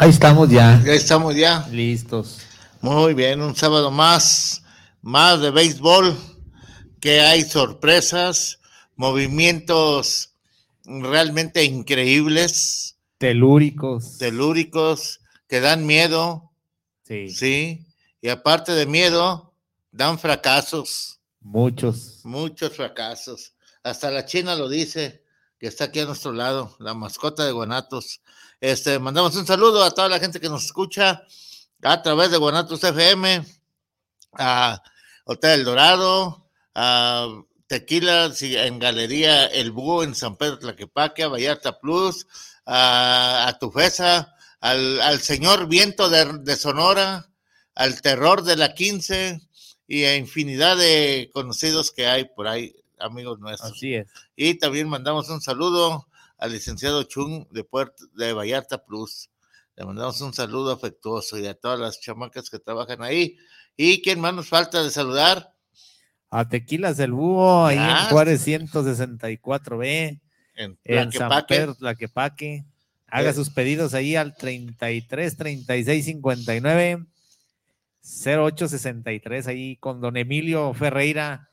[0.00, 0.82] Ahí estamos ya.
[0.82, 1.68] Ya estamos ya.
[1.70, 2.38] Listos.
[2.80, 4.62] Muy bien, un sábado más,
[5.02, 6.16] más de béisbol,
[7.00, 8.60] que hay sorpresas,
[8.96, 10.32] movimientos
[10.86, 12.96] realmente increíbles.
[13.18, 14.16] Telúricos.
[14.16, 16.50] Telúricos, que dan miedo.
[17.04, 17.28] Sí.
[17.28, 17.86] Sí.
[18.22, 19.52] Y aparte de miedo,
[19.92, 21.20] dan fracasos.
[21.42, 22.20] Muchos.
[22.24, 23.52] Muchos fracasos.
[23.82, 25.22] Hasta la China lo dice,
[25.58, 28.22] que está aquí a nuestro lado, la mascota de Guanatos.
[28.60, 31.24] Este, mandamos un saludo a toda la gente que nos escucha
[31.82, 33.42] a través de Guanatos FM,
[34.34, 34.82] a
[35.24, 37.26] Hotel El Dorado, a
[37.66, 42.26] Tequila en Galería El Búho en San Pedro Tlaquepaque, a Vallarta Plus,
[42.66, 47.30] a, Tufesa, al, al, señor Viento de, de, Sonora,
[47.74, 49.40] al Terror de la 15
[49.88, 53.72] y a infinidad de conocidos que hay por ahí, amigos nuestros.
[53.72, 54.06] Así es.
[54.36, 56.06] Y también mandamos un saludo
[56.40, 59.30] al licenciado Chung de, Puerto, de Vallarta Plus.
[59.76, 63.36] Le mandamos un saludo afectuoso y a todas las chamacas que trabajan ahí.
[63.76, 65.54] ¿Y quién más nos falta de saludar?
[66.30, 70.20] A Tequilas del Búho, ahí en Juárez 164B.
[70.56, 72.64] En, en San Pedro, Tlaquepaque.
[73.06, 77.06] Haga sus pedidos ahí al 33 36 59
[78.02, 81.50] 0863 ahí con don Emilio Ferreira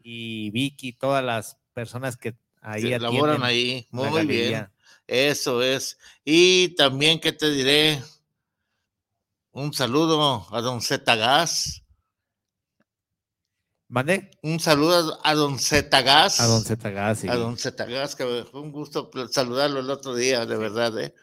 [0.00, 4.68] y Vicky, todas las personas que ahí elaboran ahí, muy bien.
[5.06, 5.98] Eso es.
[6.24, 8.02] Y también, ¿qué te diré?
[9.50, 11.82] Un saludo a don Zetagás.
[13.88, 14.30] ¿Mande?
[14.40, 16.40] Un saludo a don Zetagás.
[16.40, 17.28] A don Zetagás, sí.
[17.28, 21.14] A don Zetagás, que fue un gusto saludarlo el otro día, de verdad, ¿eh?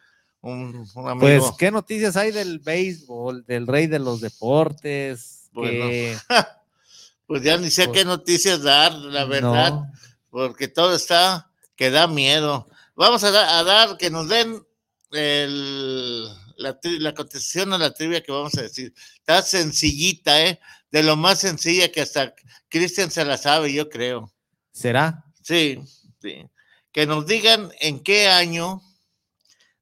[0.41, 1.19] Un, amigo.
[1.19, 5.49] Pues, ¿qué noticias hay del béisbol, del rey de los deportes?
[5.51, 5.85] Bueno,
[7.25, 9.81] pues ya ni sé pues qué noticias dar, la verdad,
[10.29, 12.67] porque todo está que da miedo.
[12.95, 14.65] Vamos a, dar, que nos den
[15.11, 18.93] la, la contestación a la trivia que vamos a decir.
[19.15, 20.59] Está sencillita, ¿eh?
[20.91, 22.33] De lo más sencilla que hasta
[22.67, 24.33] Cristian se la sabe, yo creo.
[24.71, 25.23] ¿Será?
[25.41, 25.79] Sí,
[26.21, 26.49] sí.
[26.91, 28.81] Que nos digan en qué año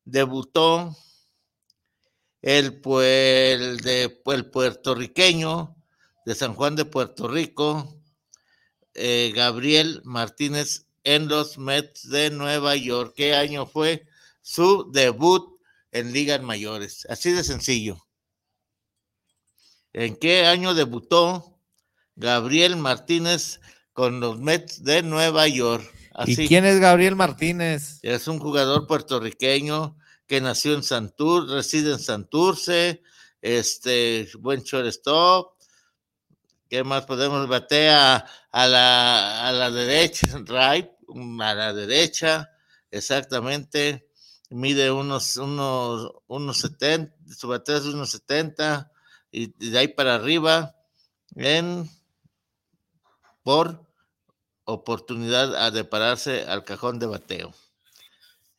[0.04, 0.96] debutó
[2.42, 5.76] el, el, de, el puertorriqueño
[6.26, 7.97] de San Juan de Puerto Rico,
[8.98, 13.14] eh, Gabriel Martínez en los Mets de Nueva York.
[13.16, 14.06] ¿Qué año fue
[14.42, 15.60] su debut
[15.92, 17.08] en ligas mayores?
[17.10, 18.06] Así de sencillo.
[19.94, 21.60] ¿En qué año debutó
[22.16, 23.62] Gabriel Martínez
[23.94, 25.90] con los Mets de Nueva York?
[26.14, 26.44] Así.
[26.44, 28.00] ¿Y quién es Gabriel Martínez?
[28.02, 29.96] Es un jugador puertorriqueño
[30.26, 33.02] que nació en Santur, reside en Santurce,
[33.42, 35.56] este, buen shortstop,
[36.69, 40.28] ¿Qué más podemos bater a, la, a la derecha?
[40.46, 40.90] Right,
[41.40, 42.50] a la derecha,
[42.92, 44.10] exactamente.
[44.50, 48.92] Mide unos, unos, unos 70, su bateo es unos 70
[49.31, 50.75] y de ahí para arriba
[51.36, 51.90] en
[53.44, 53.86] por
[54.66, 57.54] oportunidad de pararse al cajón de bateo.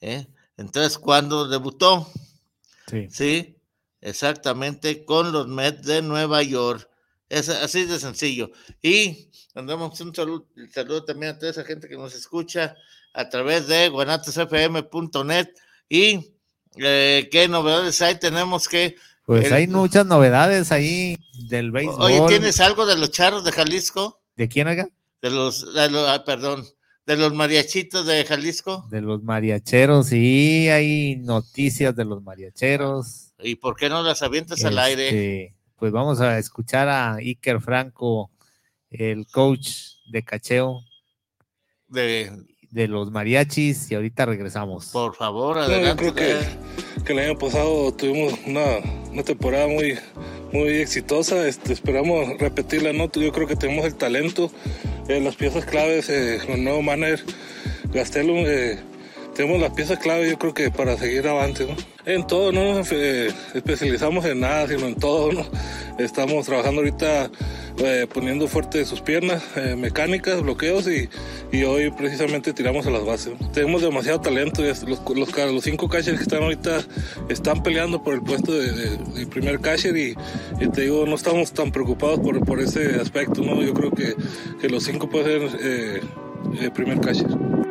[0.01, 0.27] ¿eh?
[0.57, 2.11] Entonces, cuando debutó,
[2.87, 3.09] sí.
[3.11, 3.57] sí,
[4.01, 6.89] exactamente con los Mets de Nueva York
[7.29, 8.51] es así de sencillo.
[8.83, 12.77] Y mandamos un saludo, saludo también a toda esa gente que nos escucha
[13.15, 15.49] a través de guanatosfm.net.
[15.89, 16.35] Y
[16.77, 18.97] eh, qué novedades hay, tenemos que.
[19.25, 22.01] Pues hay muchas novedades ahí del béisbol.
[22.01, 24.23] Oye, ¿tienes algo de los charros de Jalisco?
[24.37, 24.89] ¿De quién acá?
[25.21, 26.65] De los, de los ah, perdón,
[27.05, 28.87] de los mariachitos de Jalisco.
[28.91, 33.35] De los mariacheros, sí, hay noticias de los mariacheros.
[33.41, 35.58] ¿Y por qué no las avientas al aire?
[35.79, 38.33] Pues vamos a escuchar a Iker Franco,
[38.91, 39.71] el coach
[40.11, 40.83] de cacheo
[41.87, 42.33] de,
[42.71, 44.87] de los mariachis, y ahorita regresamos.
[44.87, 45.89] Por favor, adelante.
[45.89, 46.15] yo creo
[47.05, 49.97] que, el año pasado tuvimos una, temporada muy,
[50.53, 51.47] muy exitosa.
[51.47, 53.09] Este, esperamos repetirla, ¿no?
[53.13, 54.51] Yo creo que tenemos el talento,
[55.09, 57.25] eh, las piezas claves, eh, el nuevo manager
[57.93, 58.45] Gastelum.
[58.47, 58.81] Eh,
[59.39, 61.77] tenemos las piezas clave, yo creo que para seguir adelante, ¿no?
[62.13, 65.31] En todo, no nos eh, especializamos en nada, sino en todo.
[65.97, 67.31] Estamos trabajando ahorita
[67.79, 71.09] eh, poniendo fuerte sus piernas, eh, mecánicas, bloqueos y,
[71.53, 73.35] y, hoy precisamente tiramos a las bases.
[73.53, 74.83] Tenemos demasiado talento, los,
[75.15, 76.81] los, los, cinco catchers que están ahorita
[77.29, 80.17] están peleando por el puesto de, primer catcher y,
[80.73, 83.63] te digo, no estamos tan preocupados por, por ese aspecto, ¿no?
[83.63, 84.17] Yo creo que,
[84.61, 87.68] que los cinco pueden ser primer catcher.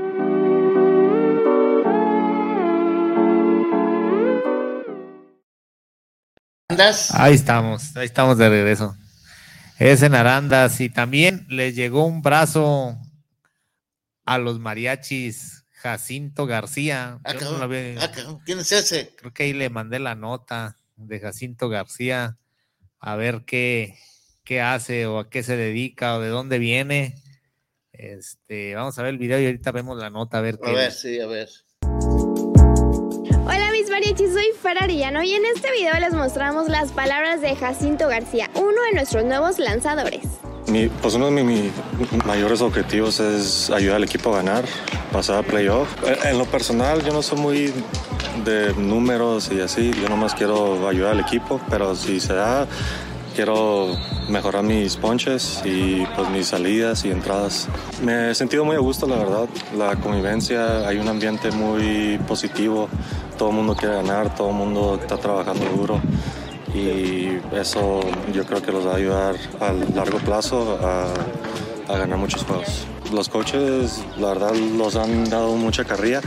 [7.13, 8.95] Ahí estamos, ahí estamos de regreso.
[9.79, 12.97] Es en Arandas y también le llegó un brazo
[14.25, 17.19] a los mariachis Jacinto García.
[17.23, 18.11] Ah, ah,
[18.45, 19.13] ¿Quién es ese?
[19.15, 22.37] Creo que ahí le mandé la nota de Jacinto García
[22.99, 23.95] a ver qué,
[24.43, 27.15] qué hace o a qué se dedica o de dónde viene.
[27.91, 30.69] Este, vamos a ver el video y ahorita vemos la nota a ver qué.
[30.69, 31.49] A ver, sí, a ver
[34.03, 38.79] soy Fer Arellano y en este video les mostramos las palabras de Jacinto García, uno
[38.89, 40.21] de nuestros nuevos lanzadores.
[41.01, 41.71] pues uno de mis
[42.25, 44.65] mayores objetivos es ayudar al equipo a ganar,
[45.11, 45.89] pasar a playoff.
[46.25, 47.73] En lo personal yo no soy muy
[48.45, 52.67] de números y así, yo nomás quiero ayudar al equipo, pero si se da,
[53.37, 53.95] quiero
[54.29, 57.67] mejorar mis ponches y pues mis salidas y entradas.
[58.01, 59.47] Me he sentido muy a gusto, la verdad.
[59.77, 62.89] La convivencia, hay un ambiente muy positivo
[63.37, 66.01] todo el mundo quiere ganar, todo el mundo está trabajando duro
[66.73, 67.99] y eso
[68.33, 71.13] yo creo que los va a ayudar a largo plazo a,
[71.87, 72.87] ganar muchos juegos.
[73.11, 76.21] Los coaches, la verdad, los han dado mucha carrilla,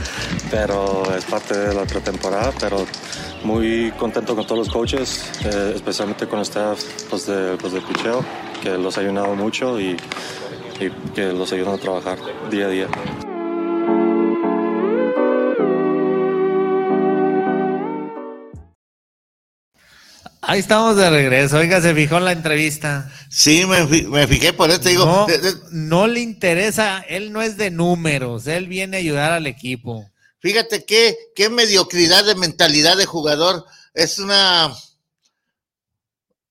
[0.51, 2.87] pero es parte de la pretemporada, pero
[3.45, 7.75] muy contento con todos los coaches, eh, especialmente con el staff pues, de, pues,
[8.63, 9.97] que los ha ayudado mucho y,
[10.81, 12.19] y que los ayudan a trabajar
[12.51, 13.30] día a día.
[20.51, 21.59] Ahí estamos de regreso.
[21.59, 23.09] Oiga, se fijó en la entrevista.
[23.31, 25.07] Sí, me, fijé, por eso digo.
[25.07, 25.29] No,
[25.71, 30.11] no, le interesa, él no es de números, él viene a ayudar al equipo.
[30.41, 33.65] Fíjate qué, qué mediocridad de mentalidad de jugador.
[33.95, 34.75] Es una,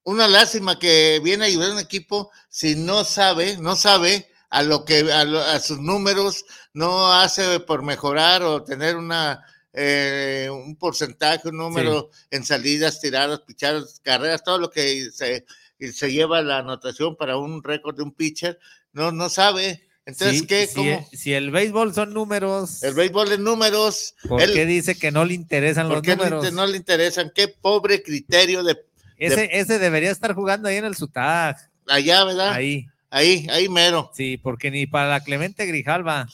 [0.04, 4.64] una lástima que viene a ayudar a un equipo si no sabe, no sabe a
[4.64, 9.44] lo que, a, sus números, no hace por mejorar o tener una,
[9.82, 15.46] eh, un porcentaje, un número en salidas, tiradas, pichadas, carreras, todo lo que se,
[15.94, 18.60] se lleva la anotación para un récord de un pitcher,
[18.92, 19.88] no, no sabe.
[20.06, 20.68] Entonces, ¿qué?
[21.14, 22.84] Si, el béisbol son números.
[22.84, 24.16] El béisbol es números.
[24.28, 26.44] ¿Por qué dice que no le interesan los números?
[26.44, 27.32] ¿Por no le interesan?
[27.34, 28.84] Qué pobre criterio de.
[29.18, 31.56] Ese, ese debería estar jugando ahí en el SUTAG.
[31.88, 32.52] Allá, ¿verdad?
[32.52, 32.88] Ahí.
[33.12, 34.12] Ahí, ahí mero.
[34.14, 36.28] Sí, porque ni para la Clemente Grijalva.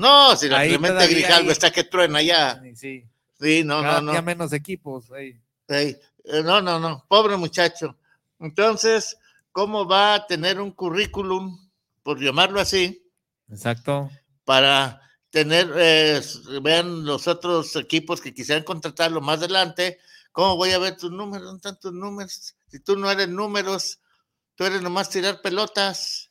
[0.00, 2.62] No, si la Clemente Grijalva está que truena allá.
[2.74, 3.04] Sí.
[3.38, 4.12] Sí, no, no, no.
[4.12, 5.10] Ya menos equipos.
[5.12, 5.38] Ahí.
[5.68, 5.96] Eh,
[6.42, 7.04] no, no, no.
[7.08, 7.96] Pobre muchacho.
[8.38, 9.16] Entonces,
[9.52, 11.70] ¿cómo va a tener un currículum,
[12.02, 13.06] por llamarlo así?
[13.50, 14.10] Exacto.
[14.44, 16.20] Para tener, eh,
[16.62, 19.98] vean los otros equipos que quisieran contratarlo más adelante,
[20.32, 21.52] ¿cómo voy a ver tus números?
[21.52, 22.54] No tantos números.
[22.68, 24.00] Si tú no eres números,
[24.54, 26.30] tú eres nomás tirar pelotas.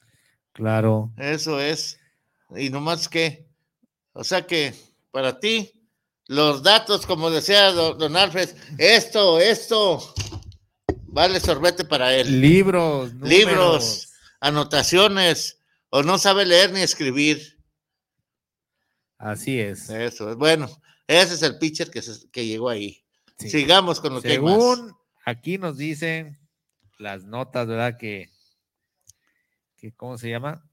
[0.54, 1.12] Claro.
[1.18, 2.00] Eso es.
[2.56, 3.49] Y nomás que,
[4.20, 4.76] o sea que
[5.12, 5.72] para ti,
[6.28, 10.14] los datos, como decía don, Alfred, esto, esto,
[11.08, 12.42] vale sorbete para él.
[12.42, 14.12] Libros, libros,
[14.42, 17.64] anotaciones, o no sabe leer ni escribir.
[19.18, 19.90] Así es.
[19.90, 20.36] Eso es.
[20.36, 20.70] Bueno,
[21.08, 22.02] ese es el pitcher que,
[22.34, 23.02] que llegó ahí.
[23.38, 24.52] Sigamos con lo que hay más.
[24.52, 26.38] Según aquí nos dicen
[26.98, 27.98] las notas, ¿verdad?
[27.98, 28.30] Que,
[29.78, 30.69] que, ¿cómo se llama?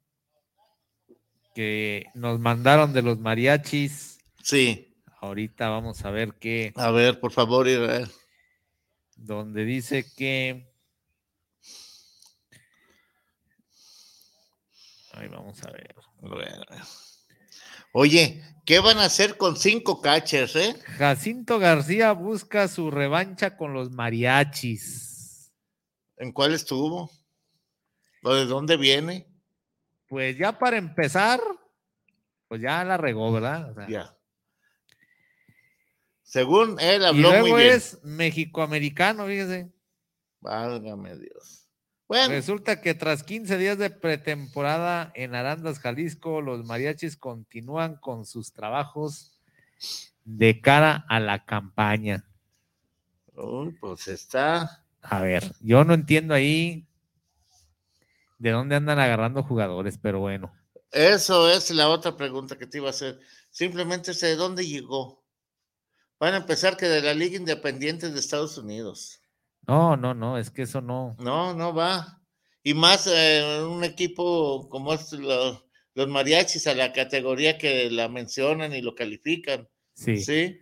[1.56, 4.18] Que nos mandaron de los mariachis.
[4.42, 4.94] Sí.
[5.22, 6.74] Ahorita vamos a ver qué.
[6.76, 8.10] A ver, por favor, Israel.
[9.16, 10.70] Donde dice que
[15.16, 15.94] Ahí vamos a ver.
[17.92, 20.76] Oye, ¿qué van a hacer con cinco catchers, eh?
[20.98, 25.50] Jacinto García busca su revancha con los mariachis.
[26.18, 27.10] ¿En cuál estuvo?
[28.22, 29.26] ¿O de dónde viene?
[30.08, 31.40] Pues ya para empezar,
[32.48, 33.74] pues ya la regó, ¿verdad?
[33.88, 34.16] ya.
[36.22, 37.74] Según él habló y luego muy bien.
[37.74, 39.72] es mexicoamericano, fíjese.
[40.40, 41.66] Válgame Dios.
[42.08, 48.52] Resulta que tras 15 días de pretemporada en Arandas, Jalisco, los mariachis continúan con sus
[48.52, 49.40] trabajos
[50.24, 52.24] de cara a la campaña.
[53.34, 54.84] Uy, pues está.
[55.02, 56.85] A ver, yo no entiendo ahí
[58.38, 60.52] de dónde andan agarrando jugadores, pero bueno.
[60.90, 63.18] Eso es la otra pregunta que te iba a hacer.
[63.50, 65.24] Simplemente sé de dónde llegó.
[66.18, 69.20] Van a empezar que de la Liga Independiente de Estados Unidos.
[69.66, 71.16] No, no, no, es que eso no.
[71.18, 72.22] No, no va.
[72.62, 75.64] Y más eh, un equipo como los,
[75.94, 79.68] los mariachis a la categoría que la mencionan y lo califican.
[79.94, 80.18] Sí.
[80.18, 80.58] Sí.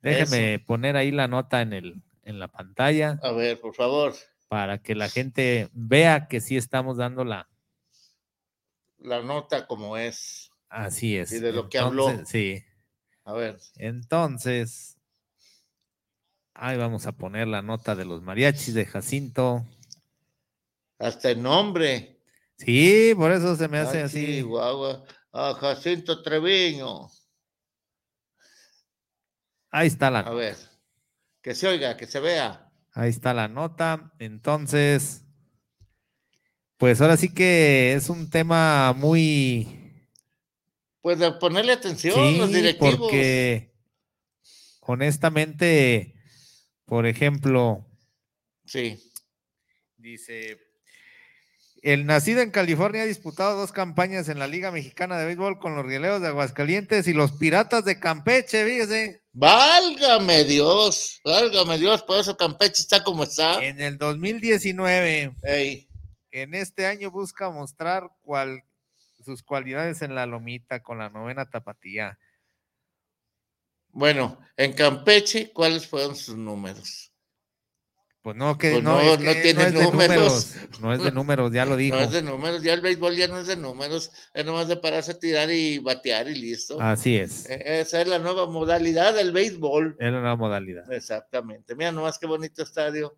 [0.00, 3.18] Déjeme poner ahí la nota en el en la pantalla.
[3.22, 4.14] A ver, por favor.
[4.48, 7.48] Para que la gente vea que sí estamos dando la
[8.98, 10.50] la nota como es.
[10.68, 11.30] Así es.
[11.32, 12.24] Y de lo que habló.
[12.26, 12.64] Sí.
[13.24, 13.58] A ver.
[13.76, 14.98] Entonces,
[16.60, 19.64] Ahí vamos a poner la nota de los mariachis de Jacinto.
[20.98, 22.20] Hasta el nombre.
[22.56, 24.42] Sí, por eso se me hace así.
[24.42, 25.04] Guagua.
[25.32, 27.08] A Jacinto Treviño.
[29.70, 30.56] Ahí está la A ver,
[31.40, 32.67] que se oiga, que se vea.
[32.98, 34.12] Ahí está la nota.
[34.18, 35.22] Entonces,
[36.78, 40.04] pues ahora sí que es un tema muy.
[41.00, 42.96] Pues de ponerle atención los directivos.
[42.96, 43.72] Porque
[44.80, 46.16] honestamente
[46.88, 47.86] por ejemplo,
[48.64, 48.98] sí.
[49.98, 50.58] Dice,
[51.82, 55.76] el nacido en California ha disputado dos campañas en la Liga Mexicana de Béisbol con
[55.76, 59.22] los Rieleros de Aguascalientes y los Piratas de Campeche, fíjese.
[59.40, 63.64] Válgame Dios, válgame Dios, por eso Campeche está como está.
[63.64, 65.32] En el 2019,
[66.32, 68.64] en este año busca mostrar cual,
[69.24, 72.18] sus cualidades en la lomita con la novena tapatía.
[73.90, 77.12] Bueno, en Campeche, ¿cuáles fueron sus números?
[78.22, 80.54] Pues no, que pues no, no, tiene números.
[80.80, 81.96] No es de números, ya lo dijo.
[81.98, 84.76] No es de números, ya el béisbol ya no es de números, es nomás de
[84.76, 86.80] pararse a tirar y batear y listo.
[86.80, 87.48] Así es.
[87.48, 89.96] E, esa es la nueva modalidad del béisbol.
[89.98, 90.92] Es la nueva modalidad.
[90.92, 91.74] Exactamente.
[91.74, 93.16] Mira nomás qué bonito estadio.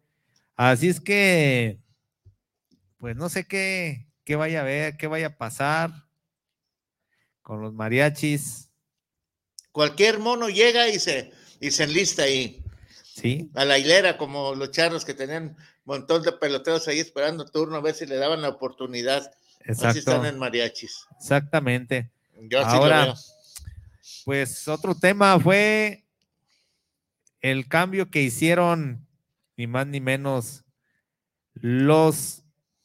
[0.54, 1.80] Así es que,
[2.98, 5.90] pues no sé qué, qué vaya a ver, qué vaya a pasar
[7.40, 8.70] con los mariachis.
[9.72, 12.62] Cualquier mono llega y se, y se enlista ahí.
[13.14, 13.50] Sí.
[13.54, 17.76] A la hilera, como los charros que tenían un montón de peloteros ahí esperando turno,
[17.76, 19.30] a ver si le daban la oportunidad.
[19.60, 19.88] Exacto.
[19.88, 21.06] Así están en mariachis.
[21.18, 22.10] Exactamente.
[22.42, 23.14] Yo así Ahora,
[24.24, 26.04] Pues otro tema fue
[27.40, 29.06] el cambio que hicieron,
[29.56, 30.64] ni más ni menos,
[31.54, 32.42] los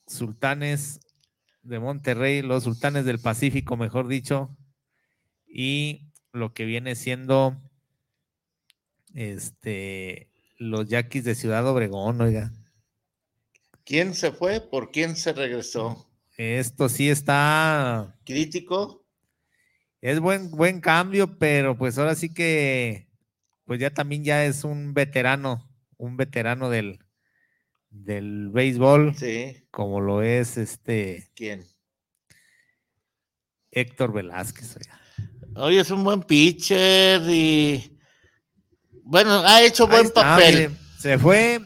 [0.08, 1.00] sultanes
[1.62, 4.56] de Monterrey, los sultanes del Pacífico, mejor dicho,
[5.48, 7.62] y lo que viene siendo
[9.16, 12.54] este los yaquis de Ciudad Obregón, oiga.
[13.84, 14.62] ¿Quién se fue?
[14.62, 16.08] ¿Por quién se regresó?
[16.38, 19.06] Esto sí está crítico.
[20.02, 23.08] Es buen buen cambio, pero pues ahora sí que
[23.66, 25.68] pues ya también ya es un veterano,
[25.98, 27.00] un veterano del
[27.90, 29.16] del béisbol.
[29.16, 29.66] Sí.
[29.72, 31.30] Como lo es este.
[31.36, 31.64] ¿Quién?
[33.72, 34.78] Héctor Velázquez.
[35.56, 37.95] Oye, es un buen pitcher y.
[39.08, 40.76] Bueno, ha hecho buen papel.
[40.98, 41.62] se fue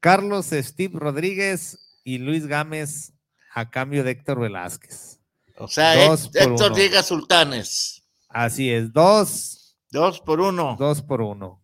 [0.00, 3.12] Carlos Steve Rodríguez y Luis Gámez
[3.54, 5.20] a cambio de Héctor Velázquez.
[5.56, 8.02] O sea, Héctor llega Sultanes.
[8.28, 9.76] Así es, dos.
[9.92, 10.74] Dos por uno.
[10.76, 11.62] Dos por uno.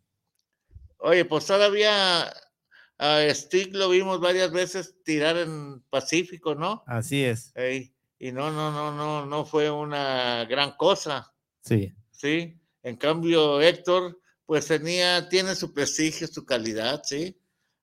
[0.98, 2.32] Oye, pues todavía
[2.96, 6.84] a Stick lo vimos varias veces tirar en Pacífico, ¿no?
[6.86, 7.52] Así es.
[8.20, 11.34] y no, no, no, no, no fue una gran cosa.
[11.60, 11.92] Sí.
[12.12, 12.59] Sí.
[12.82, 17.36] En cambio, Héctor, pues tenía, tiene su prestigio, su calidad, sí.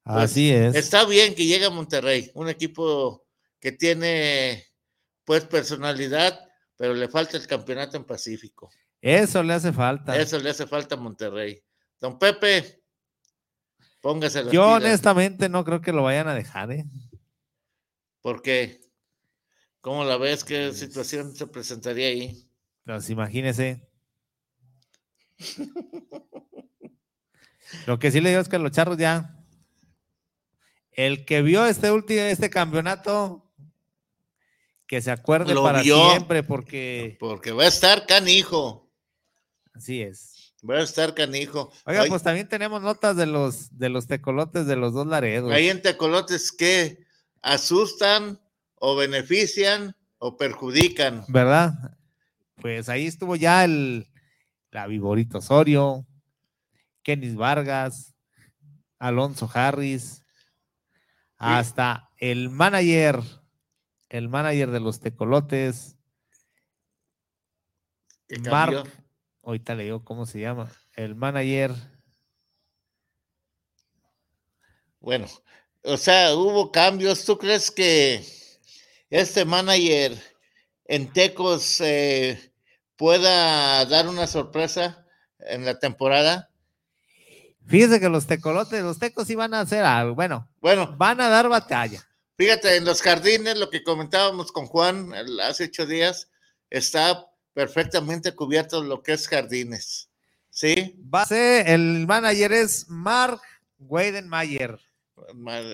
[0.04, 0.76] Pues, Así es.
[0.76, 3.26] Está bien que llegue a Monterrey, un equipo
[3.60, 4.66] que tiene,
[5.26, 6.40] pues, personalidad,
[6.76, 8.70] pero le falta el campeonato en Pacífico.
[9.02, 10.18] Eso le hace falta.
[10.18, 11.62] Eso le hace falta a Monterrey.
[12.00, 12.82] Don Pepe,
[14.02, 16.86] Póngase Yo honestamente no creo que lo vayan a dejar, ¿eh?
[18.22, 18.82] ¿Por qué?
[19.82, 20.44] ¿Cómo la ves?
[20.44, 22.50] ¿Qué pues situación se presentaría ahí?
[22.86, 23.87] Pues imagínese.
[27.86, 29.34] Lo que sí le digo es que los charros ya.
[30.92, 33.48] El que vio este último, este campeonato,
[34.88, 37.18] que se acuerde para siempre, porque.
[37.20, 38.90] Porque va a estar canijo.
[39.74, 40.54] Así es.
[40.68, 41.72] Va a estar canijo.
[41.86, 45.52] Oiga, pues también tenemos notas de los, de los tecolotes de los dos Laredos.
[45.52, 47.06] Hay en tecolotes que
[47.44, 48.42] asustan
[48.76, 51.26] o benefician o perjudican.
[51.28, 51.98] ¿Verdad?
[52.56, 54.08] Pues ahí estuvo ya el
[54.78, 56.06] la Viborito Osorio,
[57.02, 58.14] Kenis Vargas,
[59.00, 60.24] Alonso Harris,
[61.36, 63.24] hasta el manager,
[64.10, 65.98] el manager de los tecolotes,
[68.52, 68.88] Mark
[69.42, 71.74] ahorita le digo cómo se llama, el manager.
[75.00, 75.26] Bueno,
[75.82, 77.26] o sea, hubo cambios.
[77.26, 78.24] ¿Tú crees que
[79.10, 80.16] este manager
[80.86, 82.54] en Tecos eh,
[82.98, 85.06] pueda dar una sorpresa
[85.40, 86.50] en la temporada?
[87.68, 90.16] Fíjese que los tecolotes, los tecos iban a hacer algo.
[90.16, 92.02] Bueno, bueno, van a dar batalla.
[92.38, 96.30] Fíjate, en los jardines, lo que comentábamos con Juan hace ocho días,
[96.70, 100.10] está perfectamente cubierto lo que es jardines.
[100.50, 100.96] ¿Sí?
[100.98, 103.42] Base, el manager es Mark
[103.80, 104.80] Weidenmayer.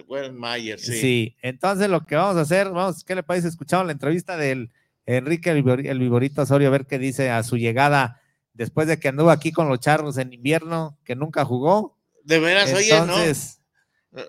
[0.07, 0.99] Weidenmayer, sí.
[0.99, 3.49] Sí, entonces lo que vamos a hacer, vamos, ¿qué le parece?
[3.49, 4.71] Escuchamos la entrevista del
[5.05, 8.21] Enrique el Viborito Osorio, a ver qué dice a su llegada
[8.53, 11.97] después de que anduvo aquí con los charros en invierno, que nunca jugó.
[12.23, 13.17] De veras, oye, ¿no?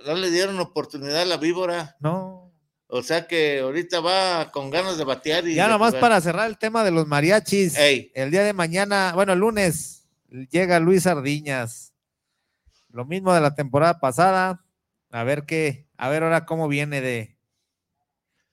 [0.06, 1.96] No le dieron oportunidad a la víbora.
[2.00, 2.44] No,
[2.86, 5.46] o sea que ahorita va con ganas de batear.
[5.48, 7.76] Y ya nomás para cerrar el tema de los mariachis.
[7.76, 10.06] El día de mañana, bueno, el lunes,
[10.50, 11.92] llega Luis Sardiñas.
[12.90, 14.64] Lo mismo de la temporada pasada.
[15.10, 17.33] A ver qué, a ver ahora cómo viene de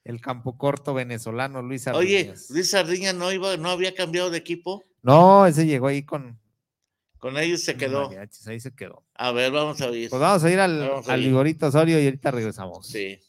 [0.04, 2.04] el campo corto venezolano Luis Sardiñas.
[2.04, 4.84] Oye, Luis Sardiñas no iba, no había cambiado de equipo.
[5.02, 6.38] No, ese llegó ahí con.
[7.18, 8.10] Con ellos se quedó.
[8.46, 9.04] ahí se quedó.
[9.14, 10.10] A ver, vamos a ir.
[10.10, 12.86] Pues vamos a ir al, al Vigorito Osorio y ahorita regresamos.
[12.86, 13.20] Sí.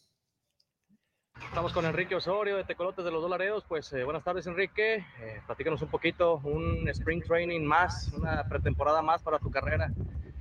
[1.45, 3.63] Estamos con Enrique Osorio de Tecolotes de los Dolaredos.
[3.67, 4.95] Pues eh, buenas tardes, Enrique.
[4.95, 9.93] Eh, platícanos un poquito, un spring training más, una pretemporada más para tu carrera.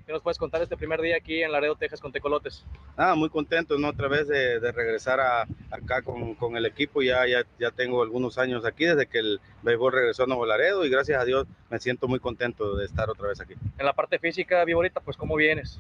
[0.07, 2.65] ¿Qué nos puedes contar este primer día aquí en Laredo, Texas con Tecolotes?
[2.97, 3.88] Ah, muy contento, ¿no?
[3.88, 7.03] Otra vez de, regresar a, acá con, con, el equipo.
[7.03, 10.85] Ya, ya, ya tengo algunos años aquí desde que el béisbol regresó a Nuevo Laredo
[10.85, 13.55] y gracias a Dios me siento muy contento de estar otra vez aquí.
[13.79, 15.79] En la parte física, Viborita, pues ¿cómo vienes?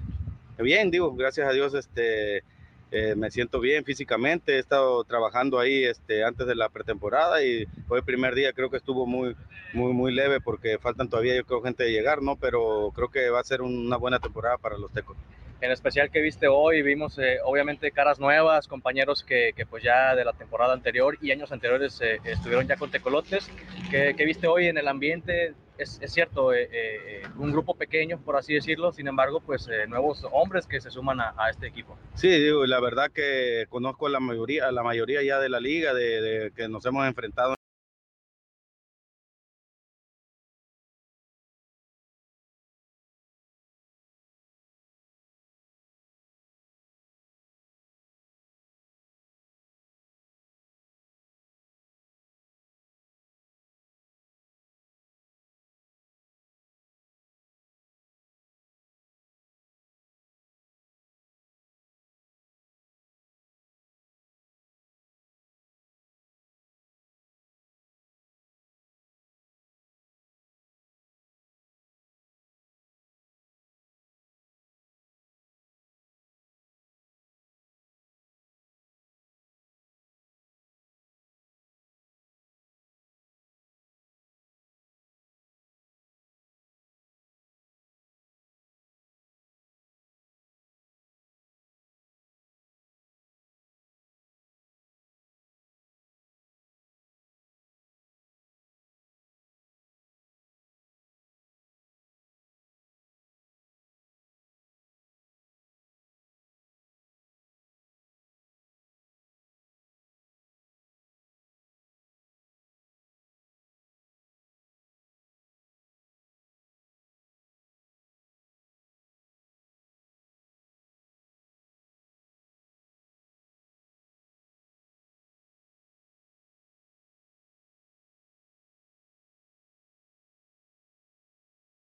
[0.58, 2.44] Bien, digo, gracias a Dios, este
[2.92, 7.66] eh, me siento bien físicamente, he estado trabajando ahí este, antes de la pretemporada y
[7.88, 9.34] hoy el primer día creo que estuvo muy,
[9.72, 12.36] muy, muy leve porque faltan todavía yo creo gente de llegar, ¿no?
[12.36, 15.16] Pero creo que va a ser una buena temporada para los tecos.
[15.62, 20.14] En especial que viste hoy, vimos eh, obviamente caras nuevas, compañeros que, que, pues ya
[20.14, 23.48] de la temporada anterior y años anteriores eh, estuvieron ya con Tecolotes,
[23.90, 28.54] que, que, viste hoy en el ambiente, es, cierto, eh, un grupo pequeño, por así
[28.54, 31.96] decirlo, sin embargo, pues nuevos hombres que se suman a, este equipo.
[32.14, 36.52] Sí, digo, la verdad que conozco la mayoría, la mayoría ya de la liga, de
[36.56, 37.54] que nos hemos enfrentado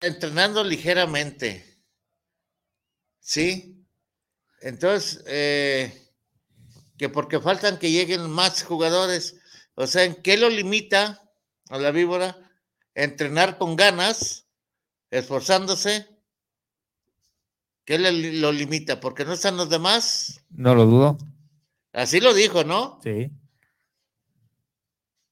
[0.02, 1.80] entrenando ligeramente.
[3.20, 3.86] ¿Sí?
[4.62, 6.12] Entonces, eh,
[6.98, 9.40] que porque faltan que lleguen más jugadores.
[9.76, 11.22] O sea, ¿en qué lo limita
[11.70, 12.38] a la víbora?
[12.94, 14.48] Entrenar con ganas,
[15.10, 16.08] esforzándose.
[17.86, 19.00] ¿Qué le, lo limita?
[19.00, 20.42] ¿Porque no están los demás?
[20.50, 21.18] No lo dudo.
[21.94, 23.00] Así lo dijo, ¿no?
[23.04, 23.32] Sí.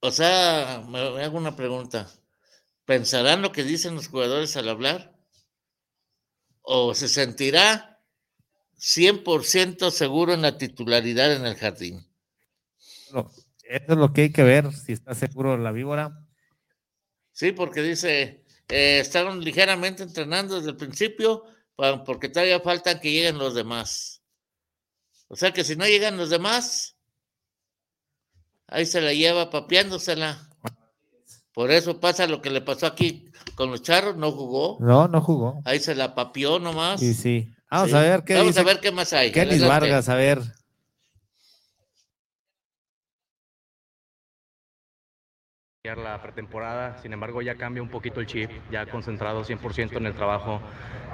[0.02, 2.10] O sea, me hago una pregunta.
[2.90, 5.16] ¿Pensarán lo que dicen los jugadores al hablar?
[6.64, 8.02] ¿O se sentirá
[8.80, 12.12] 100% seguro en la titularidad en el jardín?
[13.14, 16.26] eso es lo que hay que ver, si está seguro la víbora.
[17.32, 21.44] Sí, porque dice, eh, estaban ligeramente entrenando desde el principio,
[22.08, 24.24] porque todavía faltan que lleguen los demás.
[25.28, 26.98] O sea que si no llegan los demás,
[28.66, 30.49] ahí se la lleva papeándosela.
[31.60, 34.78] Por eso pasa lo que le pasó aquí con los charros, no jugó.
[34.80, 35.62] No, no jugó.
[35.66, 37.02] Ahí se la papió nomás.
[37.02, 37.52] Sí, sí.
[37.70, 39.34] Vamos a ver qué Vamos a ver qué más hay.
[39.34, 40.40] Kenny Vargas, a ver.
[45.86, 50.14] La pretemporada, sin embargo ya cambia un poquito el chip, ya concentrado 100% en el
[50.14, 50.60] trabajo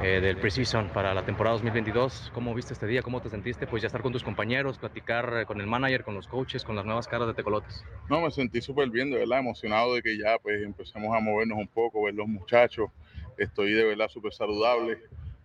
[0.01, 2.31] eh, del Precision para la temporada 2022.
[2.33, 3.03] ¿Cómo viste este día?
[3.03, 3.67] ¿Cómo te sentiste?
[3.67, 6.75] Pues ya estar con tus compañeros, platicar eh, con el manager, con los coaches, con
[6.75, 7.83] las nuevas caras de Tecolotes.
[8.09, 11.59] No, me sentí súper bien, de verdad, emocionado de que ya pues empecemos a movernos
[11.59, 12.89] un poco, ver los muchachos.
[13.37, 14.97] Estoy de verdad súper saludable.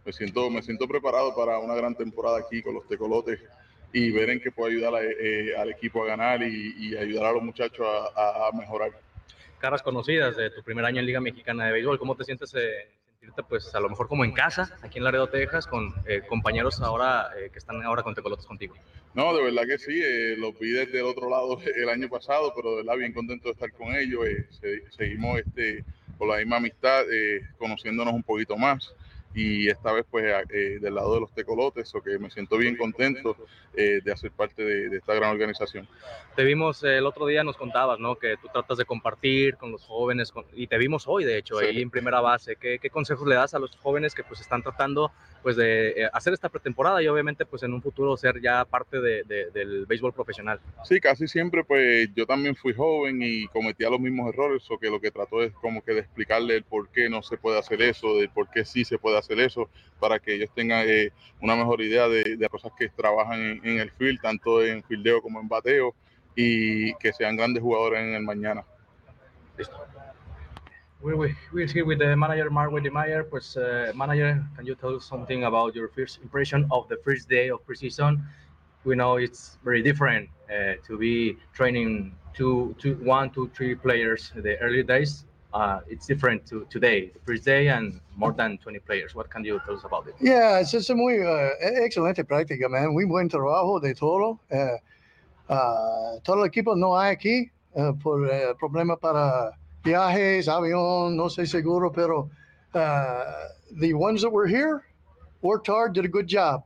[0.07, 3.39] Me siento, me siento preparado para una gran temporada aquí con los Tecolotes
[3.93, 7.43] y ver en qué puedo ayudar eh, al equipo a ganar y, ayudar a los
[7.43, 8.93] muchachos a mejorar
[9.61, 11.99] caras conocidas de tu primer año en Liga Mexicana de Béisbol.
[11.99, 15.29] ¿Cómo te sientes eh, sentirte, pues, a lo mejor como en casa, aquí en Laredo,
[15.29, 18.75] Texas, con eh, compañeros ahora eh, que están ahora con Tecolotes contigo?
[19.15, 20.03] No, de verdad que sí.
[20.37, 23.53] los vi desde el otro lado el año pasado, pero de verdad bien contento de
[23.53, 24.25] estar con ellos.
[24.97, 25.85] seguimos este,
[26.19, 27.05] con la misma amistad,
[27.59, 28.93] conociéndonos un poquito más
[29.35, 32.77] y esta vez pues eh, del lado de los tecolotes, o que me siento bien
[32.77, 33.37] contento
[33.75, 35.87] eh, de hacer parte de, esta gran organización.
[36.35, 38.17] Te vimos el otro día, nos contabas, ¿no?
[38.17, 41.81] Que tú tratas de compartir con los jóvenes y te vimos hoy, de hecho, ahí
[41.81, 42.57] en primera base.
[42.57, 45.13] ¿Qué, ¿Qué, consejos le das a los jóvenes que pues están tratando
[45.43, 49.01] pues de eh, hacer esta pretemporada y obviamente pues en un futuro ser ya parte
[49.01, 50.61] de, del béisbol profesional?
[50.85, 54.91] Sí, casi siempre pues yo también fui joven y cometía los mismos errores, o que
[54.91, 57.81] lo que trato es como que de explicarle el por qué no se puede hacer
[57.83, 61.57] eso, del por qué sí se puede hacer eso para que ellos tengan eh, una
[61.57, 65.49] mejor idea de, las cosas que trabajan en, el field, tanto en fildeo como en
[65.49, 65.95] bateo,
[66.35, 68.65] y que sean grandes jugadores en el mañana.
[71.03, 71.17] We're,
[71.51, 73.25] we're here with the manager Mark Meyer.
[73.25, 77.27] Pues, uh, manager, can you tell us something about your first impression of the first
[77.29, 78.23] day of preseason?
[78.85, 84.31] We know it's very different uh, to be training two, two, one, two, three players
[84.37, 88.79] the early days uh, it's different to today, the first day, and more than 20
[88.81, 89.15] players.
[89.15, 90.15] What can you tell us about it?
[90.21, 91.51] Yeah, es, es muy uh,
[91.85, 92.93] excelente práctica, man.
[92.93, 94.39] Muy buen trabajo de todo.
[94.51, 101.17] Uh, uh, todo el equipo no hay aquí uh, por uh, problema para viajes, avión,
[101.17, 102.31] no sé seguro, pero
[102.73, 104.85] the ones that were here
[105.43, 106.63] worked hard, did a good job.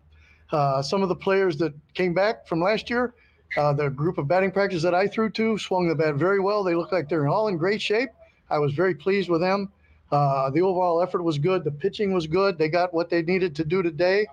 [0.52, 3.14] Uh, some of the players that came back from last year,
[3.56, 6.62] uh, the group of batting practice that I threw to swung the bat very well.
[6.62, 8.10] They look like they're all in great shape.
[8.50, 9.72] I was very pleased with them.
[10.12, 11.64] Uh, the overall effort was good.
[11.64, 12.58] The pitching was good.
[12.58, 14.26] They got what they needed to do today.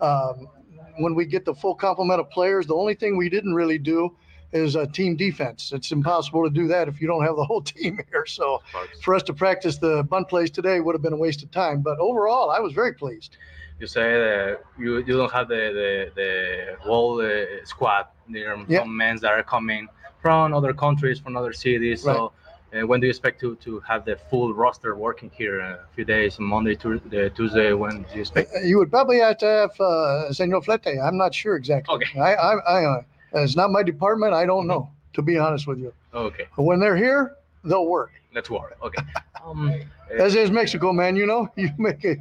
[0.00, 0.48] Um,
[0.98, 4.16] when we get the full complement of players, the only thing we didn't really do
[4.52, 5.72] is a team defense.
[5.72, 8.26] It's impossible to do that if you don't have the whole team here.
[8.26, 8.62] So
[9.02, 11.82] for us to practice the bunt plays today would have been a waste of time.
[11.82, 13.36] But overall, I was very pleased.
[13.78, 18.06] You say that you, you don't have the the, the whole uh, squad.
[18.28, 18.82] There are yep.
[18.82, 19.88] some men that are coming
[20.20, 22.04] from other countries, from other cities.
[22.04, 22.16] Right.
[22.16, 22.32] So
[22.74, 25.60] uh, when do you expect to, to have the full roster working here?
[25.60, 27.72] Uh, a few days, Monday, to, uh, Tuesday.
[27.72, 28.52] When do you expect?
[28.54, 30.98] Uh, you would probably have to have uh, Senor Flete.
[31.02, 31.94] I'm not sure exactly.
[31.94, 32.20] Okay.
[32.20, 33.02] I, I, I uh,
[33.34, 34.34] it's not my department.
[34.34, 35.92] I don't know, to be honest with you.
[36.12, 36.46] Okay.
[36.56, 38.12] But when they're here, they'll work.
[38.34, 38.76] Let's work.
[38.82, 39.02] Okay.
[39.46, 39.72] Um,
[40.18, 41.16] As is Mexico, man.
[41.16, 42.18] You know, you make it.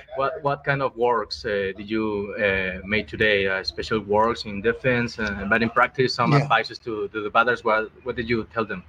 [0.16, 3.46] what what kind of works uh, did you uh, make today?
[3.46, 6.12] Uh, special works in defense and batting practice.
[6.12, 6.40] Some yeah.
[6.42, 7.64] advices to, to the batters.
[7.64, 8.82] What what did you tell them?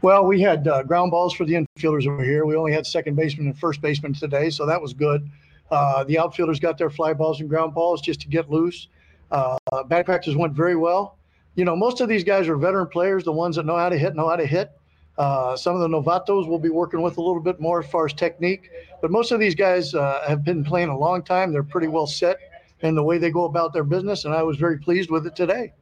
[0.00, 2.46] Well, we had uh, ground balls for the infielders over here.
[2.46, 5.28] We only had second baseman and first baseman today, so that was good.
[5.72, 8.88] Uh, the outfielders got their fly balls and ground balls just to get loose.
[9.32, 9.58] Uh,
[9.88, 11.18] bat practice went very well.
[11.56, 13.24] You know, most of these guys are veteran players.
[13.24, 14.70] The ones that know how to hit know how to hit.
[15.18, 18.06] Uh, some of the novatos we'll be working with a little bit more as far
[18.06, 18.70] as technique,
[19.02, 21.52] but most of these guys uh, have been playing a long time.
[21.52, 22.38] They're pretty well set
[22.82, 25.34] in the way they go about their business, and I was very pleased with it
[25.34, 25.72] today.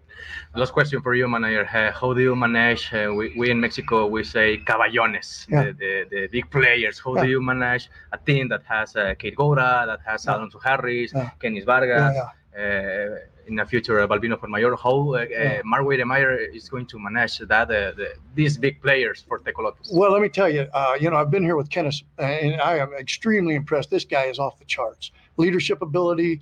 [0.55, 1.69] Last question for you, manager.
[1.73, 2.93] Uh, how do you manage?
[2.93, 5.65] Uh, we, we in Mexico we say caballones, yeah.
[5.65, 6.99] the, the, the, big players.
[6.99, 7.25] How yeah.
[7.25, 10.37] do you manage a team that has uh, Kate Gora, that has yeah.
[10.37, 11.31] Alonso Harris, yeah.
[11.41, 14.75] Kenis Vargas, uh, in the future uh, Balbino Mayor?
[14.77, 15.61] How uh, yeah.
[15.63, 19.93] Wiedemeyer is going to manage that the, these big players for Tecolotes?
[19.93, 20.67] Well, let me tell you.
[20.99, 23.91] you know, I've been here with Kenneth, and I am extremely impressed.
[23.91, 25.11] This guy is off the charts.
[25.37, 26.41] Leadership ability,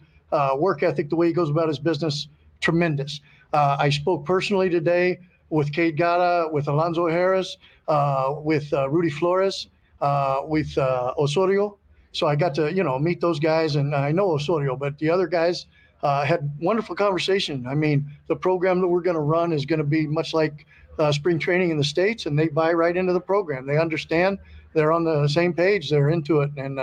[0.56, 2.28] work ethic, the way he goes about his business,
[2.60, 3.20] tremendous.
[3.54, 9.10] Uh, I spoke personally today with Kate Gata, with Alonzo Harris, uh, with uh, Rudy
[9.10, 9.68] Flores,
[10.00, 11.78] uh, with uh, Osorio.
[12.10, 15.08] So I got to, you know, meet those guys, and I know Osorio, but the
[15.08, 15.66] other guys
[16.02, 17.64] uh, had wonderful conversation.
[17.68, 20.66] I mean, the program that we're going to run is going to be much like
[21.12, 23.68] spring training in the states, and they buy right into the program.
[23.68, 24.38] They understand.
[24.72, 25.90] They're on the same page.
[25.90, 26.80] They're into it, and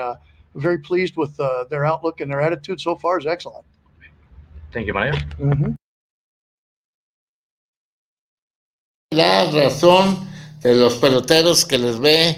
[0.55, 1.35] very pleased with
[1.69, 3.65] their outlook and their attitude so far is excellent.
[4.71, 5.13] Thank you, Mario.
[5.13, 5.73] Mm-hmm.
[9.11, 10.25] La razón
[10.61, 12.33] de los peloteros que les ve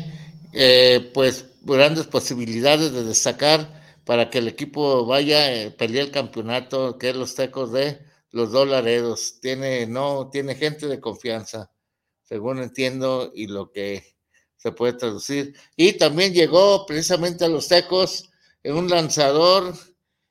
[0.54, 6.12] eh, pues grandes posibilidades de destacar para que el equipo vaya a eh, pelear el
[6.12, 8.00] campeonato, que es los tecos de
[8.32, 9.38] los dólares.
[9.40, 11.72] Tiene, no, tiene gente de confianza,
[12.24, 14.16] según entiendo, y lo que
[14.58, 15.56] se puede traducir.
[15.76, 18.32] Y también llegó precisamente a los tecos
[18.64, 19.76] un lanzador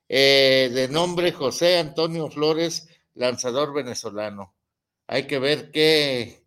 [0.09, 4.53] eh, de nombre José Antonio Flores, lanzador venezolano
[5.07, 6.43] hay que ver qué,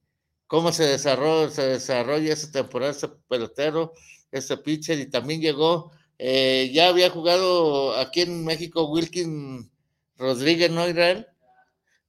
[0.46, 3.92] cómo se desarrolla, se desarrolla esa temporada, ese pelotero,
[4.30, 9.70] ese pitcher, y también llegó, eh, ya había jugado aquí en México Wilkin
[10.16, 11.26] Rodríguez, ¿no, Israel?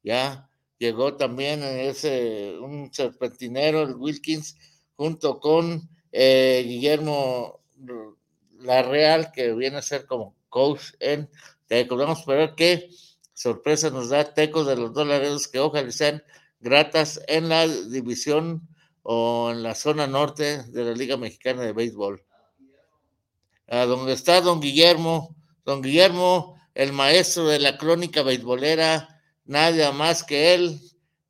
[0.04, 4.56] Ya llegó también ese, un serpentinero, el Wilkins,
[4.96, 7.62] junto con eh, Guillermo
[8.60, 11.30] Larreal, que viene a ser como coach en
[11.68, 11.98] Teco.
[11.98, 12.90] Vamos a ver qué
[13.38, 16.23] sorpresa nos da Tecos de los dólares que ojalá sean
[16.60, 18.67] gratas en la división
[19.04, 22.23] o en la zona norte de la Liga Mexicana de Béisbol.
[23.67, 29.08] A donde está don Guillermo, don Guillermo, el maestro de la crónica beisbolera,
[29.45, 30.80] nada más que él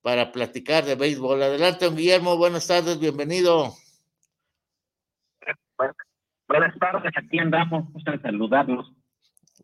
[0.02, 1.44] para platicar de béisbol.
[1.44, 3.74] Adelante, don Guillermo, buenas tardes, bienvenido.
[6.48, 8.94] Buenas tardes, aquí andamos, gusto saludarlos.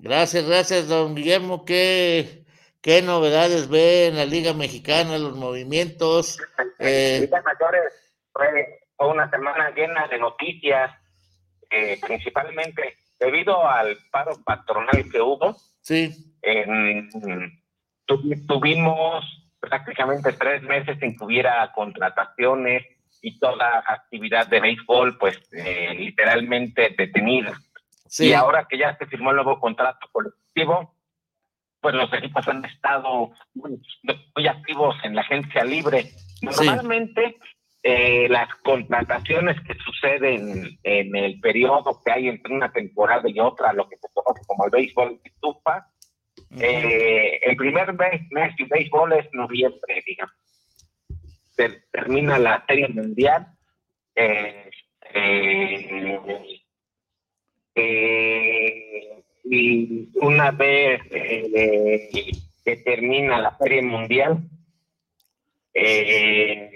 [0.04, 1.64] Gracias, gracias, don Guillermo.
[1.64, 2.44] ¿Qué,
[2.82, 6.42] qué novedades ve en la Liga Mexicana, los movimientos?
[6.78, 7.20] Eh...
[7.22, 7.94] Liga Mayores
[8.34, 10.92] fue una semana llena de noticias,
[11.70, 15.56] eh, principalmente debido al paro patronal que hubo.
[15.80, 16.14] Sí.
[18.46, 19.24] tuvimos
[19.62, 22.84] prácticamente tres meses sin que hubiera contrataciones
[23.22, 27.58] y toda actividad de béisbol, pues eh, literalmente detenida.
[28.20, 30.96] Y ahora que ya se firmó el nuevo contrato colectivo,
[31.82, 33.80] pues los equipos han estado muy,
[34.48, 36.12] activos en la agencia libre.
[36.42, 37.38] Normalmente
[37.82, 43.74] eh, las contrataciones que suceden en el periodo que hay entre una temporada y otra,
[43.74, 45.88] lo que se conoce como el béisbol de estufa,
[46.60, 50.36] eh, el primer mes, mes de béisbol es noviembre, digamos.
[51.92, 53.48] termina la serie mundial.
[54.16, 54.70] Eh,
[55.14, 56.63] eh,
[57.76, 59.14] y
[60.16, 62.32] una vez eh,
[62.64, 64.40] que termina la Feria Mundial,
[65.74, 66.72] eh,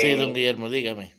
[0.00, 1.14] sí, don Guillermo, dígame.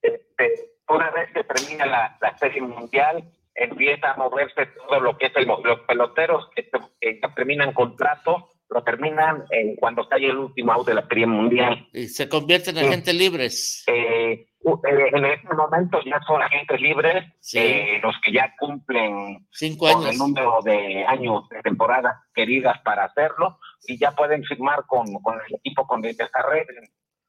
[0.00, 5.26] Este, una vez que termina la, la Serie Mundial, empieza a moverse todo lo que
[5.26, 6.68] es el, los peloteros que,
[7.00, 11.88] que terminan contrato lo terminan en cuando cae el último out de la Serie Mundial.
[11.92, 13.84] Y se convierten en agentes libres.
[13.88, 19.88] Eh, eh, en este momento ya son agentes libres eh, los que ya cumplen Cinco
[19.88, 20.10] años.
[20.10, 25.36] el número de años de temporada queridas para hacerlo y ya pueden firmar con, con
[25.36, 26.64] el equipo con el desarrollo.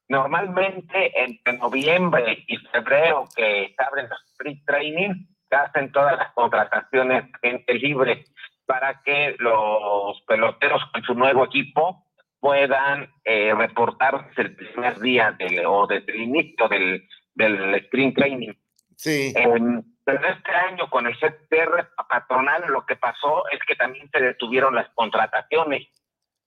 [0.09, 6.33] Normalmente entre noviembre y febrero que se abren los free training, se hacen todas las
[6.33, 8.25] contrataciones gente libre
[8.65, 12.05] para que los peloteros con su nuevo equipo
[12.41, 18.53] puedan eh, reportarse el primer día del, o desde el inicio del, del sprint training.
[18.95, 19.33] Sí.
[19.33, 24.75] pero este año con el CTR patronal lo que pasó es que también se detuvieron
[24.75, 25.87] las contrataciones.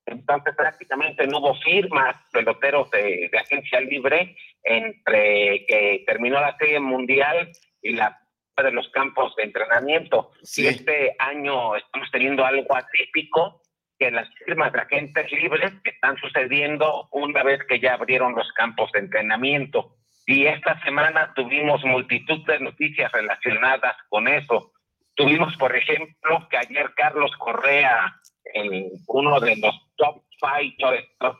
[0.07, 6.79] Entonces prácticamente no hubo firmas peloteros de, de agencia libre entre que terminó la serie
[6.79, 7.51] mundial
[7.83, 8.20] y la
[8.62, 10.31] de los campos de entrenamiento.
[10.57, 13.62] Y este año estamos teniendo algo atípico,
[13.99, 18.90] que las firmas de agentes libres están sucediendo una vez que ya abrieron los campos
[18.92, 19.97] de entrenamiento.
[20.27, 24.73] Y esta semana tuvimos multitud de noticias relacionadas con eso.
[25.15, 28.21] Tuvimos, por ejemplo, que ayer Carlos Correa
[28.55, 30.75] en uno de los top five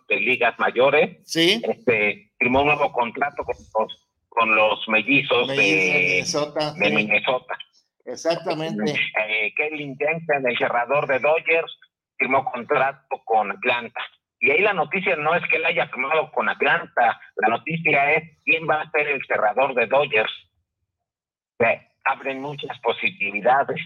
[0.09, 1.19] de ligas mayores.
[1.25, 1.63] Sí.
[1.67, 6.75] Este, firmó un nuevo contrato con los, con los mellizos, de, Minnesota.
[6.75, 7.57] De Minnesota.
[8.05, 8.93] Exactamente.
[8.93, 11.79] Eh, Kevin Jensen, el cerrador de Dodgers,
[12.19, 14.01] firmó contrato con Atlanta.
[14.45, 18.25] Y ahí la noticia no es que él haya firmado con Atlanta, la noticia es
[18.45, 20.31] quién va a ser el cerrador de Dodgers.
[22.05, 23.81] abren muchas posibilidades.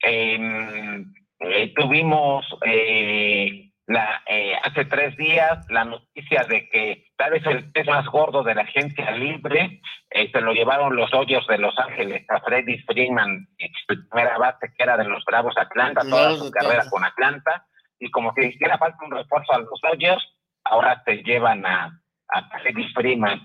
[0.00, 7.44] Em, eh, tuvimos eh, la, eh, hace tres días la noticia de que tal vez
[7.44, 11.78] el pez más gordo de la agencia libre se lo llevaron los Dodgers de Los
[11.78, 13.46] Ángeles a Freddy Freeman,
[13.86, 17.66] primera base que era de los Bravos Atlanta, toda su carrera con Atlanta
[18.04, 20.22] y como que hiciera falta un refuerzo a los Dodgers,
[20.64, 23.40] ahora te llevan a, a Freddie Freeman.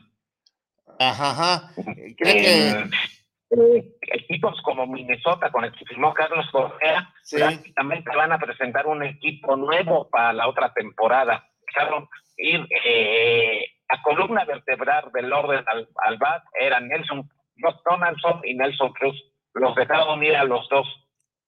[1.00, 1.72] Ajá, ajá.
[3.52, 9.02] Eh, equipos como Minnesota, con el que firmó Carlos Correa, prácticamente van a presentar un
[9.02, 11.44] equipo nuevo para la otra temporada.
[11.66, 17.28] Dejaron ir eh, a columna vertebral del orden al, al bat, eran Nelson
[17.90, 19.20] Donaldson y Nelson Cruz.
[19.56, 20.88] Los dejaron ir a los dos,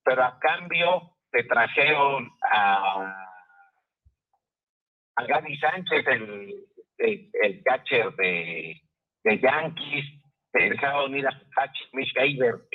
[0.02, 3.26] pero a cambio se trajeron a,
[5.16, 6.04] a Gary Sánchez,
[6.98, 8.80] el, catcher de,
[9.24, 10.04] de Yankees,
[10.52, 11.40] se dejaron unir a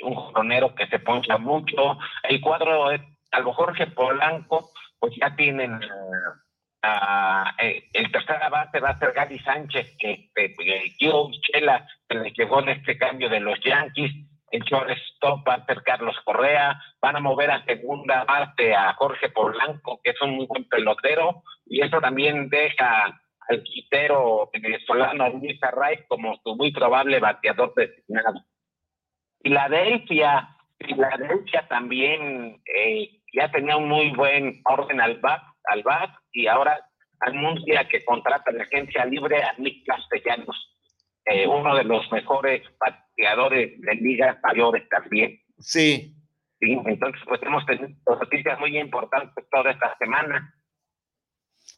[0.02, 1.96] un jonero que se poncha mucho.
[2.24, 7.44] El cuadro, es, a lo Jorge Polanco, pues ya tienen uh,
[7.92, 12.60] el tercera base va a ser Gary Sánchez, que, que, que Chela, que le llegó
[12.62, 14.12] en este cambio de los Yankees
[14.50, 19.28] el shortstop va a ser Carlos Correa, van a mover a segunda base a Jorge
[19.30, 25.62] Polanco, que es un muy buen pelotero, y eso también deja al quitero venezolano Luis
[25.62, 28.42] Arraez como su muy probable bateador designado.
[29.42, 36.46] Filadelfia, Filadelfia también eh, ya tenía un muy buen orden al bat, al bat y
[36.46, 36.78] ahora
[37.20, 40.77] anuncia que contrata la agencia libre a Nick Castellanos
[41.30, 45.40] eh, uno de los mejores pateadores de ligas mayores también.
[45.58, 46.14] Sí.
[46.60, 50.54] Sí, entonces pues hemos tenido noticias muy importantes toda esta semana.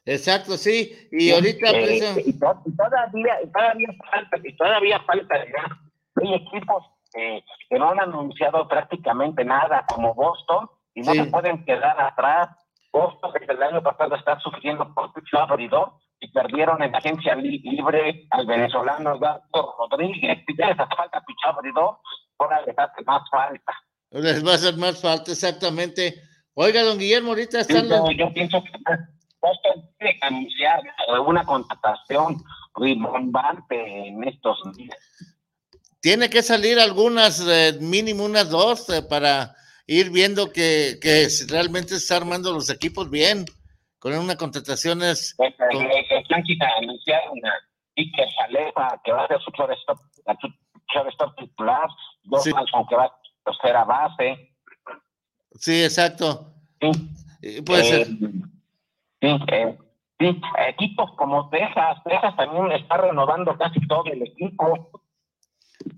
[0.06, 5.78] Exacto, sí, y ahorita eh, pues, y, todavía, todavía falta, y todavía falta ya.
[6.16, 12.00] Hay equipos que no han anunciado prácticamente nada, como Boston, y no se pueden quedar
[12.00, 12.48] atrás.
[12.92, 18.26] Boston, que el año pasado está sufriendo por abridor, y perdieron en la agencia libre
[18.30, 20.38] al venezolano Gato Rodríguez.
[20.46, 21.98] Si les hace falta pichar abridor,
[22.38, 23.72] ahora les hace más falta.
[24.10, 26.14] Les va a hacer más falta, exactamente.
[26.54, 28.00] Oiga, don Guillermo, ahorita están los...
[28.16, 28.70] Yo pienso que
[29.40, 30.80] Boston tiene que anunciar
[31.26, 32.42] una contratación
[32.74, 34.98] rimbombante en estos días.
[36.00, 39.54] Tiene que salir algunas, eh, mínimo unas dos, eh, para
[39.86, 43.46] ir viendo que, que realmente se está armando los equipos bien
[44.00, 45.34] con una contratación es...
[45.36, 45.86] Pues, con...
[46.34, 47.52] anunciaron a
[47.96, 49.50] Iker Salefa, que va a ser su
[50.92, 51.88] shortstop titular,
[52.24, 52.50] dos sí.
[52.88, 54.54] que va a ser a base.
[55.54, 56.52] Sí, exacto.
[56.80, 57.62] Sí.
[57.64, 58.06] Puede ser.
[58.06, 59.78] Sí, eh,
[60.18, 64.90] sí, equipos como Texas, Texas también está renovando casi todo el equipo.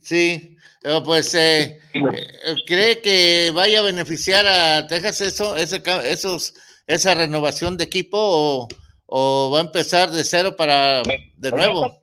[0.01, 0.57] Sí,
[1.05, 6.55] pues eh, eh, cree que vaya a beneficiar a Texas eso, ese, esos
[6.87, 8.69] esa renovación de equipo o,
[9.13, 12.01] va a empezar de cero para de nuevo?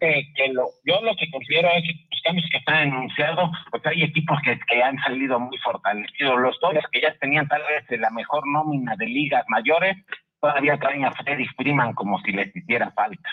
[0.85, 4.59] yo lo que considero es que los cambios que están anunciados, pues hay equipos que,
[4.69, 6.39] que han salido muy fortalecidos.
[6.39, 9.97] Los dos que ya tenían tal vez la mejor nómina de ligas mayores,
[10.39, 13.29] todavía traen a Freddy Freeman como si les hiciera falta.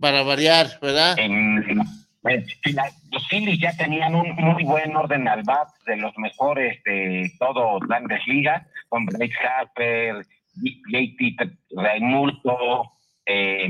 [0.00, 1.16] Para variar, ¿verdad?
[3.10, 7.80] los Phillies ya tenían un muy buen orden al bat de los mejores de todo
[7.80, 10.24] grandes ligas, con Bryce Harper,
[10.54, 11.36] JT
[11.70, 12.92] Reinulto,
[13.26, 13.68] eh,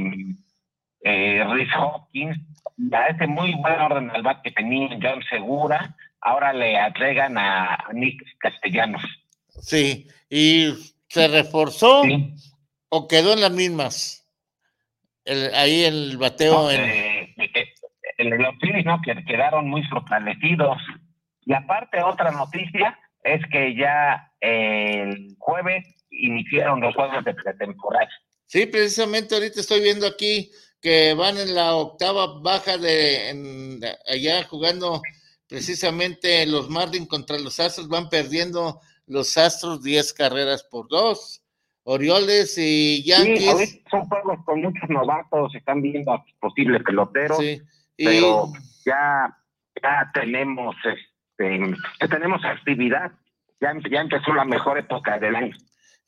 [1.02, 2.38] eh, Rhys Hopkins,
[2.92, 7.78] a ese muy buen orden al bat que tenía John Segura, ahora le agregan a
[7.92, 9.02] Nick Castellanos.
[9.48, 10.72] Sí, y
[11.08, 12.02] se reforzó
[12.88, 14.28] o quedó en las mismas.
[15.54, 16.80] ahí el bateo en...
[16.80, 17.34] Eh,
[18.18, 20.78] los Phillies no que quedaron muy fortalecidos.
[21.44, 28.08] Y aparte otra noticia es que ya el jueves iniciaron los juegos de pretemporada.
[28.46, 30.50] Sí, precisamente ahorita estoy viendo aquí
[30.80, 35.00] que van en la octava baja de allá jugando
[35.48, 41.42] precisamente los Marlins contra los Astros, van perdiendo los Astros 10 carreras por dos.
[41.84, 43.70] Orioles y Yankees.
[43.70, 47.38] Sí, son juegos con muchos novatos, están viendo a posibles peloteros,
[47.96, 48.52] pero
[48.86, 49.36] ya,
[49.82, 53.12] ya tenemos este, ya tenemos actividad,
[53.60, 55.56] ya, ya empezó la mejor época del año.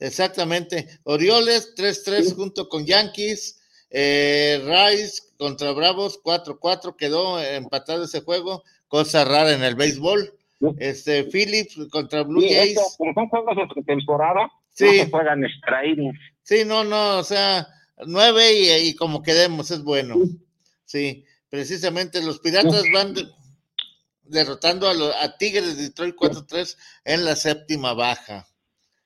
[0.04, 0.86] Exactamente.
[1.04, 3.60] Orioles 3-3 junto con Yankees.
[3.90, 10.34] Eh, Rice contra Bravos 4-4 quedó empatado ese juego, cosa rara en el béisbol.
[10.78, 12.78] Este Phillips contra Blue Jays.
[12.96, 14.84] son juegos de temporada, sí.
[14.84, 15.82] no se juegan extra
[16.42, 17.68] Sí, no, no, o sea,
[18.06, 20.16] nueve y, como quedemos es bueno.
[20.84, 23.14] Sí, precisamente los Piratas van
[24.22, 28.46] derrotando a, a Tigres de Detroit 4-3 en la séptima baja.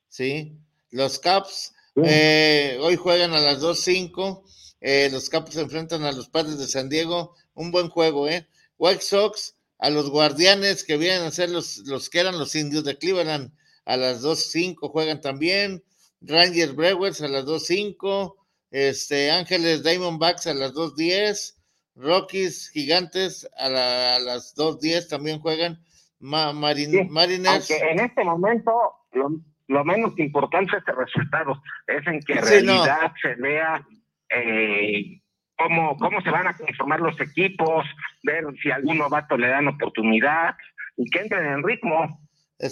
[0.09, 0.59] Sí,
[0.91, 1.75] los Caps
[2.05, 4.43] eh, hoy juegan a las 2-5.
[4.81, 7.35] Eh, los Caps se enfrentan a los Padres de San Diego.
[7.55, 8.47] Un buen juego, ¿eh?
[8.79, 12.85] White Sox a los Guardianes que vienen a ser los, los que eran los indios
[12.85, 13.53] de Cleveland
[13.85, 15.83] a las 2-5 juegan también.
[16.21, 18.35] Rangers Brewers a las 2-5.
[18.71, 21.55] Este, Ángeles Diamondbacks a las 2-10.
[21.97, 25.83] Rockies Gigantes a, las 2-10 también juegan.
[26.21, 27.71] Mariners.
[27.71, 28.73] en este momento
[29.13, 33.83] lo menos importante es el resultado, es en que en realidad se vea
[34.31, 35.21] eh,
[35.57, 37.87] cómo, cómo se van a conformar los equipos,
[38.23, 40.57] ver si a algún novato le dan oportunidad
[40.97, 42.21] y que entren en ritmo.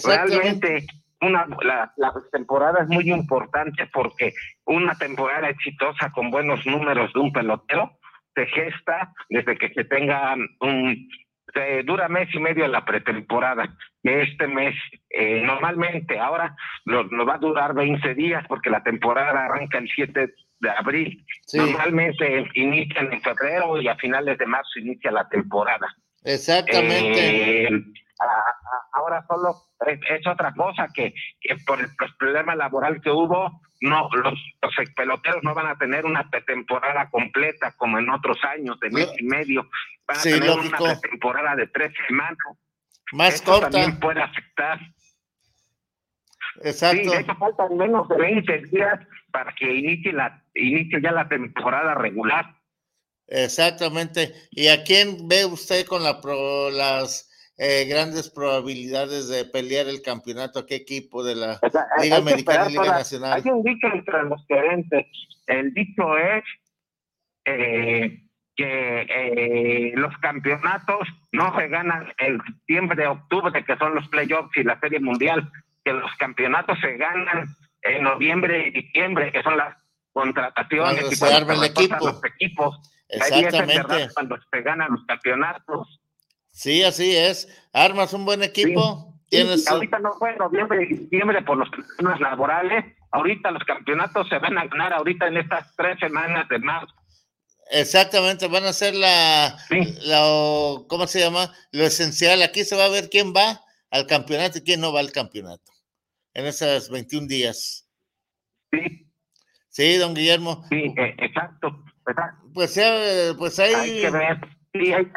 [0.05, 0.85] Realmente
[1.21, 4.33] una, la, la temporada es muy importante porque
[4.65, 7.97] una temporada exitosa con buenos números de un pelotero
[8.35, 11.09] se gesta desde que se tenga un
[11.83, 13.75] dura mes y medio la pretemporada.
[14.03, 14.75] Este mes,
[15.09, 16.55] eh, normalmente, ahora
[16.85, 21.25] nos va a durar 20 días porque la temporada arranca el 7 de abril.
[21.53, 25.87] Normalmente inician en febrero y a finales de marzo inicia la temporada.
[26.23, 27.63] Exactamente.
[27.63, 27.69] Eh,
[28.93, 29.55] ahora solo
[29.85, 31.13] es, otra cosa que,
[31.65, 31.87] por el,
[32.17, 37.73] problema laboral que hubo, no los, los peloteros no van a tener una pretemporada completa
[37.77, 39.69] como en otros años de mes y medio.
[40.07, 42.37] Van a tener una pretemporada de tres semanas.
[43.11, 43.69] Más Eso corta.
[43.69, 44.79] también puede afectar.
[46.63, 47.03] Exacto.
[47.03, 48.99] Sí, de hecho faltan menos de 20 días
[49.31, 52.55] para que inicie, la, inicie ya la temporada regular.
[53.27, 54.33] Exactamente.
[54.51, 56.19] ¿Y a quién ve usted con la
[56.71, 57.26] las
[57.57, 60.59] eh, grandes probabilidades de pelear el campeonato?
[60.59, 61.59] ¿A qué equipo de la
[62.01, 63.41] Liga Americana y Liga Nacional?
[63.43, 65.05] Hay un dicho entre los gerentes.
[65.47, 66.43] El dicho es
[67.45, 68.21] eh,
[68.55, 74.63] que eh, los campeonatos no se ganan el septiembre, octubre, que son los playoffs y
[74.63, 75.49] la Serie Mundial,
[75.83, 77.47] que los campeonatos se ganan
[77.81, 79.75] en noviembre y diciembre, que son las
[80.11, 82.05] contrataciones cuando y se arma el equipo.
[82.05, 82.91] los equipos.
[83.09, 84.09] Exactamente.
[84.13, 86.01] cuando se ganan los campeonatos.
[86.57, 87.47] Sí, así es.
[87.71, 89.13] Armas un buen equipo.
[89.29, 89.67] ¿Tienes...
[89.67, 92.83] ahorita no fue noviembre y diciembre por los problemas laborales.
[93.11, 96.95] Ahorita los campeonatos se van a ganar ahorita en estas tres semanas de marzo.
[97.69, 99.55] Exactamente, van a ser la,
[100.01, 101.53] la, ¿cómo se llama?
[101.71, 102.41] Lo esencial.
[102.41, 105.71] Aquí se va a ver quién va al campeonato y quién no va al campeonato
[106.33, 107.87] en esos 21 días.
[108.71, 109.07] Sí.
[109.69, 110.65] Sí, don Guillermo.
[110.71, 111.83] Sí, eh, exacto,
[112.51, 113.75] Pues, eh, pues hay...
[113.75, 114.39] hay que ver.
[114.73, 115.07] Sí, hay,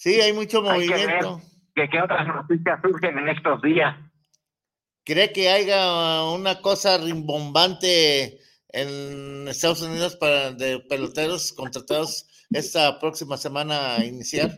[0.00, 1.40] sí, hay mucho movimiento.
[1.74, 3.94] Que ¿Qué otras noticias surgen en estos días?
[5.04, 8.38] ¿Cree que haya una cosa rimbombante
[8.68, 14.50] en Estados Unidos para de peloteros contratados esta próxima semana a iniciar?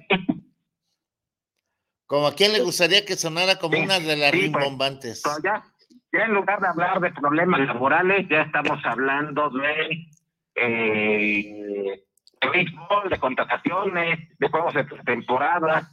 [2.07, 5.23] Como a quién le gustaría que sonara como una de las pues, rimbombantes.
[5.25, 5.65] Pues ya,
[6.13, 10.09] ya, en lugar de hablar de problemas laborales, ya estamos hablando de,
[10.57, 12.05] eh,
[12.43, 15.91] de béisbol, de contrataciones, de juegos de temporada.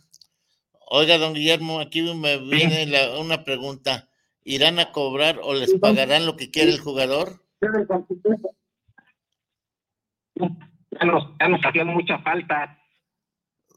[0.87, 4.09] Oiga, don Guillermo, aquí me viene una pregunta.
[4.43, 7.43] ¿Irán a cobrar o les pagarán lo que quiere el jugador?
[7.61, 7.69] Ya
[11.05, 12.79] nos, ya nos hacía mucha falta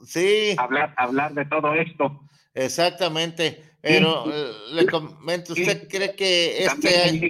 [0.07, 0.57] sí.
[0.59, 2.23] hablar, hablar de todo esto.
[2.55, 7.29] Exactamente, pero eh, le comento, ¿usted cree que este año,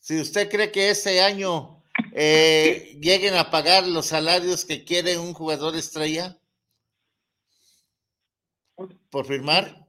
[0.00, 1.75] si usted cree que este año
[2.16, 6.36] eh, lleguen a pagar los salarios que quiere un jugador estrella
[9.10, 9.86] por firmar?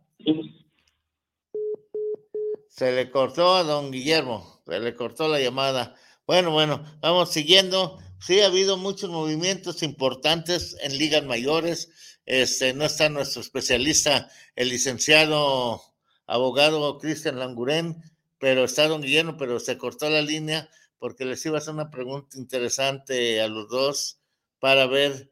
[2.70, 5.96] Se le cortó a don Guillermo, se le cortó la llamada.
[6.28, 7.98] Bueno, bueno, vamos siguiendo.
[8.20, 11.90] Sí, ha habido muchos movimientos importantes en ligas mayores
[12.28, 15.82] este, no está nuestro especialista, el licenciado
[16.28, 18.04] abogado Cristian Languren,
[18.38, 20.70] pero está don Guillermo, pero se cortó la línea
[21.00, 24.20] porque les iba a hacer una pregunta interesante a los dos
[24.60, 25.32] para ver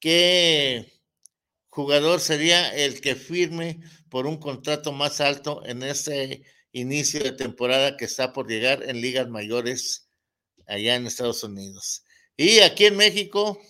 [0.00, 0.92] qué
[1.68, 7.96] jugador sería el que firme por un contrato más alto en este inicio de temporada
[7.96, 10.08] que está por llegar en ligas mayores
[10.66, 12.04] allá en Estados Unidos.
[12.36, 13.60] Y aquí en México,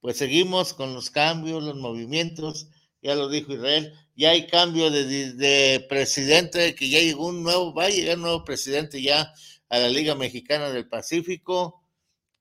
[0.00, 2.68] pues seguimos con los cambios, los movimientos.
[3.02, 7.74] ya lo dijo Israel, ya hay cambio de, de, presidente, que ya llegó un nuevo,
[7.74, 9.32] va a llegar un nuevo presidente ya
[9.72, 11.82] a la Liga Mexicana del Pacífico.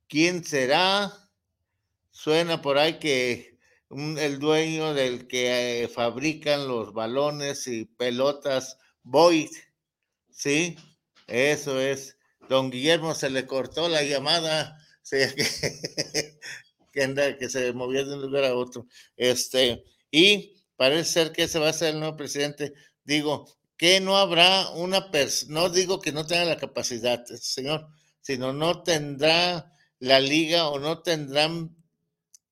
[0.09, 1.29] ¿Quién será?
[2.11, 3.57] Suena por ahí que
[3.89, 9.49] el dueño del que eh, fabrican los balones y pelotas, Boyd,
[10.29, 10.75] ¿sí?
[11.27, 12.17] Eso es.
[12.49, 14.77] Don Guillermo se le cortó la llamada,
[15.09, 16.35] que,
[16.91, 18.87] que, que se movió de un lugar a otro.
[19.15, 22.73] Este, y parece ser que ese va a ser el nuevo presidente.
[23.05, 23.45] Digo,
[23.81, 27.87] que no habrá una persona, no digo que no tenga la capacidad, señor,
[28.19, 31.75] sino no tendrá la liga o no tendrán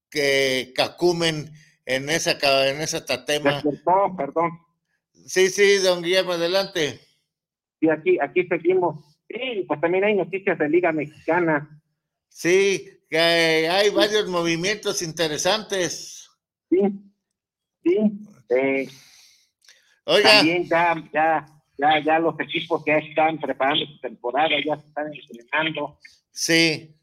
[0.09, 1.51] que cacumen
[1.85, 2.31] en esa,
[2.67, 3.61] en esa tatema.
[3.61, 4.51] Perdón, perdón.
[5.27, 6.99] Sí, sí, don Guillermo, adelante.
[7.79, 8.97] Sí, aquí, aquí seguimos.
[9.27, 11.79] Sí, pues también hay noticias de Liga Mexicana.
[12.27, 16.27] Sí, que hay varios movimientos interesantes.
[16.71, 16.79] Sí,
[17.83, 17.97] sí.
[18.49, 18.87] Eh,
[20.11, 20.37] Oiga.
[20.37, 21.45] También ya, ya,
[21.77, 25.99] ya, ya los equipos ya están preparando su temporada, ya se están entrenando.
[26.31, 26.95] Sí.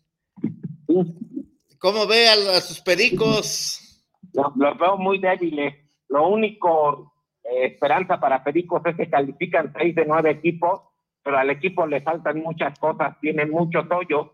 [1.78, 4.02] ¿Cómo ve a, sus pericos?
[4.32, 5.72] Los, veo muy débiles.
[6.08, 7.12] Lo único
[7.44, 10.80] eh, esperanza para pericos es que califican seis de nueve equipos,
[11.22, 14.32] pero al equipo le faltan muchas cosas, tiene muchos hoyos,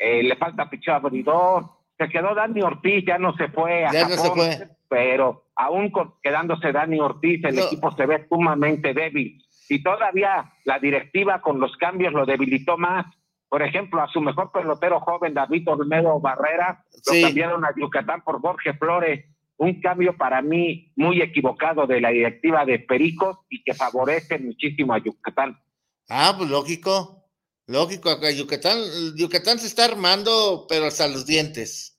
[0.00, 1.70] eh, le falta pichado abridor,
[2.04, 4.68] se quedó Dani Ortiz, ya no se fue a ya no se fue.
[4.88, 5.92] pero aún
[6.22, 9.42] quedándose Dani Ortiz, el equipo se ve sumamente débil.
[9.68, 13.06] Y todavía la directiva con los cambios lo debilitó más
[13.52, 18.40] por ejemplo, a su mejor pelotero joven, David Olmedo Barrera, lo cambiaron a Yucatán por
[18.40, 19.26] Jorge Flores.
[19.58, 24.94] Un cambio para mí muy equivocado de la directiva de Pericos y que favorece muchísimo
[24.94, 25.60] a Yucatán.
[26.08, 27.26] Ah, pues lógico,
[27.66, 28.78] lógico, acá Yucatán,
[29.18, 31.91] Yucatán se está armando, pero hasta los dientes.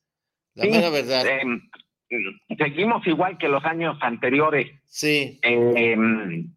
[0.55, 1.25] La mera verdad.
[1.25, 1.61] Em,
[2.57, 4.67] seguimos igual que los años anteriores.
[4.85, 5.39] Sí.
[5.41, 6.53] Em,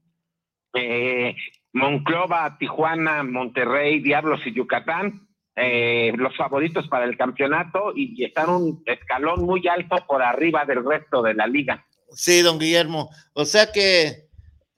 [0.75, 1.35] eh,
[1.73, 5.27] Monclova, Tijuana, Monterrey, Diablos y Yucatán,
[5.57, 10.85] eh, los favoritos para el campeonato y están un escalón muy alto por arriba del
[10.85, 11.87] resto de la liga.
[12.11, 13.11] Sí, don Guillermo.
[13.33, 14.29] O sea que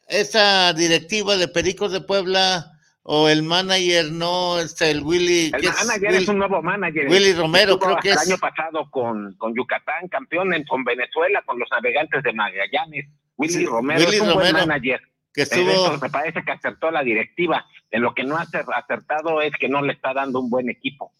[0.09, 2.78] esa directiva de Pericos de Puebla
[3.11, 5.47] o el manager no, este, el Willy.
[5.47, 7.09] El manager es, un nuevo manager.
[7.09, 8.23] Willy Romero, creo que es.
[8.23, 13.07] El año pasado con, con Yucatán, campeón en, con Venezuela, con los navegantes de Magallanes.
[13.39, 15.01] Willy Romero es un buen manager
[15.33, 15.97] que estuvo...
[15.97, 17.65] me parece que acertó la directiva.
[17.91, 21.15] En lo que no ha acertado es que no le está dando un buen equipo.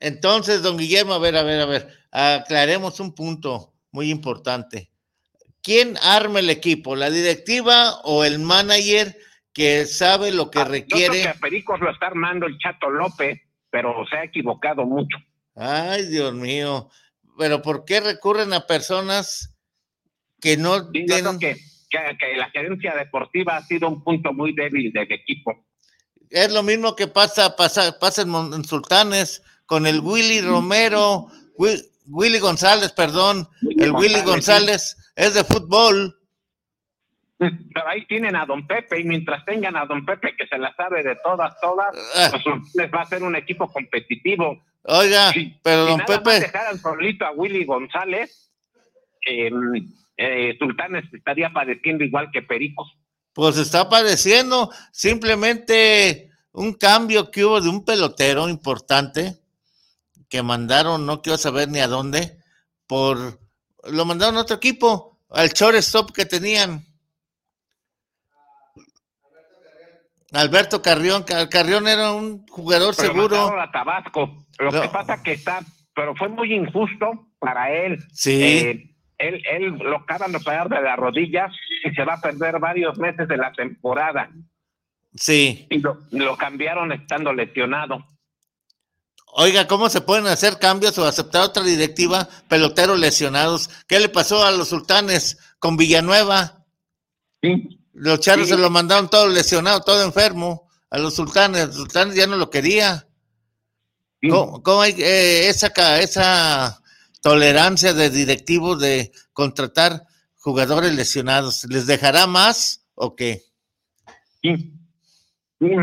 [0.00, 4.90] Entonces, don Guillermo, a ver, a ver, a ver, aclaremos un punto muy importante.
[5.62, 6.96] ¿Quién arma el equipo?
[6.96, 9.16] ¿La directiva o el manager
[9.52, 11.04] que sabe lo que ah, requiere?
[11.06, 13.40] Yo creo que a Pericos lo está armando el Chato López,
[13.70, 15.18] pero se ha equivocado mucho.
[15.54, 16.88] Ay, Dios mío.
[17.38, 19.52] Pero ¿por qué recurren a personas
[20.42, 21.56] que no tienen que,
[22.36, 25.64] la gerencia deportiva ha sido un punto muy débil del equipo.
[26.28, 31.28] Es lo mismo que pasa, pasa, pasa en, Sultanes con el Willy Romero,
[32.06, 33.48] Willy González, perdón,
[33.78, 36.18] el Willy González es de fútbol.
[37.74, 40.74] Pero ahí tienen a Don Pepe y mientras tengan a Don Pepe que se la
[40.74, 42.28] sabe de todas, todas, ah.
[42.30, 44.62] pues les va a ser un equipo competitivo.
[44.84, 45.32] Oiga,
[45.62, 46.40] pero Don Pepe...
[46.40, 48.52] dejar solito a Willy González,
[49.26, 49.50] eh,
[50.16, 52.92] eh, Sultanes estaría padeciendo igual que Pericos.
[53.32, 59.38] Pues está padeciendo simplemente un cambio que hubo de un pelotero importante
[60.28, 62.38] que mandaron, no quiero saber ni a dónde,
[62.86, 63.40] por
[63.84, 66.86] lo mandaron a otro equipo, al shortstop que tenían.
[70.32, 73.58] Alberto Carrión, Carrión era un jugador seguro.
[73.60, 74.46] A Tabasco.
[74.58, 75.60] Lo que pasa que está,
[75.94, 77.98] pero fue muy injusto para él.
[78.12, 78.42] Sí.
[78.42, 81.48] Eh, él, él lo acaban de operar de la rodilla
[81.84, 84.30] y se va a perder varios meses de la temporada.
[85.14, 85.66] Sí.
[85.70, 88.04] Y lo, cambiaron estando lesionado.
[89.34, 92.28] Oiga, ¿cómo se pueden hacer cambios o aceptar otra directiva?
[92.48, 93.70] Peloteros lesionados.
[93.86, 96.64] ¿Qué le pasó a los sultanes con Villanueva?
[97.40, 97.81] Sí.
[97.92, 100.68] Los charros se lo mandaron todo lesionado, todo enfermo.
[100.90, 103.06] A los sultanes, los sultanes ya no lo quería.
[104.28, 106.82] ¿Cómo, hay eh, esa, esa
[107.22, 110.02] tolerancia de directivos de contratar
[110.42, 111.64] jugadores lesionados.
[111.70, 113.42] ¿Les dejará más o qué?
[114.42, 114.74] Sí.
[115.60, 115.76] Eh,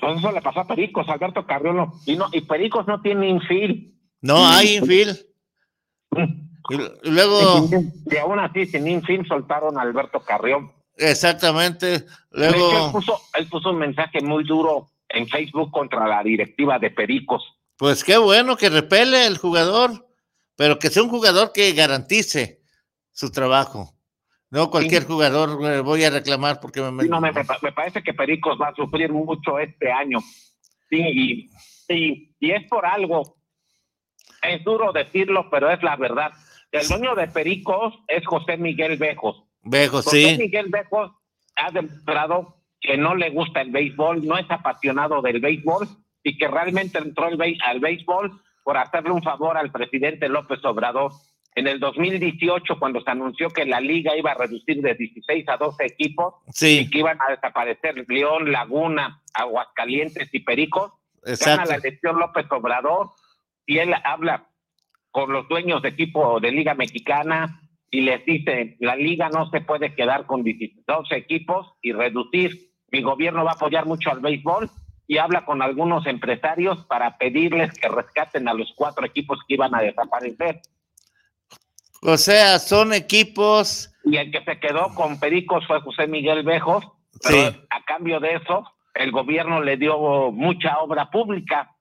[0.00, 1.92] pues eso le pasó a Pericos, Alberto Carrión.
[2.04, 3.94] Y, no, y Pericos no tiene infield.
[4.20, 5.18] No hay infield.
[6.70, 7.68] Y, luego.
[8.10, 10.72] Y aún así, sin infield, soltaron a Alberto Carrión.
[11.10, 12.04] Exactamente.
[12.30, 12.86] Luego.
[12.86, 17.42] él, puso, él puso un mensaje muy duro en Facebook contra la directiva de Pericos.
[17.76, 20.06] Pues qué bueno que repele el jugador
[20.56, 22.60] pero que sea un jugador que garantice,
[23.10, 23.94] su trabajo.
[24.50, 28.74] No cualquier jugador voy a reclamar porque me, no, me, parece que Pericos va a
[28.74, 30.20] sufrir mucho este año.
[30.90, 31.50] Sí,
[31.88, 33.38] y, y, es por algo.
[34.42, 36.32] Es duro decirlo, pero es la verdad.
[36.70, 39.42] El dueño de Pericos es José Miguel Bejos.
[39.62, 41.12] Bejos, José Miguel Bejos
[41.56, 45.88] ha demostrado que no le gusta el béisbol, no es apasionado del béisbol
[46.22, 51.12] y que realmente entró al béisbol por hacerle un favor al presidente López Obrador.
[51.54, 55.58] En el 2018, cuando se anunció que la liga iba a reducir de 16 a
[55.58, 60.92] 12 equipos y que iban a desaparecer León, Laguna, Aguascalientes y Pericos,
[61.44, 63.10] gana la elección López Obrador
[63.66, 64.48] y él habla
[65.10, 67.60] con los dueños de equipo de Liga Mexicana
[67.92, 72.72] y les dice, la liga no se puede quedar con 12 equipos y reducir.
[72.90, 74.70] Mi gobierno va a apoyar mucho al béisbol
[75.06, 79.74] y habla con algunos empresarios para pedirles que rescaten a los cuatro equipos que iban
[79.74, 80.62] a desaparecer.
[82.00, 83.92] O sea, son equipos.
[84.04, 86.84] Y el que se quedó con Pericos fue José Miguel Bejos.
[87.22, 88.64] Pero a cambio de eso,
[88.94, 91.76] el gobierno le dio mucha obra pública.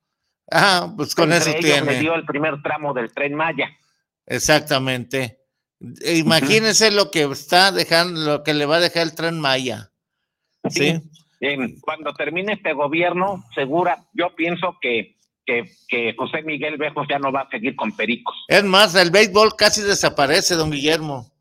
[0.52, 1.94] Ah, pues con eso tiene.
[1.94, 3.70] Le dio el primer tramo del tren Maya.
[4.26, 5.41] Exactamente.
[6.06, 9.92] Imagínense lo que está dejando, lo que le va a dejar el tren Maya.
[10.70, 11.02] Sí.
[11.82, 15.16] Cuando termine este gobierno, segura, yo pienso que
[15.88, 18.36] que, José Miguel Bejos ya no va a seguir con Pericos.
[18.48, 21.32] Es más, el béisbol casi desaparece, don Guillermo.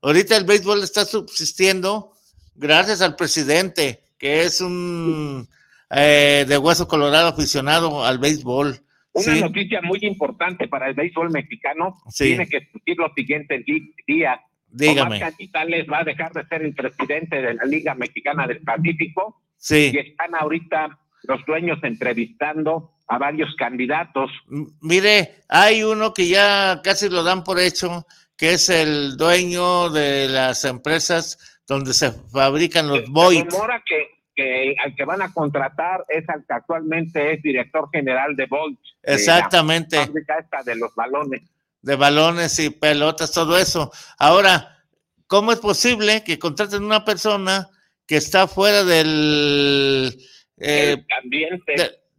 [0.00, 2.12] Ahorita el béisbol está subsistiendo
[2.54, 5.48] gracias al presidente, que es un
[5.90, 8.82] eh, de hueso colorado aficionado al béisbol.
[9.12, 13.64] Una noticia muy importante para el béisbol mexicano tiene que discutir los siguientes
[14.06, 14.40] días.
[14.68, 15.16] Dígame.
[15.16, 19.42] Omar Canitales va a dejar de ser el presidente de la Liga Mexicana del Pacífico.
[19.58, 19.90] Sí.
[19.92, 24.30] Y están ahorita los dueños entrevistando a varios candidatos.
[24.80, 28.06] Mire, hay uno que ya casi lo dan por hecho,
[28.36, 33.48] que es el dueño de las empresas donde se fabrican los Boyd.
[33.50, 34.01] Se que,
[34.34, 38.76] que al que van a contratar es al que actualmente es director general de Boyd.
[39.02, 39.96] Exactamente.
[39.96, 41.42] La fábrica esta de los balones.
[41.80, 43.92] De balones y pelotas, todo eso.
[44.18, 44.78] Ahora,
[45.26, 47.68] ¿cómo es posible que contraten una persona
[48.06, 50.16] que está fuera del
[50.58, 51.04] eh,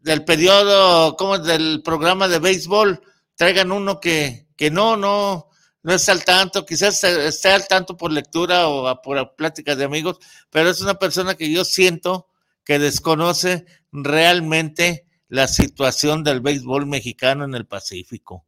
[0.04, 3.02] del periodo, como del programa de béisbol,
[3.36, 5.50] traigan uno que, que no, no,
[5.84, 10.18] no es al tanto, quizás esté al tanto por lectura o por pláticas de amigos,
[10.50, 12.30] pero es una persona que yo siento
[12.64, 18.46] que desconoce realmente la situación del béisbol mexicano en el Pacífico.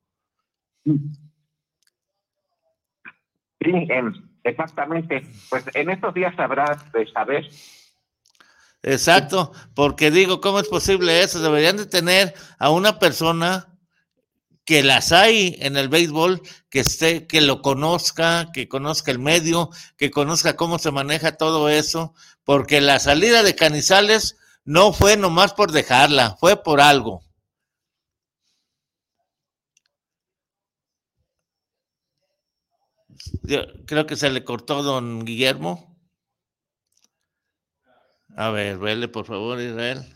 [0.85, 0.93] Sí,
[3.61, 4.13] em,
[4.43, 5.27] exactamente.
[5.49, 7.49] Pues en estos días habrá de saber
[8.87, 11.41] Exacto, porque digo, ¿cómo es posible eso?
[11.41, 13.74] Deberían de tener a una persona
[14.65, 19.69] que las hay en el béisbol, que esté, que lo conozca, que conozca el medio,
[19.95, 22.13] que conozca cómo se maneja todo eso,
[22.43, 27.23] porque la salida de Canizales no fue nomás por dejarla, fue por algo.
[33.43, 35.95] Yo creo que se le cortó don Guillermo.
[38.35, 40.11] A ver, vele por favor, Israel.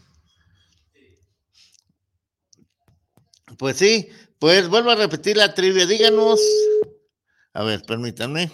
[3.58, 5.86] Pues sí, pues vuelvo a repetir la trivia.
[5.86, 6.40] Díganos.
[7.54, 8.52] A ver, permítanme.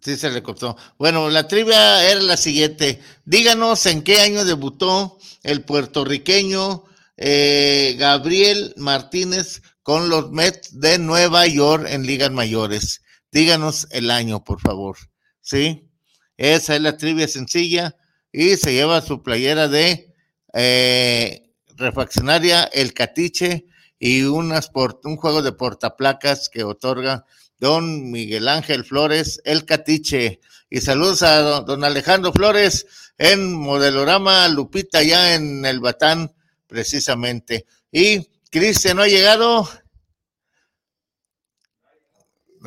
[0.00, 0.76] Sí, se le cortó.
[0.96, 3.00] Bueno, la trivia era la siguiente.
[3.24, 6.84] Díganos en qué año debutó el puertorriqueño
[7.16, 13.02] eh, Gabriel Martínez con los Mets de Nueva York en ligas mayores.
[13.32, 14.96] Díganos el año, por favor.
[15.40, 15.90] ¿Sí?
[16.36, 17.96] Esa es la trivia sencilla
[18.32, 20.14] y se lleva su playera de
[20.54, 23.66] eh, refaccionaria El Catiche
[23.98, 24.70] y unas
[25.04, 27.24] un juego de portaplacas que otorga
[27.58, 30.40] don Miguel Ángel Flores El Catiche.
[30.70, 36.32] Y saludos a don, Alejandro Flores en Modelorama Lupita, ya en el Batán
[36.66, 37.66] precisamente.
[37.90, 39.68] Y Cristian no ha llegado.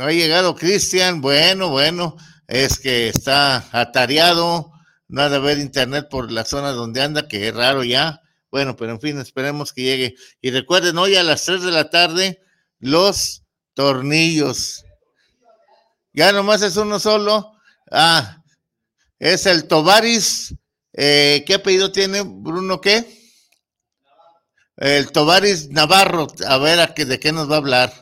[0.02, 1.22] No ha llegado Cristian.
[1.22, 4.72] Bueno, bueno, es que está atareado.
[5.08, 8.20] No ha de haber internet por la zona donde anda, que es raro ya.
[8.50, 10.16] Bueno, pero en fin, esperemos que llegue.
[10.42, 12.42] Y recuerden, hoy a las 3 de la tarde,
[12.80, 13.44] los
[13.76, 14.84] tornillos.
[16.14, 17.52] Ya nomás es uno solo.
[17.92, 18.42] Ah,
[19.20, 20.56] es el Tovaris.
[20.94, 22.82] Eh, ¿Qué apellido tiene Bruno?
[22.82, 23.06] ¿Qué?
[24.78, 28.01] El Tovaris Navarro, a ver a qué, de qué nos va a hablar.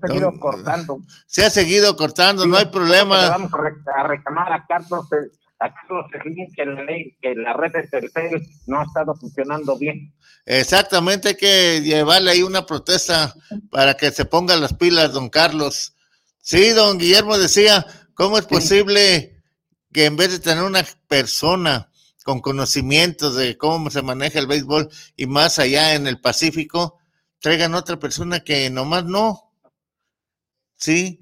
[0.00, 1.00] Seguido cortando.
[1.26, 3.30] Se ha seguido cortando, no hay problema.
[3.30, 3.52] Vamos
[3.94, 5.06] a reclamar a Carlos,
[5.60, 6.06] a Carlos
[6.56, 10.12] que la, ley, que la red de Telcel no ha estado funcionando bien.
[10.46, 13.34] Exactamente, hay que llevarle ahí una protesta
[13.70, 15.94] para que se pongan las pilas, don Carlos.
[16.40, 19.36] Sí, don Guillermo decía, ¿cómo es posible
[19.92, 21.90] que en vez de tener una persona
[22.24, 26.98] con conocimientos de cómo se maneja el béisbol y más allá en el Pacífico,
[27.38, 29.49] traigan otra persona que nomás no?
[30.80, 31.20] Sí,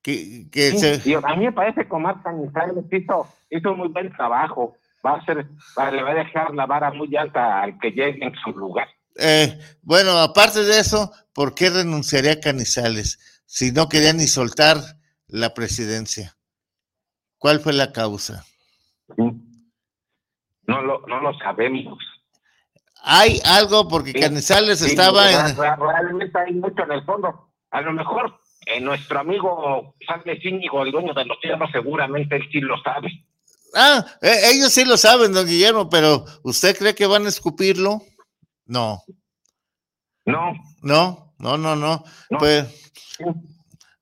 [0.00, 1.16] que, se...
[1.16, 4.76] a mí me parece que Omar Cañizales hizo, hizo muy buen trabajo.
[5.04, 8.34] Va a ser, le va a dejar la vara muy alta al que llegue en
[8.36, 8.88] su lugar.
[9.16, 14.76] Eh, bueno, aparte de eso, ¿por qué renunciaría Canizales si no quería ni soltar
[15.26, 16.36] la presidencia?
[17.38, 18.44] ¿Cuál fue la causa?
[19.16, 21.98] No lo, no lo sabemos.
[23.02, 25.56] Hay algo porque Canizales estaba en...
[25.56, 27.50] Realmente hay mucho en el fondo.
[27.70, 32.48] A lo mejor eh, nuestro amigo Sánchez Íñigo, el dueño de los tierras, seguramente él
[32.50, 33.24] sí lo sabe.
[33.74, 38.02] Ah, e, ellos sí lo saben, don Guillermo, pero ¿usted cree que van a escupirlo?
[38.66, 39.02] No.
[40.24, 40.54] No.
[40.82, 42.04] No, no, no, no.
[42.38, 42.92] Pues,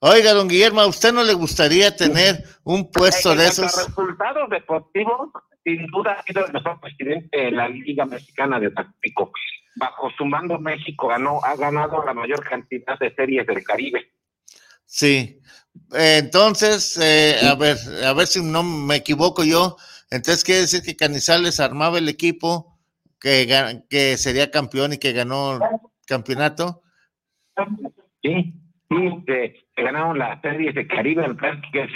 [0.01, 3.65] oiga, don Guillermo, ¿a usted no le gustaría tener un puesto de esos?
[3.65, 5.31] Los resultados deportivos,
[5.65, 9.33] sin duda, ha sido el mejor presidente de la Liga Mexicana de Pacífico.
[9.77, 14.13] Bajo su mando, México ganó, ha ganado la mayor cantidad de series del Caribe.
[14.93, 15.41] Sí.
[15.95, 19.77] entonces, eh, a ver, a ver si no me equivoco yo.
[20.11, 22.79] Entonces quiere decir que Canizales armaba el equipo
[23.19, 25.61] que, que sería campeón y que ganó el
[26.07, 26.83] campeonato.
[28.23, 28.53] Sí,
[28.91, 31.25] sí, que, ganaron las series de Caribe,
[31.73, 31.89] que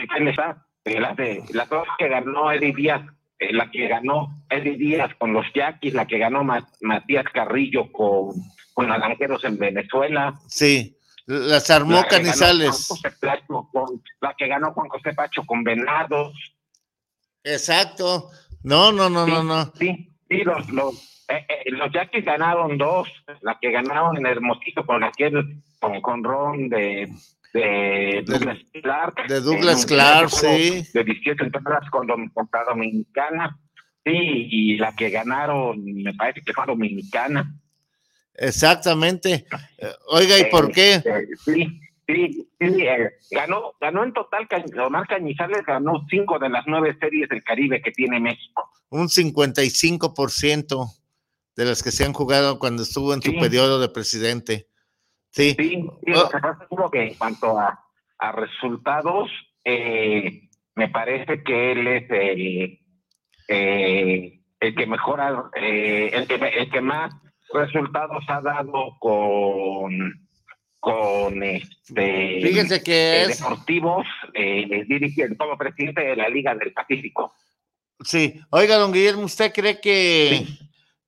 [0.83, 1.69] que la, de, la
[1.99, 3.03] que ganó Eddie Díaz,
[3.39, 8.31] eh, la que ganó Eddie Díaz con los Yaquis, la que ganó Matías Carrillo con,
[8.73, 10.33] con Naranjeros en Venezuela.
[10.49, 10.96] Sí.
[11.27, 12.89] Las armó Canizales.
[14.21, 16.35] la que ganó Juan José Pacho con Venados.
[17.43, 18.31] Exacto.
[18.63, 19.73] No, no, no, no, no.
[19.79, 23.09] Sí, sí, los, los, eh, eh, los Yaquis ganaron dos.
[23.43, 27.13] La que ganaron en Hermosillo con aquel, con, con Ron de,
[27.53, 29.27] de Douglas Clark.
[29.29, 30.87] De Douglas Clark, sí.
[30.95, 33.59] De 18 entradas con, con la Dominicana.
[34.05, 37.53] Sí, y la que ganaron, me parece que fue Dominicana.
[38.39, 39.47] Exactamente.
[40.09, 41.03] Oiga, ¿y por qué?
[41.45, 44.47] Sí, sí, sí, eh, ganó, ganó en total,
[44.85, 48.71] Omar Cañizales ganó cinco de las nueve series del Caribe que tiene México.
[48.91, 50.87] Un 55%
[51.57, 54.69] de las que se han jugado cuando estuvo en su periodo de presidente.
[55.31, 55.57] Sí.
[55.59, 56.91] Sí, oh.
[56.91, 57.79] que en cuanto a,
[58.19, 59.31] a resultados,
[59.65, 62.81] eh, me parece que él es el,
[63.49, 67.13] eh, el que mejora, el, que, el que más
[67.53, 70.27] resultados ha dado con
[70.87, 77.35] con este Fíjense que es deportivos eh, dirigiendo como presidente de la Liga del Pacífico.
[78.05, 80.47] Sí, oiga, don Guillermo, ¿usted cree que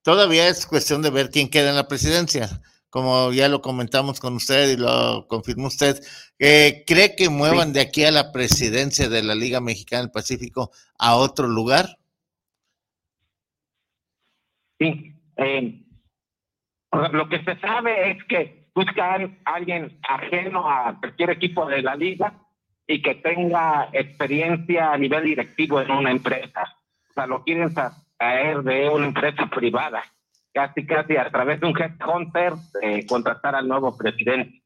[0.03, 2.49] todavía es cuestión de ver quién queda en la presidencia?
[2.91, 6.03] Como ya lo comentamos con usted y lo confirmó usted,
[6.41, 10.73] eh, ¿cree que muevan de aquí a la presidencia de la Liga Mexicana del Pacífico
[10.99, 11.99] a otro lugar?
[14.81, 15.85] Sí, eh,
[16.93, 21.95] lo que se sabe es que buscan a alguien ajeno a cualquier equipo de la
[21.97, 22.33] liga
[22.87, 26.63] y que tenga experiencia a nivel directivo en una empresa.
[27.11, 27.75] O sea, lo quieren
[28.17, 30.03] traer de una empresa privada,
[30.53, 34.63] casi casi a través de un headhunter eh, contratar al nuevo presidente.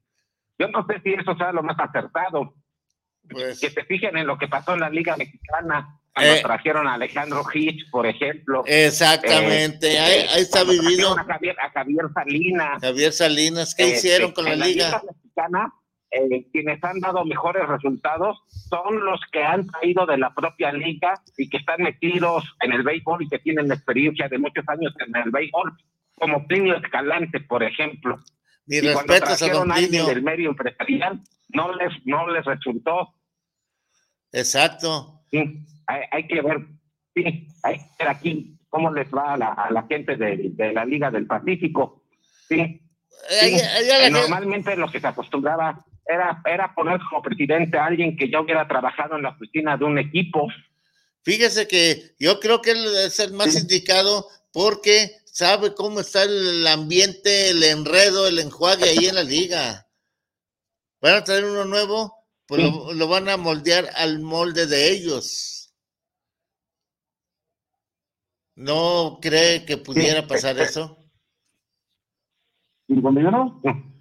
[0.59, 2.55] Yo no sé si eso sea lo más acertado.
[3.29, 6.87] Pues que se fijen en lo que pasó en la Liga Mexicana cuando eh, trajeron
[6.87, 8.63] a Alejandro Hitch, por ejemplo.
[8.67, 11.19] Exactamente, eh, ahí, ahí, está vivido.
[11.19, 12.81] A Javier, a Javier, Salinas.
[12.83, 14.87] Javier Salinas, ¿qué hicieron con la, Liga?
[14.87, 15.73] Liga Mexicana,
[16.11, 18.39] eh, quienes han dado mejores resultados
[18.69, 22.83] son los que han caído de la propia liga y que están metidos en el
[22.83, 25.73] béisbol y que tienen experiencia de muchos años en el béisbol,
[26.15, 28.19] como Plinio Escalante, por ejemplo.
[28.67, 30.05] Mi respeto a don Plinio.
[30.05, 33.15] del medio empresarial, no les, no les resultó.
[34.31, 35.23] Exacto.
[35.31, 36.66] Sí hay, que ver,
[37.14, 40.85] sí, hay que ver aquí cómo les va a la, a la gente de, la
[40.85, 42.05] Liga del Pacífico.
[42.49, 42.80] Sí.
[44.11, 48.66] normalmente lo que se acostumbraba era, era poner como presidente a alguien que ya hubiera
[48.66, 50.49] trabajado en la oficina de un equipo.
[51.22, 56.66] Fíjese que yo creo que él es el más indicado porque sabe cómo está el
[56.66, 59.87] ambiente, el enredo, el enjuague ahí en la liga.
[61.01, 62.14] Van a traer uno nuevo,
[62.47, 65.52] pues lo, lo, van a moldear al molde de ellos.
[68.55, 70.99] ¿No cree que pudiera pasar eso?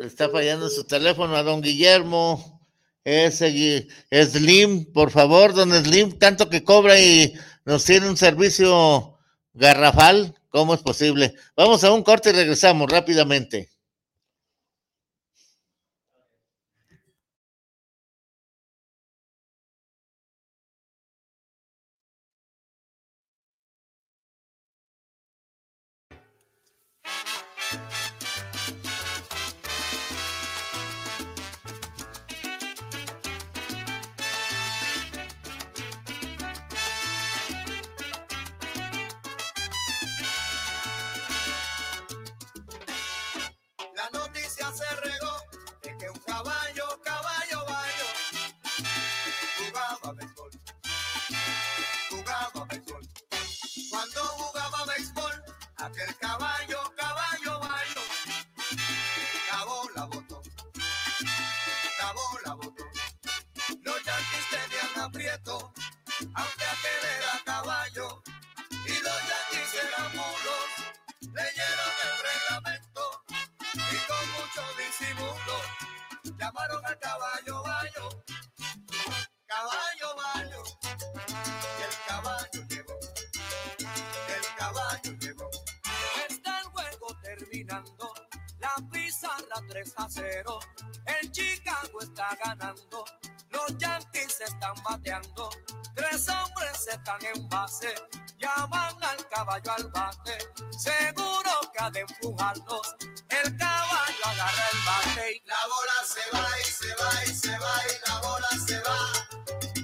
[0.00, 2.60] Está, fallando, su teléfono a don Guillermo.
[3.02, 7.34] Ese Slim, por favor, don Slim, tanto que cobra y
[7.64, 9.18] nos tiene un servicio
[9.52, 10.34] garrafal.
[10.50, 11.34] ¿Cómo es posible?
[11.56, 13.70] Vamos a un corte y regresamos rápidamente.
[89.82, 90.60] 3 a 0.
[91.06, 93.04] El Chicago está ganando.
[93.48, 95.48] Los Yankees se están bateando.
[95.94, 97.94] Tres hombres están en base.
[98.38, 100.36] Llaman al caballo al bate.
[100.76, 102.94] Seguro que ha de empujarlos.
[103.30, 105.32] El caballo agarra el bate.
[105.32, 105.42] Y...
[105.46, 109.00] La bola se va y se va y se va y la bola se va.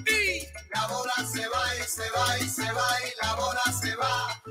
[0.05, 0.47] Y...
[0.75, 4.43] La bola se va y se va y se va y la bola se va.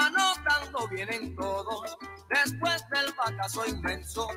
[0.00, 1.98] Anotando vienen todos
[2.44, 4.28] Después del fracaso inmenso,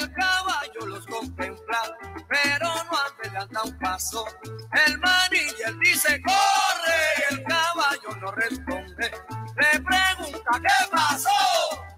[0.00, 1.96] el caballo los contempla,
[2.28, 4.26] pero no adelanta un paso.
[4.72, 9.08] El manillar dice corre, y el caballo no responde.
[9.56, 11.30] Le pregunta qué pasó,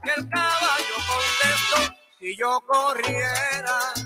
[0.04, 4.05] y el caballo contestó, si yo corriera.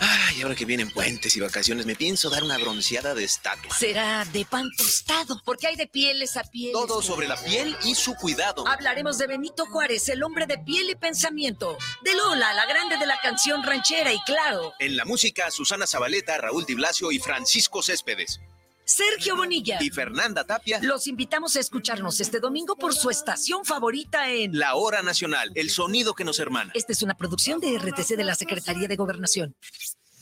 [0.00, 3.74] Ay, ahora que vienen puentes y vacaciones, me pienso dar una bronceada de estatua.
[3.74, 6.72] Será de pan tostado, porque hay de pieles a piel.
[6.72, 8.66] Todo sobre la piel y su cuidado.
[8.66, 11.78] Hablaremos de Benito Juárez, el hombre de piel y pensamiento.
[12.02, 14.72] De Lola, la grande de la canción ranchera y claro.
[14.78, 18.40] En la música, Susana Zabaleta, Raúl Di Blasio y Francisco Céspedes.
[18.86, 20.78] Sergio Bonilla y Fernanda Tapia.
[20.80, 25.70] Los invitamos a escucharnos este domingo por su estación favorita en La Hora Nacional, el
[25.70, 26.70] sonido que nos hermana.
[26.72, 29.56] Esta es una producción de RTC de la Secretaría de Gobernación.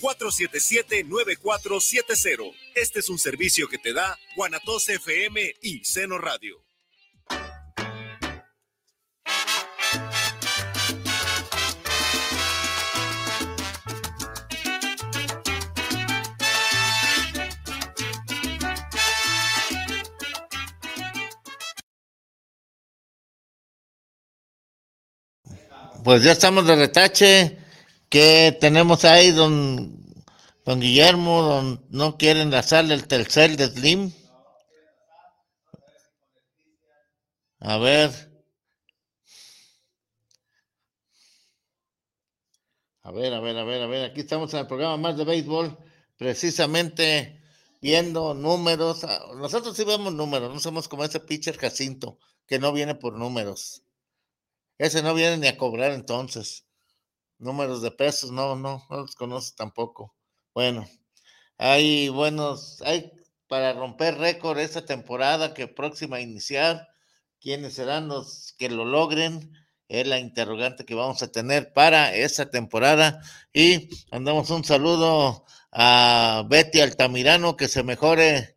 [0.00, 2.54] 605-477-9470.
[2.74, 6.63] Este es un servicio que te da Guanatos FM y Seno Radio.
[26.04, 27.56] Pues ya estamos de retache.
[28.10, 29.96] ¿Qué tenemos ahí, don,
[30.62, 31.42] don Guillermo?
[31.42, 34.12] Don, ¿No quieren sala el tercer de Slim?
[37.60, 38.10] A ver.
[43.02, 44.10] A ver, a ver, a ver, a ver.
[44.10, 45.78] Aquí estamos en el programa más de béisbol,
[46.18, 47.40] precisamente
[47.80, 49.06] viendo números.
[49.36, 53.83] Nosotros sí vemos números, no somos como ese pitcher Jacinto, que no viene por números.
[54.78, 56.66] Ese no viene ni a cobrar entonces.
[57.38, 60.14] Números de pesos, no, no, no los conoce tampoco.
[60.54, 60.88] Bueno,
[61.58, 63.12] hay buenos, hay
[63.48, 66.88] para romper récord esta temporada que próxima a iniciar.
[67.40, 69.52] ¿Quiénes serán los que lo logren?
[69.88, 73.20] Es la interrogante que vamos a tener para esta temporada.
[73.52, 78.56] Y mandamos un saludo a Betty Altamirano, que se mejore.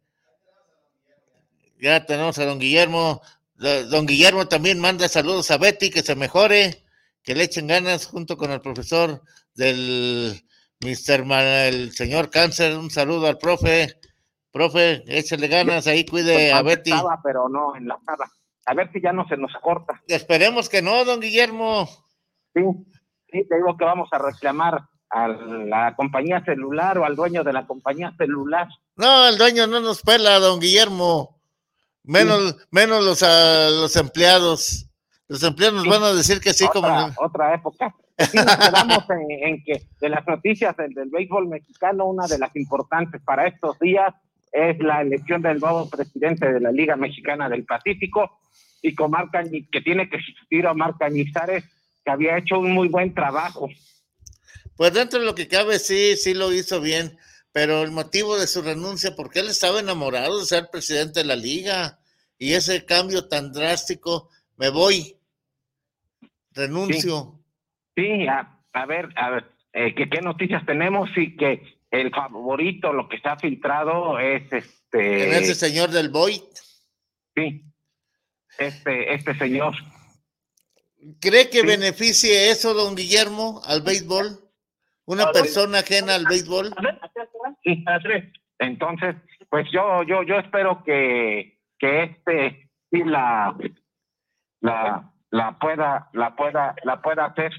[1.79, 3.21] Ya tenemos a don Guillermo.
[3.57, 6.83] Don Guillermo también manda saludos a Betty, que se mejore,
[7.23, 9.21] que le echen ganas junto con el profesor
[9.55, 10.43] del
[10.79, 12.77] Mister el señor Cáncer.
[12.77, 13.99] Un saludo al profe.
[14.51, 16.91] Profe, échale ganas ahí, cuide pues, a Betty.
[16.91, 18.31] Estaba, pero no en la sala.
[18.65, 20.01] A ver si ya no se nos corta.
[20.07, 21.87] Esperemos que no, don Guillermo.
[22.53, 22.61] Sí,
[23.31, 27.53] sí, te digo que vamos a reclamar a la compañía celular o al dueño de
[27.53, 28.67] la compañía celular.
[28.95, 31.36] No, el dueño no nos pela, don Guillermo.
[32.07, 34.85] Menos, menos los, uh, los empleados.
[35.27, 37.13] Los empleados nos van a decir que sí, otra, como.
[37.17, 37.93] Otra época.
[38.17, 42.55] Sí, nos quedamos en, que de las noticias del, del béisbol mexicano, una de las
[42.55, 44.13] importantes para estos días
[44.51, 48.39] es la elección del nuevo presidente de la Liga Mexicana del Pacífico
[48.81, 51.65] y con Marca, que tiene que sustituir a Cañizares,
[52.05, 53.69] que había hecho un muy buen trabajo.
[54.77, 57.17] Pues dentro de lo que cabe, sí, sí lo hizo bien,
[57.57, 61.35] pero el motivo de su renuncia, porque él estaba enamorado de ser presidente de la
[61.35, 61.97] liga
[62.37, 65.17] y ese cambio tan drástico, me voy,
[66.51, 67.33] renuncio.
[67.95, 71.09] Sí, a, ver, a ver, eh, ¿qué, noticias tenemos?
[71.15, 75.35] Sí, que el favorito, lo que está filtrado es este.
[75.35, 76.39] ese señor del Boy?
[77.35, 77.63] Sí,
[78.59, 79.73] este, este señor.
[81.19, 84.47] ¿Cree que beneficie eso, don Guillermo, al béisbol?
[85.07, 86.75] una persona ajena al béisbol.
[88.59, 89.15] Entonces,
[89.49, 93.55] pues yo, yo, yo espero que, que este sí la,
[94.61, 97.51] la, la pueda, la pueda, la pueda hacer.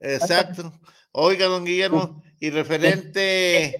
[0.00, 0.72] Exacto.
[1.12, 3.78] Oiga, don Guillermo, y referente.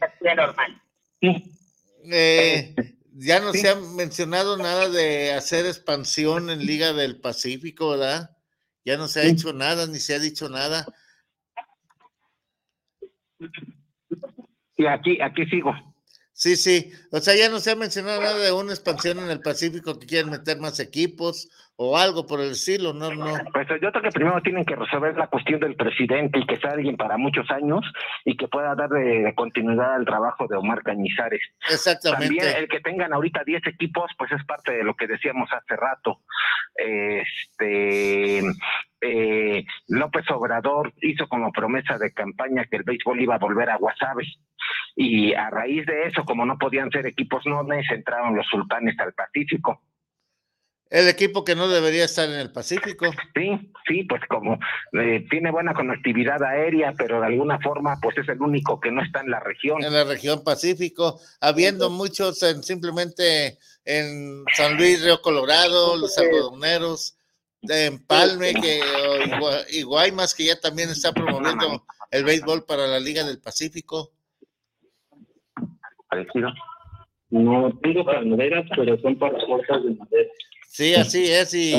[2.02, 2.74] Eh,
[3.12, 8.36] ya no se ha mencionado nada de hacer expansión en Liga del Pacífico, ¿verdad?
[8.84, 10.86] Ya no se ha hecho nada, ni se ha dicho nada.
[14.81, 15.74] Y aquí, aquí sigo.
[16.33, 16.91] Sí, sí.
[17.12, 20.07] O sea, ya no se ha mencionado nada de una expansión en el Pacífico que
[20.07, 23.26] quieren meter más equipos o algo por el estilo, no, no.
[23.53, 26.70] Pues yo creo que primero tienen que resolver la cuestión del presidente y que sea
[26.70, 27.85] alguien para muchos años
[28.24, 31.43] y que pueda dar de, continuidad al trabajo de Omar Cañizares.
[31.70, 32.37] Exactamente.
[32.37, 35.76] También el que tengan ahorita 10 equipos, pues es parte de lo que decíamos hace
[35.76, 36.20] rato.
[36.74, 38.43] Este
[39.01, 43.76] eh, López Obrador hizo como promesa de campaña que el béisbol iba a volver a
[43.76, 44.24] Guasave.
[44.96, 49.12] Y a raíz de eso, como no podían ser equipos nones, entraron los sultanes al
[49.14, 49.80] Pacífico.
[50.90, 53.07] El equipo que no debería estar en el Pacífico.
[53.32, 54.59] Sí, sí, pues como
[54.92, 59.01] eh, tiene buena conectividad aérea, pero de alguna forma pues es el único que no
[59.01, 59.84] está en la región.
[59.84, 67.16] En la región Pacífico, habiendo muchos en, simplemente en San Luis, Río Colorado, los algodoneros,
[67.62, 68.80] de Empalme que,
[69.70, 74.12] y Guaymas, que ya también está promoviendo el béisbol para la Liga del Pacífico.
[76.08, 76.50] Parecido.
[77.30, 80.30] No tengo palmeras, pero son para fuerzas de madera.
[80.68, 81.74] Sí, así es, y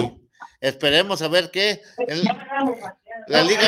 [0.62, 1.82] esperemos a ver qué.
[3.28, 3.68] la liga.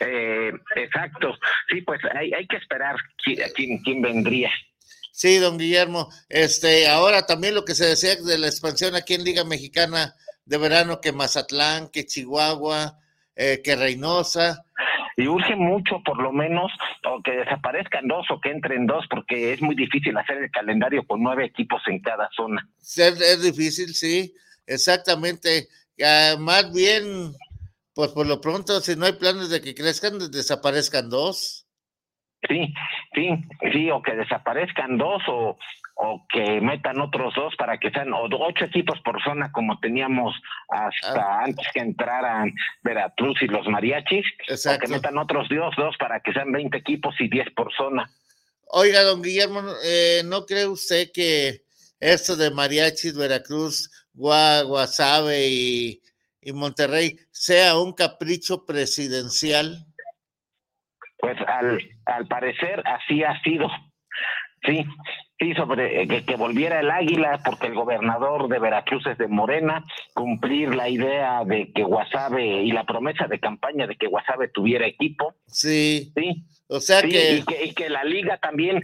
[0.00, 1.34] Eh, exacto,
[1.70, 4.50] sí, pues hay, hay que esperar quién, quién vendría.
[5.12, 6.10] Sí, don Guillermo.
[6.28, 10.14] Este, ahora también lo que se decía de la expansión aquí en Liga Mexicana
[10.46, 12.98] de verano, que Mazatlán, que Chihuahua,
[13.34, 14.64] eh, que Reynosa.
[15.16, 16.70] Y urge mucho, por lo menos,
[17.06, 21.06] o que desaparezcan dos o que entren dos, porque es muy difícil hacer el calendario
[21.06, 22.68] con nueve equipos en cada zona.
[22.80, 24.32] es difícil, sí.
[24.66, 25.68] Exactamente.
[26.38, 27.32] más bien,
[27.94, 31.66] pues por lo pronto, si no hay planes de que crezcan, desaparezcan dos.
[32.46, 32.74] Sí,
[33.14, 33.30] sí,
[33.72, 35.56] sí, o que desaparezcan dos o,
[35.98, 40.34] o que metan otros dos para que sean ocho equipos por zona como teníamos
[40.68, 41.44] hasta ah.
[41.44, 46.34] antes que entraran Veracruz y los mariachis, o que metan otros dos, dos para que
[46.34, 48.10] sean 20 equipos y 10 por zona.
[48.68, 51.62] Oiga, don Guillermo, eh, ¿no cree usted que
[51.98, 56.02] esto de mariachis, Veracruz, Guasave y,
[56.42, 59.86] y Monterrey sea un capricho presidencial?
[61.18, 63.66] Pues al, al parecer así ha sido.
[64.66, 64.84] Sí,
[65.38, 69.84] sí, sobre eh, que, volviera el águila, porque el gobernador de Veracruz es de Morena,
[70.14, 74.86] cumplir la idea de que Guasave y la promesa de campaña de que Guasave tuviera
[74.86, 75.34] equipo.
[75.46, 76.12] Sí.
[76.16, 76.44] Sí.
[76.68, 77.42] O sea que...
[77.64, 77.90] Y, que...
[77.90, 78.82] la liga también,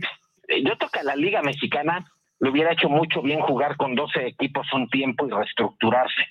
[0.48, 2.06] eh, yo creo que a la liga mexicana
[2.38, 6.22] le hubiera hecho mucho bien jugar con 12 equipos un tiempo y reestructurarse.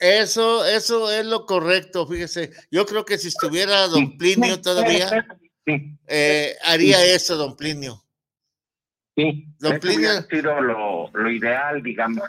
[0.00, 2.50] Eso, eso es lo correcto, fíjese.
[2.70, 5.26] Yo creo que si estuviera Don Plinio todavía,
[6.08, 8.02] eh, haría eso, Don Plinio.
[9.16, 12.22] Sí, Don Plinio, sido lo, lo, ideal, digamos.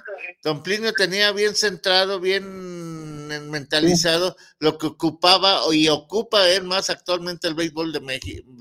[0.43, 7.47] Don Plinio tenía bien centrado, bien mentalizado lo que ocupaba y ocupa él más actualmente
[7.47, 8.51] el béisbol de, México,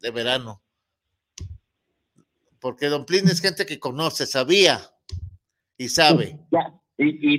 [0.00, 0.62] de, verano.
[2.60, 4.80] Porque Don Plinio es gente que conoce, sabía
[5.76, 6.36] y sabe.
[6.96, 7.38] Y, y,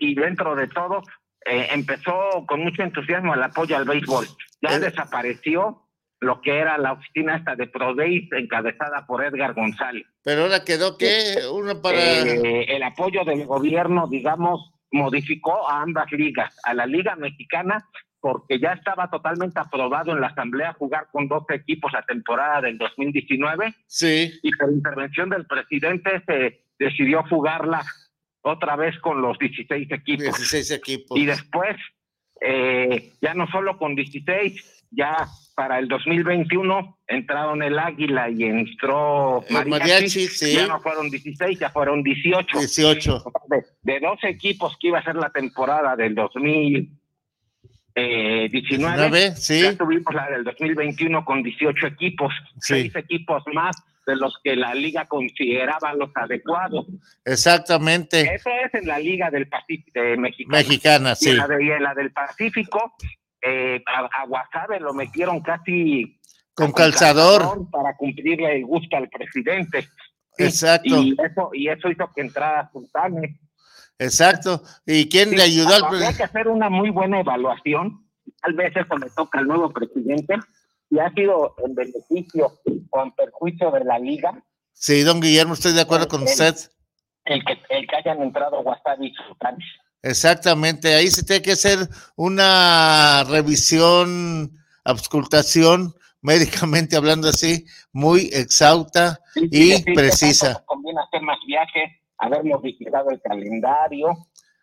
[0.00, 1.02] y, dentro de todo,
[1.44, 4.26] eh, empezó con mucho entusiasmo el apoyo al béisbol.
[4.62, 5.83] Ya desapareció
[6.24, 10.06] lo que era la oficina esta de ProDays encabezada por Edgar González.
[10.22, 11.98] Pero ahora quedó que uno para...
[11.98, 17.84] Eh, el apoyo del gobierno, digamos, modificó a ambas ligas, a la Liga Mexicana,
[18.20, 22.78] porque ya estaba totalmente aprobado en la Asamblea jugar con 12 equipos la temporada del
[22.78, 23.74] 2019.
[23.86, 24.32] Sí.
[24.42, 27.84] Y por intervención del presidente se decidió jugarla
[28.40, 30.24] otra vez con los 16 equipos.
[30.24, 31.18] 16 equipos.
[31.18, 31.76] Y después,
[32.40, 39.44] eh, ya no solo con 16, ya para el 2021 entraron el Águila y entró
[39.50, 40.54] Mariachi, sí.
[40.54, 42.58] ya no fueron 16, ya fueron 18.
[42.58, 43.24] 18.
[43.82, 46.86] De, 12 equipos que iba a ser la temporada del 2019,
[47.94, 49.62] eh, sí.
[49.62, 53.76] ya tuvimos la del 2021 con 18 equipos, seis equipos más
[54.06, 56.86] de los que la liga consideraba los adecuados.
[57.24, 58.20] Exactamente.
[58.34, 60.58] Eso es en la liga del Pacífico mexicana.
[60.58, 61.30] Mexicana, sí.
[61.30, 62.94] Y la, de, la del Pacífico
[63.44, 66.18] eh, a, Guasave lo metieron casi
[66.54, 67.68] con calzador.
[67.70, 69.88] para cumplirle el gusto al presidente.
[70.38, 71.02] Exacto.
[71.02, 73.38] Y eso, y eso hizo que entrara Sultane.
[73.98, 74.62] Exacto.
[74.86, 76.06] ¿Y quién le ayudó al presidente?
[76.06, 78.08] Hay que hacer una muy buena evaluación.
[78.40, 80.36] Tal vez eso le toca al nuevo presidente.
[80.90, 84.42] Y ha sido en beneficio o en perjuicio de la liga.
[84.72, 86.54] Sí, don Guillermo, estoy de acuerdo con usted.
[87.24, 89.64] El que, el que hayan entrado Guasave y Sultane.
[90.04, 91.78] Exactamente, ahí se tiene que hacer
[92.14, 94.50] una revisión,
[94.84, 100.62] auscultación, médicamente hablando así, muy exhausta y precisa.
[100.66, 104.08] Conviene hacer más viajes, haber modificado el calendario,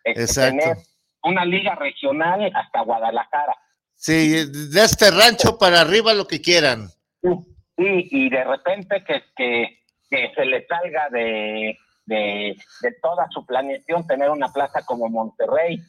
[0.04, 0.58] este, Exacto.
[0.58, 0.76] tener
[1.24, 3.56] una liga regional hasta Guadalajara.
[3.96, 6.86] Sí, de este rancho para arriba lo que quieran.
[7.20, 11.76] Sí, y de repente que, que, que se le salga de
[12.06, 12.56] de,
[13.02, 15.80] toda su planeación tener una plaza como Monterrey.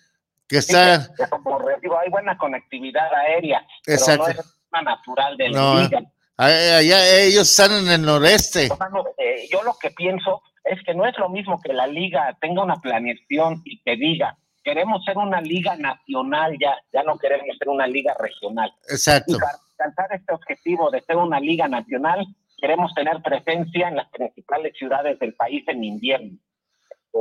[0.47, 0.95] Que está.
[0.95, 4.25] hay buena conectividad aérea, Exacto.
[4.25, 6.03] pero no es una natural de la
[6.35, 8.65] Allá ellos están en el noreste.
[8.65, 12.63] Eh, yo lo que pienso es que no es lo mismo que la liga tenga
[12.63, 17.69] una planeación y que diga, queremos ser una liga nacional ya, ya no queremos ser
[17.69, 18.73] una liga regional.
[18.89, 19.35] Exacto.
[19.35, 22.25] Y para alcanzar este objetivo de ser una liga nacional,
[22.63, 26.37] queremos tener presencia en las principales ciudades del país en invierno.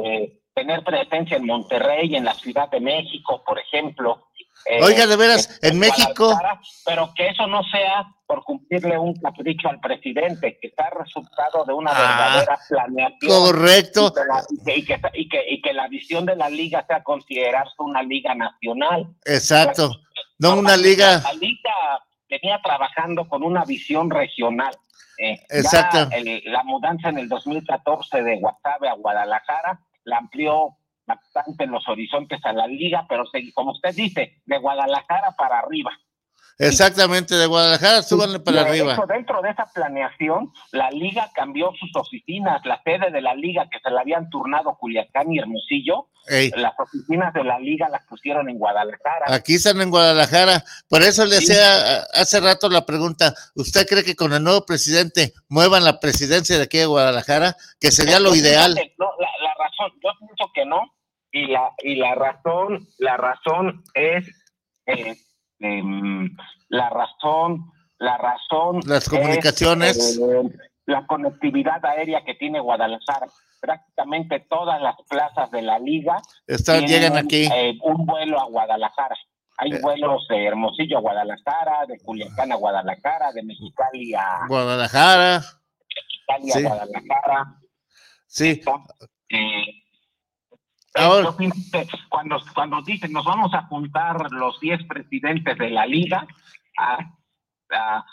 [0.05, 4.29] Eh, tener presencia en Monterrey, en la Ciudad de México, por ejemplo.
[4.67, 6.39] Eh, Oiga, de veras, en, México.
[6.87, 11.73] Pero que eso no sea por cumplirle un capricho al presidente, que está resultado de
[11.73, 13.29] una ah, verdadera planeación.
[13.29, 14.15] Correcto.
[14.65, 18.33] Y, que, y, que, y, que, la visión de la liga sea considerarse una liga
[18.37, 19.09] nacional.
[19.25, 19.91] Exacto.
[20.39, 21.21] No una liga.
[21.25, 21.75] La liga
[22.33, 24.75] venía trabajando con una visión regional.
[25.19, 26.09] Eh, Exacto.
[26.47, 30.77] la mudanza en el 2014 de Guasave a Guadalajara la amplió
[31.07, 35.93] bastante los horizontes a la liga, pero como usted dice, de Guadalajara para arriba.
[36.63, 38.97] Exactamente, de Guadalajara, súbanle para arriba.
[39.09, 43.79] dentro de esa planeación, la liga cambió sus oficinas, la sede de la liga que
[43.81, 46.09] se la habían turnado Culiacán y Hermosillo,
[46.57, 49.27] las oficinas de la liga las pusieron en Guadalajara.
[49.27, 54.15] Aquí están en Guadalajara, por eso le hacía hace rato la pregunta, ¿usted cree que
[54.15, 58.75] con el nuevo presidente muevan la presidencia de aquí de Guadalajara, que sería lo ideal?
[58.99, 60.81] No, la, razón, yo pienso que no,
[61.33, 64.29] y la, y la razón, la razón es...
[64.87, 65.17] Eh,
[65.63, 66.29] Em,
[66.69, 68.81] la razón, la razón.
[68.85, 70.19] Las comunicaciones.
[70.19, 70.43] Eh,
[70.87, 73.29] la conectividad aérea que tiene Guadalajara.
[73.61, 77.45] Prácticamente todas las plazas de la liga Están, llegan aquí.
[77.45, 79.17] Eh, un vuelo a Guadalajara.
[79.59, 79.79] Hay eh.
[79.81, 85.43] vuelos de Hermosillo a Guadalajara, de Culiacán a Guadalajara, de Mexicali a Guadalajara.
[86.29, 87.57] Mexicali a Guadalajara.
[88.27, 88.61] Sí.
[90.95, 91.35] Ahora,
[92.09, 96.27] cuando, cuando dicen nos vamos a juntar los 10 presidentes de la liga,
[96.79, 96.99] a,
[97.75, 98.05] a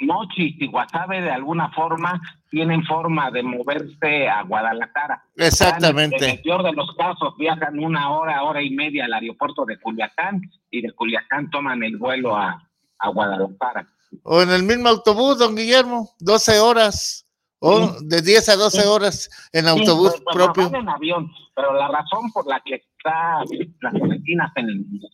[0.00, 2.20] Mochi y Guasave de alguna forma
[2.50, 5.22] tienen forma de moverse a Guadalajara.
[5.36, 6.24] Exactamente.
[6.24, 9.78] En el peor de los casos viajan una hora, hora y media al aeropuerto de
[9.78, 10.40] Culiacán
[10.70, 12.66] y de Culiacán toman el vuelo a,
[12.98, 13.88] a Guadalajara.
[14.22, 17.23] O en el mismo autobús, don Guillermo, 12 horas.
[17.66, 20.66] O de 10 a 12 horas en autobús propio.
[20.66, 23.42] en avión, pero la razón por la que está
[23.80, 24.52] las oficinas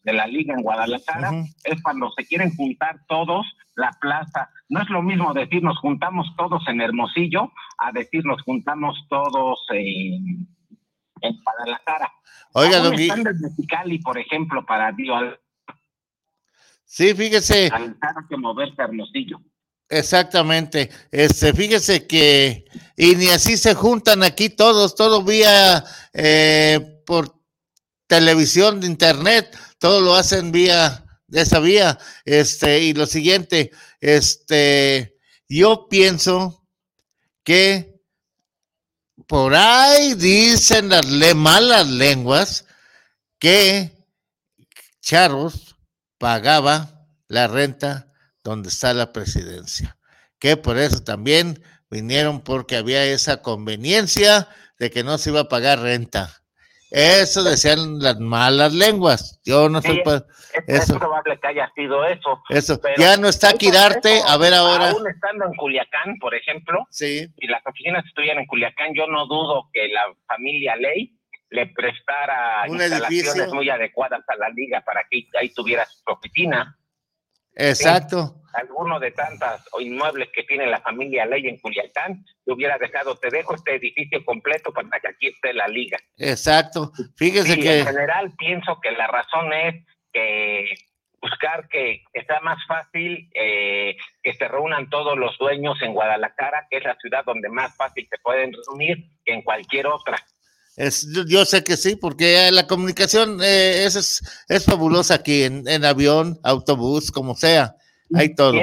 [0.03, 3.47] de la liga en Guadalajara es cuando se quieren juntar todos,
[3.77, 4.51] la plaza.
[4.69, 9.61] No es lo mismo decir nos juntamos todos en Hermosillo a decir nos juntamos todos
[9.71, 10.49] en,
[11.21, 12.13] en Guadalajara.
[12.55, 15.39] Oiga, don están de Mexicali, por ejemplo, para Dios.
[16.85, 17.71] Sí, fíjese.
[18.29, 19.41] que moverse a Hermosillo.
[19.91, 20.89] Exactamente.
[21.11, 22.65] Este, fíjese que,
[22.97, 27.37] y ni así se juntan aquí todos, todo vía eh, por
[28.07, 31.99] televisión, de internet, todo lo hacen vía de esa vía.
[32.25, 35.19] Este, y lo siguiente, este,
[35.49, 36.65] yo pienso
[37.43, 38.01] que
[39.27, 41.05] por ahí dicen las
[41.35, 42.65] malas lenguas
[43.41, 43.91] que
[45.01, 45.77] Charros
[46.19, 48.10] pagaba la renta
[48.43, 49.97] donde está la presidencia,
[50.39, 54.49] que por eso también vinieron porque había esa conveniencia
[54.79, 56.41] de que no se iba a pagar renta.
[56.91, 59.41] Eso decían las malas lenguas.
[59.45, 60.03] Yo no sé.
[60.67, 60.99] Es, eso.
[60.99, 62.43] probable que haya sido eso.
[62.49, 62.81] Eso.
[62.99, 64.21] ya no está Quirarte.
[64.27, 64.91] a ver ahora.
[64.91, 66.87] Aún estando en Culiacán, por ejemplo.
[66.91, 67.29] Sí.
[67.39, 71.17] Si las oficinas estuvieran en Culiacán, yo no dudo que la familia Ley
[71.51, 76.77] le prestara instalaciones muy adecuadas a la liga para que ahí tuviera su oficina.
[77.69, 78.37] Exacto.
[78.53, 83.31] Alguno de tantas inmuebles que tiene la familia Ley en Culiacán, te hubiera dejado, te
[83.31, 85.99] dejo este edificio completo para que aquí esté la liga.
[86.17, 86.91] Exacto.
[87.17, 87.81] Fíjese que.
[87.81, 90.75] En general, pienso que la razón es que
[91.21, 96.79] buscar que, sea más fácil eh, que se reúnan todos los dueños en Guadalajara, que
[96.79, 100.17] es la ciudad donde más fácil se pueden reunir que en cualquier otra.
[100.81, 106.39] Es, yo sé que sí, porque la comunicación eh, es, es, fabulosa aquí, en, avión,
[106.43, 107.75] autobús, como sea,
[108.15, 108.53] hay todo.
[108.53, 108.63] Sí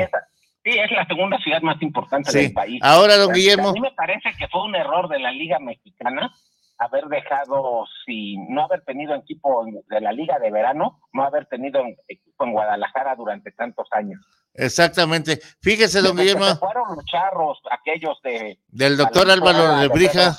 [0.79, 2.79] es, la segunda ciudad más importante del país.
[2.81, 3.69] Ahora, don Guillermo.
[3.69, 6.33] A mí me parece que fue un error de la Liga Mexicana
[6.79, 11.83] haber dejado, si no haber tenido equipo de la Liga de Verano, no haber tenido
[12.07, 14.19] equipo en Guadalajara durante tantos años.
[14.55, 15.39] Exactamente.
[15.61, 16.45] Fíjese, don Guillermo.
[16.55, 18.59] fueron los charros, aquellos de.
[18.69, 20.35] Del doctor Álvaro Lebrija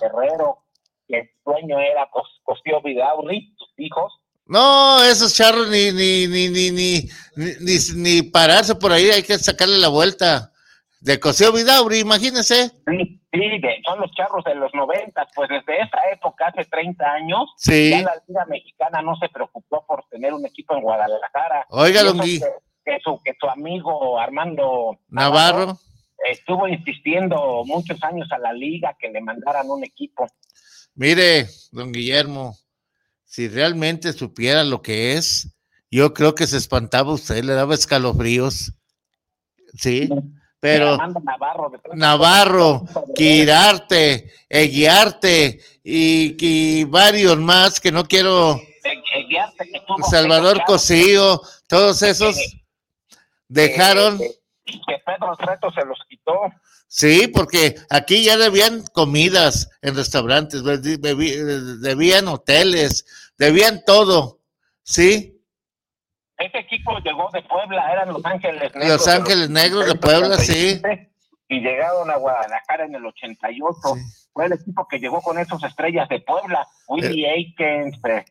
[1.09, 2.09] que el sueño era
[2.45, 4.13] Cosío Vidaurri, sus hijos.
[4.47, 9.39] No, esos charros ni ni, ni, ni, ni, ni, ni, pararse por ahí, hay que
[9.39, 10.53] sacarle la vuelta.
[11.01, 12.71] De Cosío Vidauri, imagínense.
[12.87, 17.43] Sí, sí, son los charros de los 90, pues desde esa época, hace 30 años,
[17.57, 17.91] sí.
[17.91, 21.67] ya la Liga Mexicana no se preocupó por tener un equipo en Guadalajara.
[21.71, 22.41] Oiga, don Gui.
[22.85, 25.79] Que, su, que su amigo Armando Navarro
[26.27, 30.27] estuvo insistiendo muchos años a la liga que le mandaran un equipo.
[30.99, 32.59] Mire, don Guillermo,
[33.25, 35.57] si realmente supiera lo que es,
[35.93, 38.73] yo creo que se espantaba usted, le daba escalofríos.
[39.75, 40.09] Sí,
[40.59, 42.85] pero Navarro, Navarro
[43.15, 48.61] Quirarte, Eguiarte y, y, varios más que no quiero.
[50.11, 52.37] Salvador Cosío, todos esos
[53.47, 54.19] dejaron.
[54.19, 56.41] que Pedro Treto se los quitó.
[56.91, 63.05] Sí, porque aquí ya debían comidas en restaurantes, debían hoteles,
[63.37, 64.41] debían todo,
[64.83, 65.39] ¿sí?
[66.39, 68.89] Ese equipo llegó de Puebla, eran Los Ángeles Negros.
[68.89, 70.81] Los Ángeles Negros de Puebla, sí.
[71.49, 73.79] Y llegaron a Guadalajara en el 88.
[74.33, 76.67] Fue el equipo que llegó con esos estrellas de Puebla.
[76.87, 77.33] Willie eh.
[77.33, 78.25] Aikens, eh,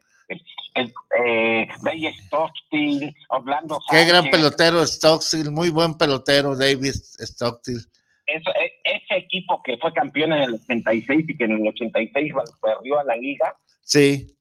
[0.75, 7.85] eh, David Stockstill, Orlando Qué gran pelotero Stockstill, muy buen pelotero David Stockstill.
[8.27, 8.41] E,
[8.83, 13.03] ese equipo que fue campeón en el 86 y que en el 86 perdió a
[13.05, 14.35] la liga, sí.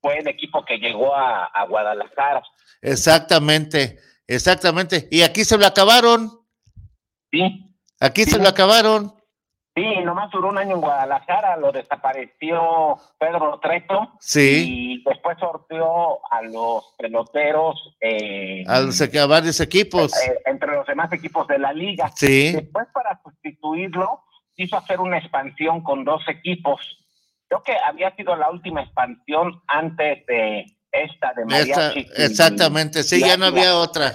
[0.00, 2.42] fue el equipo que llegó a, Guadalajara.
[2.82, 5.08] Exactamente, exactamente.
[5.10, 6.30] Y aquí se lo acabaron.
[7.30, 7.74] Sí.
[8.00, 9.14] Aquí se lo acabaron.
[9.74, 14.12] Sí, nomás duró un año en Guadalajara, lo desapareció Pedro Treto.
[14.20, 14.64] Sí.
[14.66, 17.96] Y después sorteó a los peloteros.
[18.00, 20.12] Eh, a, los, a varios equipos.
[20.22, 22.10] Eh, entre los demás equipos de la liga.
[22.14, 22.52] Sí.
[22.52, 24.24] Después, para sustituirlo,
[24.54, 26.80] quiso hacer una expansión con dos equipos.
[27.48, 32.06] Creo que había sido la última expansión antes de esta de Mariachi.
[32.16, 34.14] exactamente, sí, ya no había otra.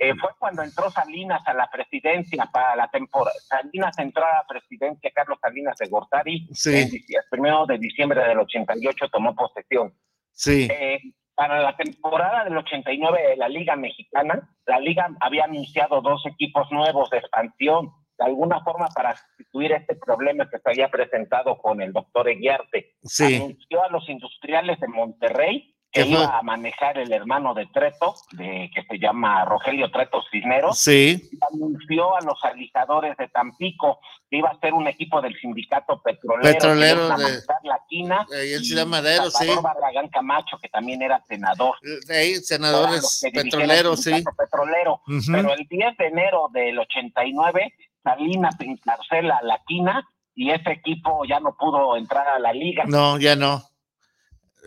[0.00, 3.34] Eh, fue cuando entró Salinas a la presidencia para la temporada.
[3.48, 6.76] Salinas entró a la presidencia, Carlos Salinas de Gortari, sí.
[6.76, 9.92] el, primero de diciembre del 88 tomó posesión.
[10.30, 10.68] Sí.
[10.70, 11.00] Eh,
[11.34, 16.70] para la temporada del 89 de la Liga Mexicana, la Liga había anunciado dos equipos
[16.70, 21.80] nuevos de expansión, de alguna forma para sustituir este problema que se había presentado con
[21.82, 22.94] el doctor Eguiarte.
[23.02, 23.36] Sí.
[23.36, 28.70] Anunció a los industriales de Monterrey que iba a manejar el hermano de Treto, de,
[28.74, 30.78] que se llama Rogelio Treto Cisneros.
[30.78, 31.30] Sí.
[31.52, 33.98] Anunció a los alijadores de Tampico
[34.30, 36.52] que iba a ser un equipo del sindicato petrolero.
[36.52, 38.26] Petrolero de la quina.
[38.30, 39.46] Ahí en Ciudad Madero, sí.
[39.62, 41.76] Barragán Camacho, que también era senador.
[42.10, 44.22] ahí, senadores petroleros, sí.
[44.36, 45.00] Petrolero.
[45.32, 51.24] Pero el 10 de enero del 89, Salinas encarcela a la quina y ese equipo
[51.24, 52.84] ya no pudo entrar a la liga.
[52.86, 53.62] No, ya no.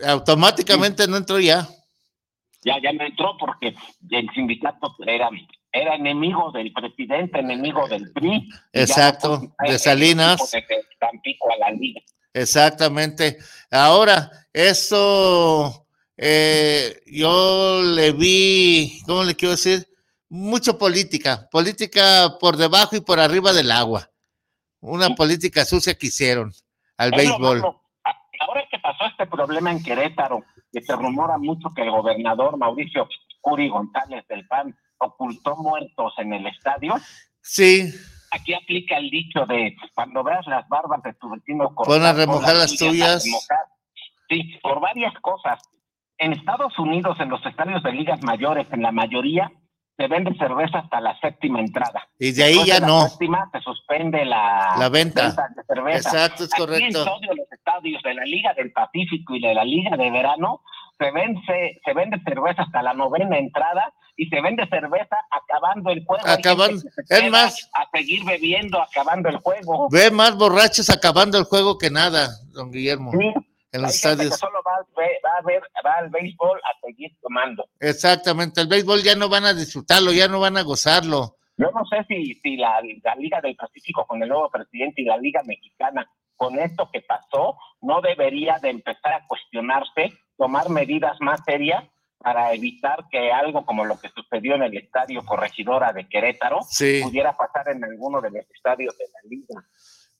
[0.06, 1.68] Automáticamente no entró ya.
[2.64, 3.74] Ya, ya no entró porque
[4.10, 5.28] el sindicato era,
[5.72, 8.48] era enemigo del presidente, enemigo del PRI.
[8.72, 10.50] Exacto, de Salinas.
[10.52, 10.64] De
[10.98, 12.00] Tampico a la liga.
[12.32, 13.38] Exactamente.
[13.70, 19.88] Ahora, eso eh, yo le vi, ¿cómo le quiero decir?
[20.28, 24.08] Mucho política, política por debajo y por arriba del agua.
[24.80, 26.52] Una política sucia que hicieron
[26.96, 27.81] al béisbol.
[29.02, 33.08] Pasó este problema en Querétaro, que se rumora mucho que el gobernador Mauricio
[33.40, 36.94] Curi González del PAN ocultó muertos en el estadio.
[37.40, 37.92] Sí.
[38.30, 42.54] Aquí aplica el dicho de cuando veas las barbas de tu vecino Pon a remojar
[42.54, 43.24] las tuyas.
[44.28, 45.60] Sí, por varias cosas.
[46.18, 49.50] En Estados Unidos, en los estadios de ligas mayores, en la mayoría,
[49.96, 52.08] se vende cerveza hasta la séptima entrada.
[52.18, 53.08] Y de ahí ya la no.
[53.08, 55.28] séptima se suspende la, la venta.
[55.54, 56.08] de cerveza.
[56.10, 57.02] Exacto, es correcto.
[57.02, 60.62] Aquí en los estadios de la Liga del Pacífico y de la Liga de Verano
[60.98, 66.04] se vende, se vende cerveza hasta la novena entrada y se vende cerveza acabando el
[66.04, 66.26] juego.
[66.26, 67.70] Acabando, es más.
[67.74, 69.88] A seguir bebiendo acabando el juego.
[69.90, 73.12] Ve más borrachos acabando el juego que nada, don Guillermo.
[73.12, 73.32] Sí.
[73.72, 74.36] En los estadios.
[74.36, 77.64] solo va, va, a ver, va al béisbol a seguir tomando.
[77.80, 81.36] Exactamente, el béisbol ya no van a disfrutarlo, ya no van a gozarlo.
[81.56, 85.04] Yo no sé si, si la, la Liga del Pacífico con el nuevo presidente y
[85.04, 91.16] la Liga Mexicana con esto que pasó, no debería de empezar a cuestionarse, tomar medidas
[91.20, 91.84] más serias
[92.18, 96.60] para evitar que algo como lo que sucedió en el estadio Corregidora de Querétaro
[97.02, 99.68] pudiera pasar en alguno de los estadios de la liga.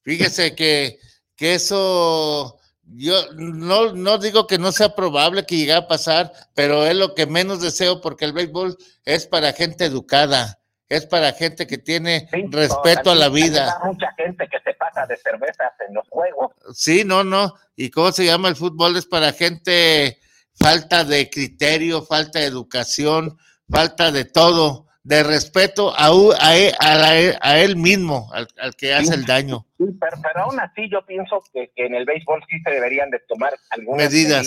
[0.03, 0.99] Fíjese que,
[1.37, 2.59] que eso,
[2.94, 7.14] yo no, no digo que no sea probable que llegue a pasar, pero es lo
[7.14, 10.59] que menos deseo porque el béisbol es para gente educada,
[10.89, 13.77] es para gente que tiene respeto a la vida.
[13.82, 16.52] Hay mucha gente que se pasa de cervezas en los juegos.
[16.74, 17.55] Sí, no, no.
[17.77, 18.97] ¿Y cómo se llama el fútbol?
[18.97, 20.19] Es para gente
[20.55, 23.39] falta de criterio, falta de educación,
[23.70, 26.07] falta de todo, de respeto a,
[26.39, 26.73] a, él,
[27.41, 29.66] a, él mismo, al, que hace el daño.
[29.79, 33.55] Sí, pero, aún así yo pienso que, en el béisbol sí se deberían de tomar
[33.70, 34.47] algunas medidas,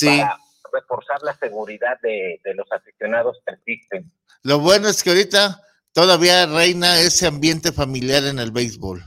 [0.00, 0.38] para
[0.72, 4.12] reforzar la seguridad de, los aficionados que existen.
[4.42, 5.62] Lo bueno es que ahorita
[5.92, 9.02] todavía reina ese ambiente familiar en el béisbol.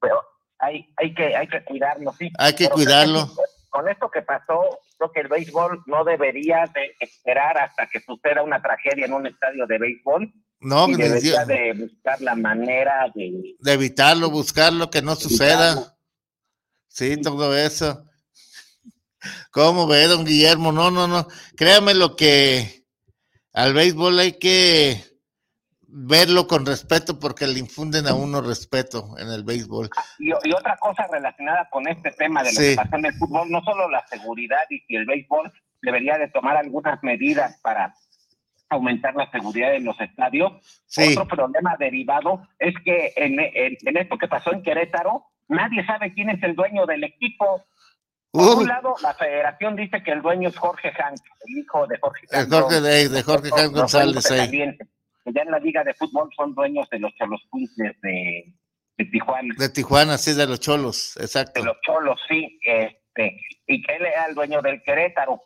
[0.00, 0.22] Pero
[0.58, 2.30] hay, hay, que, hay que cuidarlo, sí.
[2.38, 3.30] Hay que cuidarlo
[3.74, 8.40] con esto que pasó, creo que el béisbol no debería de esperar hasta que suceda
[8.40, 10.32] una tragedia en un estadio de béisbol.
[10.60, 13.56] No, y debería de buscar la manera de...
[13.58, 15.96] De evitarlo, buscarlo, que no suceda.
[16.86, 18.04] Sí, todo eso.
[19.50, 20.70] ¿Cómo ve, don Guillermo?
[20.70, 21.26] No, no, no.
[21.56, 22.86] Créame lo que
[23.52, 25.02] al béisbol hay que
[25.96, 29.88] verlo con respeto porque le infunden a uno respeto en el béisbol.
[30.18, 33.62] Y, otra cosa relacionada con este tema de lo que pasa en el fútbol, no
[33.62, 35.52] solo la seguridad y si el béisbol
[35.82, 37.94] debería de tomar algunas medidas para
[38.70, 40.52] aumentar la seguridad en los estadios.
[41.12, 46.28] Otro problema derivado es que en, en, esto que pasó en Querétaro, nadie sabe quién
[46.30, 47.64] es el dueño del equipo.
[48.32, 51.98] Por un lado, la federación dice que el dueño es Jorge Hank, el hijo de
[52.00, 52.52] Jorge Hank.
[52.52, 54.24] Jorge de, de Jorge Hank González
[55.24, 57.40] ya en la liga de fútbol son dueños de los Cholos
[57.76, 58.54] de,
[58.96, 59.54] de Tijuana.
[59.58, 61.60] De Tijuana, sí, de los Cholos, exacto.
[61.60, 65.42] De los Cholos, sí, este, y que él era el dueño del Querétaro,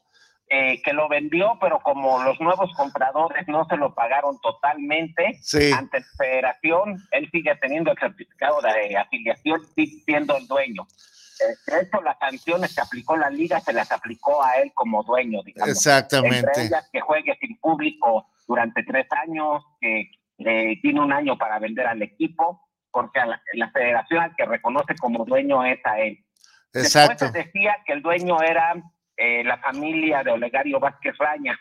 [0.51, 5.39] eh, que lo vendió, pero como los nuevos compradores no se lo pagaron totalmente
[5.75, 9.61] ante la federación, él sigue teniendo el certificado de afiliación,
[10.07, 10.87] siendo el dueño.
[11.41, 15.03] Eh, de hecho, las sanciones que aplicó la liga se las aplicó a él como
[15.03, 15.69] dueño, digamos.
[15.69, 16.39] Exactamente.
[16.39, 21.87] Entre ellas que juegue sin público durante tres años, que tiene un año para vender
[21.87, 23.21] al equipo, porque
[23.55, 26.25] la, federación al que reconoce como dueño es a él.
[26.73, 27.27] Exacto.
[27.27, 28.75] Después decía que el dueño era
[29.17, 31.59] eh, la familia de Olegario Vázquez Raña.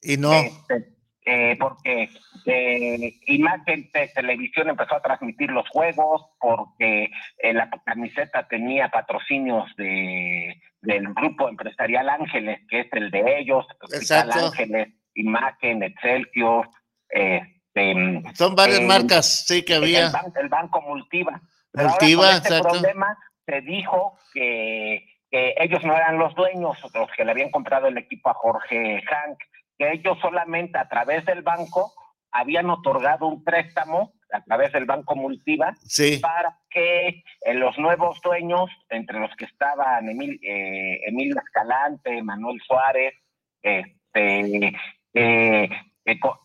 [0.00, 0.32] Y no.
[0.32, 0.98] Este,
[1.30, 2.08] eh, porque
[2.46, 9.70] eh, Imagen de Televisión empezó a transmitir los juegos, porque eh, la camiseta tenía patrocinios
[9.76, 13.66] de, del grupo empresarial Ángeles, que es el de ellos,
[14.10, 14.88] Ángeles,
[15.18, 16.68] Imagen, Excelsior,
[17.08, 20.10] este, son varias marcas, sí que había.
[20.36, 21.40] El, banco Multiva.
[21.74, 23.16] Multiva, este problema
[23.46, 27.98] se dijo que, que ellos no eran los dueños, los que le habían comprado el
[27.98, 29.38] equipo a Jorge Hank
[29.78, 31.92] que ellos solamente a través del banco
[32.32, 35.72] habían otorgado un préstamo a través del Banco Multiva
[36.20, 37.08] para que
[37.40, 43.14] eh, los nuevos dueños, entre los que estaban Emil, eh, Emilio Escalante, Manuel Suárez,
[43.62, 44.72] este,
[45.14, 45.68] eh,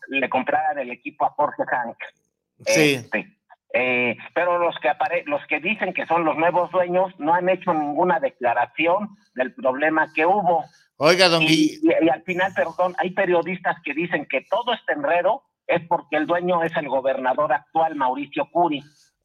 [0.08, 1.96] le compraran el equipo a Jorge Hank.
[2.66, 2.94] Sí.
[2.94, 3.38] Este,
[3.76, 4.88] eh, pero los que
[5.26, 10.12] los que dicen que son los nuevos dueños no han hecho ninguna declaración del problema
[10.14, 10.64] que hubo.
[10.96, 15.42] Oiga, don y, y, al final, perdón, hay periodistas que dicen que todo este enredo
[15.66, 18.80] es porque el dueño es el gobernador actual, Mauricio Curi,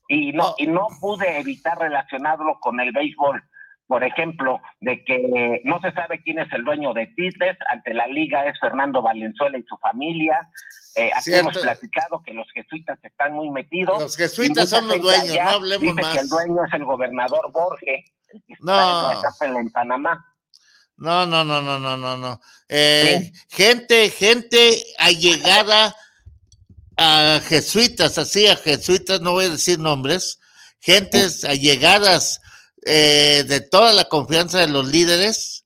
[0.08, 0.56] y no, oh.
[0.58, 3.44] y no pude evitar relacionarlo con el béisbol.
[3.90, 8.06] Por ejemplo, de que no se sabe quién es el dueño de Tigres, ante la
[8.06, 10.48] liga es Fernando Valenzuela y su familia,
[10.94, 14.00] eh, aquí hemos platicado que los jesuitas están muy metidos.
[14.00, 16.14] Los jesuitas son los dueños, no hablemos dice más.
[16.14, 18.06] que el dueño es el gobernador Borges,
[18.60, 19.12] no.
[19.42, 20.24] en Panamá.
[20.96, 22.40] No, no, no, no, no, no, no.
[22.68, 25.96] Eh, gente, gente allegada
[26.96, 30.40] a jesuitas, así a jesuitas, no voy a decir nombres,
[30.80, 32.40] gentes allegadas
[32.86, 35.66] eh, de toda la confianza de los líderes,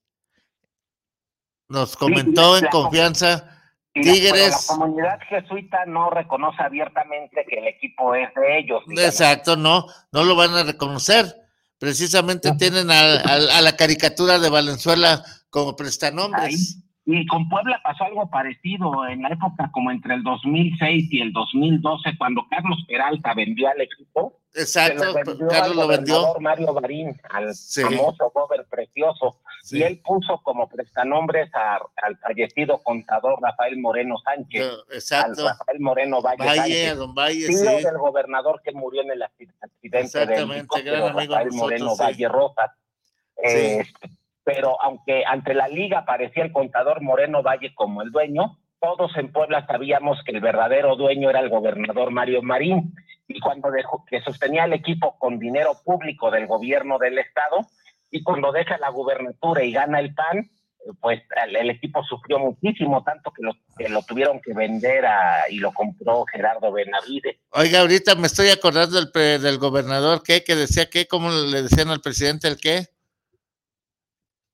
[1.69, 3.49] nos comentó en confianza
[3.93, 4.51] Tigres.
[4.51, 8.83] la, comunidad jesuita no reconoce abiertamente que el equipo es de ellos.
[8.97, 11.35] Exacto, no, no lo van a reconocer.
[11.77, 16.77] Precisamente tienen a, la caricatura de Valenzuela como prestanombres.
[17.05, 21.33] Y con Puebla pasó algo parecido en la época como entre el 2006 y el
[21.33, 24.39] 2012, cuando Carlos Peralta vendió al equipo.
[24.55, 25.03] Exacto,
[25.49, 26.35] Carlos lo vendió.
[26.39, 29.39] Mario Barín, al famoso Gober Precioso.
[29.71, 34.71] Y él puso como prestanombres al fallecido contador Rafael Moreno Sánchez.
[34.91, 35.47] exacto.
[35.47, 36.45] Al Rafael Moreno Valle.
[36.45, 37.65] Valle, don Valle, sí.
[37.83, 42.71] del gobernador que murió en el accidente de Rafael Moreno Valle Rosas.
[43.43, 43.83] Eh,
[44.43, 49.31] pero aunque ante la liga parecía el contador Moreno Valle como el dueño, todos en
[49.31, 52.93] Puebla sabíamos que el verdadero dueño era el gobernador Mario Marín.
[53.27, 57.61] Y cuando dejó, que sostenía el equipo con dinero público del gobierno del estado,
[58.11, 60.49] y cuando deja la gubernatura y gana el PAN,
[60.99, 65.57] pues el, equipo sufrió muchísimo, tanto que lo, que lo tuvieron que vender a, y
[65.57, 67.37] lo compró Gerardo Benavides.
[67.51, 70.43] Oiga, ahorita me estoy acordando del, del gobernador, ¿qué?
[70.43, 72.87] Que decía que, ¿cómo le decían al presidente el qué?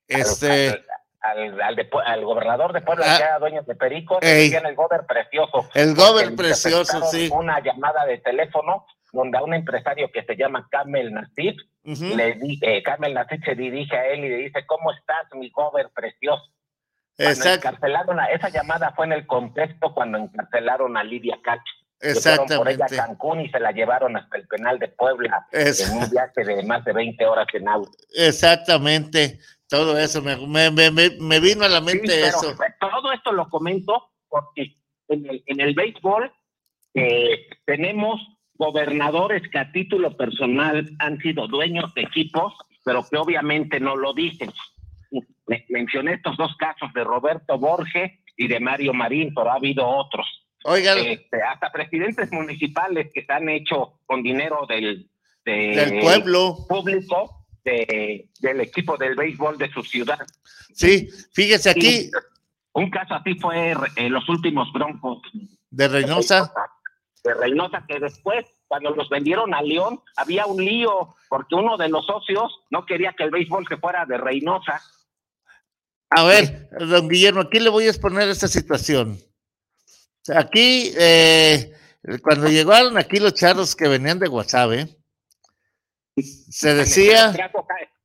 [0.09, 0.83] Este.
[1.21, 1.59] Al,
[2.05, 5.69] al, gobernador de Puebla, ah, que era dueño de Perico, decían el gober precioso.
[5.73, 7.29] El gober precioso, sí.
[7.31, 12.59] Una llamada de teléfono donde a un empresario que se llama Carmel Nasif, le di,
[12.61, 16.43] eh, Carmel Nasif se dirige a él y le dice, ¿cómo estás, mi gober precioso?
[17.17, 21.73] Encarcelaron a, esa llamada fue en el contexto cuando encarcelaron a Lidia Cacho.
[22.01, 22.57] Exactamente.
[22.57, 26.09] por ella a Cancún y se la llevaron hasta el penal de Puebla en un
[26.09, 27.91] viaje de más de 20 horas en auto.
[28.15, 29.39] Exactamente.
[29.69, 30.35] Todo eso, me,
[30.71, 32.55] me, me, vino a la mente eso.
[32.79, 34.73] Todo esto lo comento porque
[35.07, 36.31] en el, en el béisbol
[36.95, 38.19] eh, tenemos
[38.55, 44.13] gobernadores que a título personal han sido dueños de equipos, pero que obviamente no lo
[44.13, 44.51] dicen.
[45.67, 50.25] mencioné estos dos casos de Roberto Borges y de Mario Marín, pero ha habido otros.
[50.63, 50.97] Oigan.
[50.97, 55.09] Este, hasta presidentes municipales que se han hecho con dinero del,
[55.45, 60.19] del pueblo público del equipo del béisbol de su ciudad.
[60.73, 62.11] Sí, fíjese aquí.
[62.73, 65.21] un caso así fue en los últimos Broncos.
[65.69, 66.51] De Reynosa.
[67.23, 71.89] De Reynosa, que después, cuando los vendieron a León, había un lío, porque uno de
[71.89, 74.81] los socios no quería que el béisbol se fuera de Reynosa.
[76.11, 79.19] A ver, don Guillermo, aquí le voy a exponer esta situación.
[80.35, 81.73] Aquí, eh,
[82.21, 84.98] cuando llegaron aquí los charros que venían de Guasave,
[86.23, 87.33] se decía.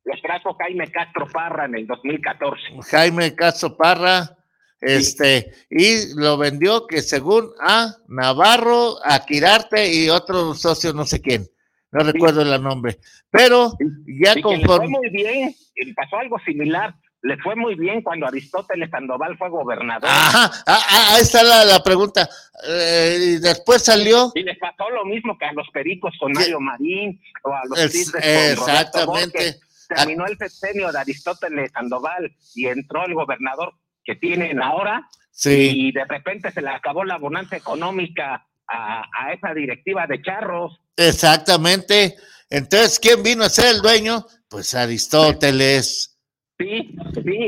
[0.04, 2.62] Los trajo Jaime Castro Parra en el 2014.
[2.90, 4.36] Jaime Castro Parra,
[4.80, 11.22] este, y lo vendió que según a Navarro, a Quirarte y otro socio, no sé
[11.22, 11.46] quién,
[11.90, 12.98] no recuerdo el nombre,
[13.30, 13.72] pero
[14.06, 14.88] ya conforme.
[14.88, 15.54] muy bien,
[15.96, 20.10] pasó algo similar le fue muy bien cuando Aristóteles Sandoval fue gobernador.
[20.10, 22.28] Ajá, ah, ah, ahí está la, pregunta.
[22.68, 24.30] Eh, y después salió.
[24.34, 27.78] Y le pasó lo mismo que a los pericos con Mario Marín o a los
[27.80, 29.58] Exactamente.
[29.88, 33.72] Terminó el sexenio de Aristóteles Sandoval y entró el gobernador
[34.04, 35.08] que tienen ahora.
[35.30, 35.70] Sí.
[35.74, 40.78] Y de repente se le acabó la bonanza económica a, a esa directiva de charros.
[40.98, 42.16] Exactamente.
[42.50, 44.26] Entonces, ¿quién vino a ser el dueño?
[44.46, 46.10] Pues Aristóteles.
[46.10, 46.13] Sí,
[46.58, 46.96] sí,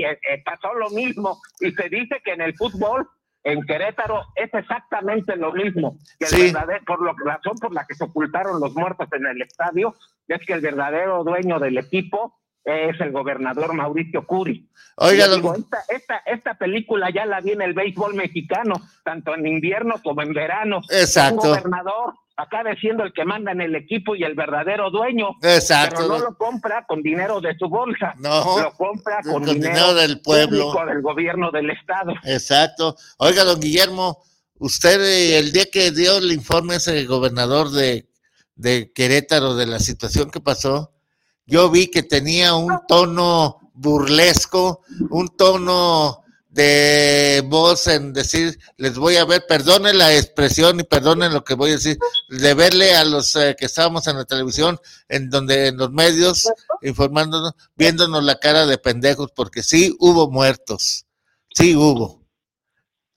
[0.05, 1.41] eh, eh, pasó lo mismo.
[1.61, 3.09] Y se dice que en el fútbol,
[3.45, 5.99] en Querétaro, es exactamente lo mismo.
[6.19, 6.53] Que
[6.87, 9.95] por la razón por la que se ocultaron los muertos en el estadio,
[10.28, 14.69] es que el verdadero dueño del equipo es el gobernador Mauricio Curi.
[14.97, 18.74] Oiga, esta, esta, esta, película ya la vi en el béisbol mexicano,
[19.05, 20.81] tanto en invierno como en verano.
[20.91, 21.43] Exacto.
[21.43, 25.31] Un gobernador acaba siendo el que manda en el equipo y el verdadero dueño.
[25.43, 26.03] Exacto.
[26.03, 28.15] Pero no lo compra con dinero de su bolsa.
[28.19, 28.61] No.
[28.61, 30.73] Lo compra con, dinero, del pueblo.
[30.87, 32.13] del gobierno del Estado.
[32.25, 32.97] Exacto.
[33.19, 34.23] Oiga, don Guillermo,
[34.59, 38.09] usted eh, el día que dio el informe ese gobernador de,
[38.55, 40.93] de Querétaro de la situación que pasó,
[41.47, 46.23] yo vi que tenía un tono burlesco, un tono
[46.57, 51.53] de voz en decir, les voy a ver, perdonen la expresión y perdonen lo que
[51.53, 51.99] voy a decir,
[52.31, 54.78] de verle a los eh, que estábamos en la televisión,
[55.11, 56.51] en donde en los medios,
[56.81, 61.07] informándonos, viéndonos la cara de pendejos, porque sí hubo muertos,
[61.55, 62.24] sí hubo.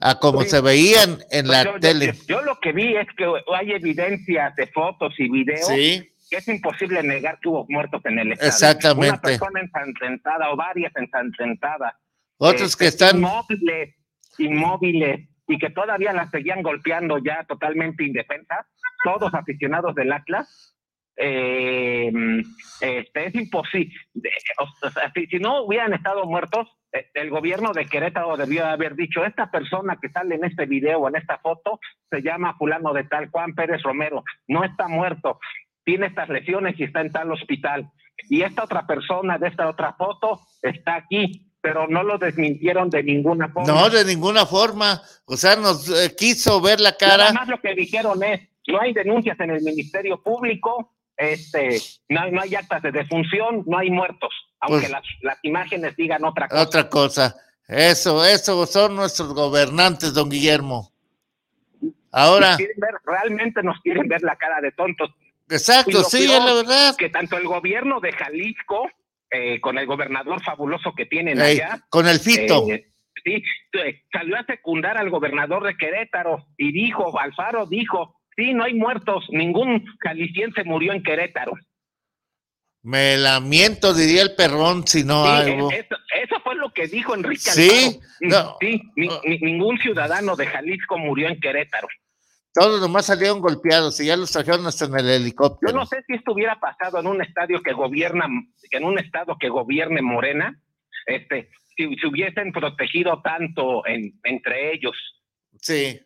[0.02, 2.14] A como se veían en la pues tele.
[2.28, 6.48] Yo, lo que vi es que hay evidencias de fotos y videos sí que es
[6.48, 8.50] imposible negar que hubo muertos en el estado.
[8.50, 9.10] Exactamente.
[9.10, 11.96] Una persona ensangrentada o varias ensangrentadas.
[12.40, 13.18] Otros que este, están...
[13.18, 13.96] Inmóviles,
[14.38, 18.66] inmóviles, y que todavía las seguían golpeando ya totalmente indefensas,
[19.04, 20.76] todos aficionados del Atlas.
[21.18, 22.10] Eh,
[22.80, 23.94] este, es imposible.
[25.30, 29.98] si, no hubieran estado muertos, eh, el gobierno de Querétaro debió haber dicho, esta persona
[30.02, 31.80] que sale en este video o en esta foto
[32.10, 35.40] se llama fulano de tal Juan Pérez Romero, no está muerto,
[35.84, 37.90] tiene estas lesiones y está en tal hospital.
[38.30, 43.04] Y esta otra persona de esta otra foto está aquí, pero no lo desmintieron de
[43.04, 43.72] ninguna forma.
[43.72, 45.02] No, de ninguna forma.
[45.26, 47.18] O sea, nos eh, quiso ver la cara.
[47.18, 52.22] Nada más lo que dijeron es, no hay denuncias en el Ministerio Público, este, no,
[52.22, 54.30] hay, no hay actas de defunción, no hay muertos,
[54.62, 56.62] aunque pues las, las imágenes digan otra cosa.
[56.62, 57.36] Otra cosa.
[57.68, 60.92] Eso, eso son nuestros gobernantes, don Guillermo.
[62.12, 62.58] Ahora.
[63.06, 65.12] realmente nos quieren ver la cara de tontos.
[65.50, 66.96] Exacto, sí, es la verdad.
[66.96, 68.90] Que tanto el gobierno de Jalisco,
[69.32, 71.80] eh, con el gobernador fabuloso que tienen allá.
[71.90, 72.66] Con el Fito.
[72.70, 72.92] Eh,
[73.24, 73.44] sí,
[73.74, 78.74] eh, salió a secundar al gobernador de Querétaro y dijo, Alfaro dijo, sí, no hay
[78.74, 81.54] muertos, ningún jalisciense murió en Querétaro.
[82.82, 85.70] Me lamento, diría el perrón, si no algo.
[85.70, 88.58] Eso, eso, fue lo que dijo Enrique Sí, Alfaro.
[88.62, 88.82] sí,
[89.42, 91.88] ningún ciudadano de Jalisco murió en Querétaro.
[92.54, 95.72] Todos nomás salieron golpeados y ya los trajeron hasta en el helicóptero.
[95.72, 98.28] Yo no sé si esto hubiera pasado en un estadio que gobierna,
[98.72, 100.60] en un estado que gobierne Morena,
[101.06, 104.98] este, si se hubiesen protegido tanto en, entre ellos.
[105.62, 106.00] Sí,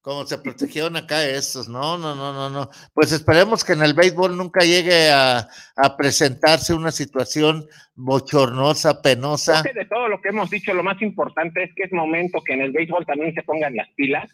[0.00, 2.70] como se protegieron acá estos, no, no, no, no, no.
[2.94, 5.46] Pues esperemos que en el béisbol nunca llegue a,
[5.76, 9.62] a presentarse una situación bochornosa, penosa.
[9.62, 12.62] de todo lo que hemos dicho, lo más importante es que es momento que en
[12.62, 14.30] el béisbol también se pongan las pilas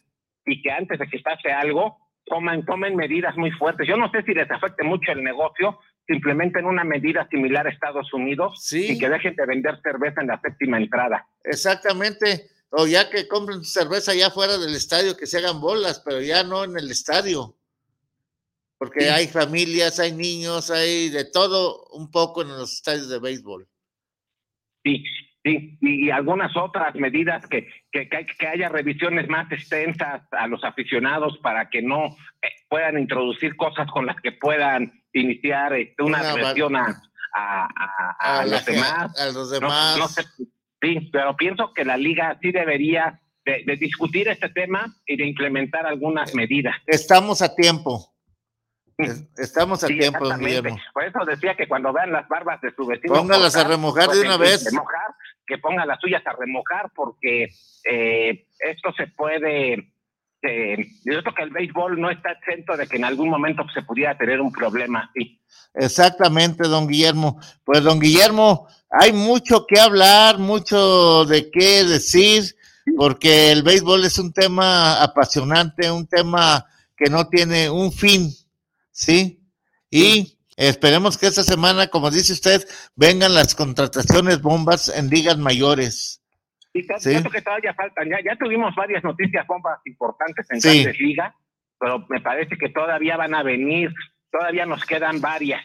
[0.48, 3.86] y que antes de que pase algo, tomen, tomen medidas muy fuertes.
[3.86, 7.70] Yo no sé si les afecte mucho el negocio, simplemente en una medida similar a
[7.70, 11.26] Estados Unidos y que dejen de vender cerveza en la séptima entrada.
[11.44, 12.48] Exactamente.
[12.70, 16.42] O ya que compren cerveza ya fuera del estadio, que se hagan bolas, pero ya
[16.44, 17.54] no en el estadio.
[18.78, 23.66] Porque hay familias, hay niños, hay de todo un poco en los estadios de béisbol.
[24.84, 25.04] Sí,
[25.44, 31.70] y, algunas otras medidas que, que, que, haya revisiones más extensas a los aficionados para
[31.70, 32.06] que no
[32.42, 37.00] eh, puedan introducir cosas con las que puedan iniciar este, una, presión a,
[38.18, 39.20] a, los demás.
[39.20, 40.14] A los demás.
[40.80, 45.26] sí, pero pienso que la liga sí debería de, de discutir este tema y de
[45.26, 46.76] implementar algunas medidas.
[46.86, 48.12] Estamos a tiempo.
[49.36, 50.76] Estamos a tiempo, Guillermo.
[50.92, 53.14] Por eso decía que cuando vean las barbas de su vecino.
[53.14, 54.68] Póngalas a remojar de una vez.
[55.48, 57.48] Que pongan las suyas a remojar, porque
[57.90, 59.92] eh, esto se puede.
[60.42, 63.82] Eh, yo creo que el béisbol no está exento de que en algún momento se
[63.82, 65.40] pudiera tener un problema así.
[65.74, 67.40] Exactamente, don Guillermo.
[67.64, 72.54] Pues, don Guillermo, hay mucho que hablar, mucho de qué decir,
[72.96, 76.64] porque el béisbol es un tema apasionante, un tema
[76.96, 78.30] que no tiene un fin
[78.98, 79.40] ¿sí?
[79.90, 82.62] Y esperemos que esta semana, como dice usted,
[82.96, 86.22] vengan las contrataciones bombas en ligas mayores.
[86.72, 88.08] Sí, tanto que todavía faltan.
[88.08, 90.82] Ya, ya tuvimos varias noticias bombas importantes en sí.
[90.82, 91.34] grandes ligas,
[91.78, 93.92] pero me parece que todavía van a venir,
[94.30, 95.64] todavía nos quedan varias.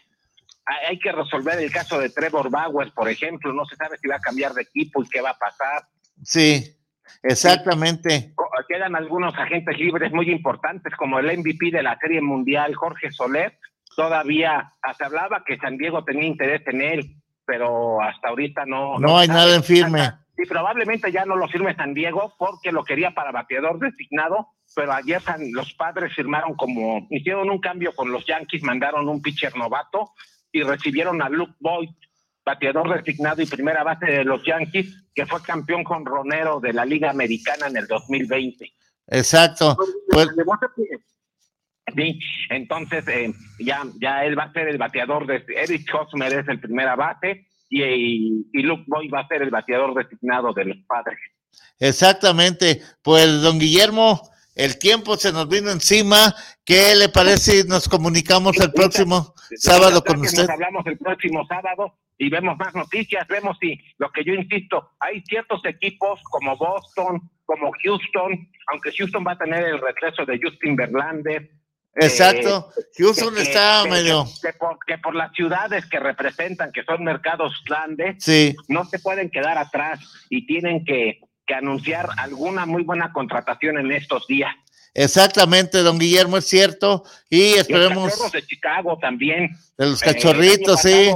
[0.88, 3.52] Hay que resolver el caso de Trevor Bauer, por ejemplo.
[3.52, 5.84] No se sabe si va a cambiar de equipo y qué va a pasar.
[6.24, 6.78] Sí,
[7.22, 8.34] Exactamente.
[8.68, 13.58] Quedan algunos agentes libres muy importantes, como el MVP de la Serie Mundial, Jorge Soler.
[13.96, 17.16] Todavía se hablaba que San Diego tenía interés en él,
[17.46, 19.00] pero hasta ahorita no.
[19.00, 20.12] No, hay nada en firme.
[20.38, 24.94] Y probablemente ya no lo firme San Diego porque lo quería para bateador designado, pero
[24.94, 25.22] ayer
[25.52, 30.12] los padres firmaron como, hicieron un cambio con los Yankees, mandaron un pitcher novato
[30.52, 31.90] y recibieron a Luke Boyd,
[32.44, 36.84] bateador designado y primera base de los Yankees, que fue campeón con Ronero de la
[36.84, 38.74] Liga Americana en el 2020.
[39.08, 39.78] Exacto.
[40.10, 40.30] Pues,
[41.96, 42.20] Sí,
[42.50, 46.60] entonces eh, ya, ya él va a ser el bateador de Eric Hosmer es el
[46.60, 47.84] primera base y,
[48.54, 51.20] y, Luke Boy va a ser el bateador designado de los padres.
[51.80, 54.22] Exactamente, pues don Guillermo,
[54.56, 56.34] el tiempo se nos vino encima.
[56.64, 60.44] ¿Qué le parece si nos comunicamos el próximo sábado con usted?
[60.44, 64.92] Nos hablamos el próximo sábado y vemos más noticias, vemos si lo que yo insisto,
[65.00, 70.40] hay ciertos equipos como Boston, como Houston, aunque Houston va a tener el regreso de
[70.42, 71.50] Justin Verlander,
[71.96, 72.70] Exacto.
[72.76, 74.26] Eh, Houston está medio.
[74.88, 78.18] Que, por, las ciudades que representan, que son mercados grandes,
[78.68, 80.00] no se pueden quedar atrás
[80.30, 81.20] y tienen que,
[81.54, 84.52] anunciar alguna muy buena contratación en estos días.
[84.96, 87.04] Exactamente, don Guillermo, es cierto.
[87.30, 88.18] Y esperemos.
[88.20, 89.56] los de Chicago también.
[89.78, 91.12] De los cachorritos, sí.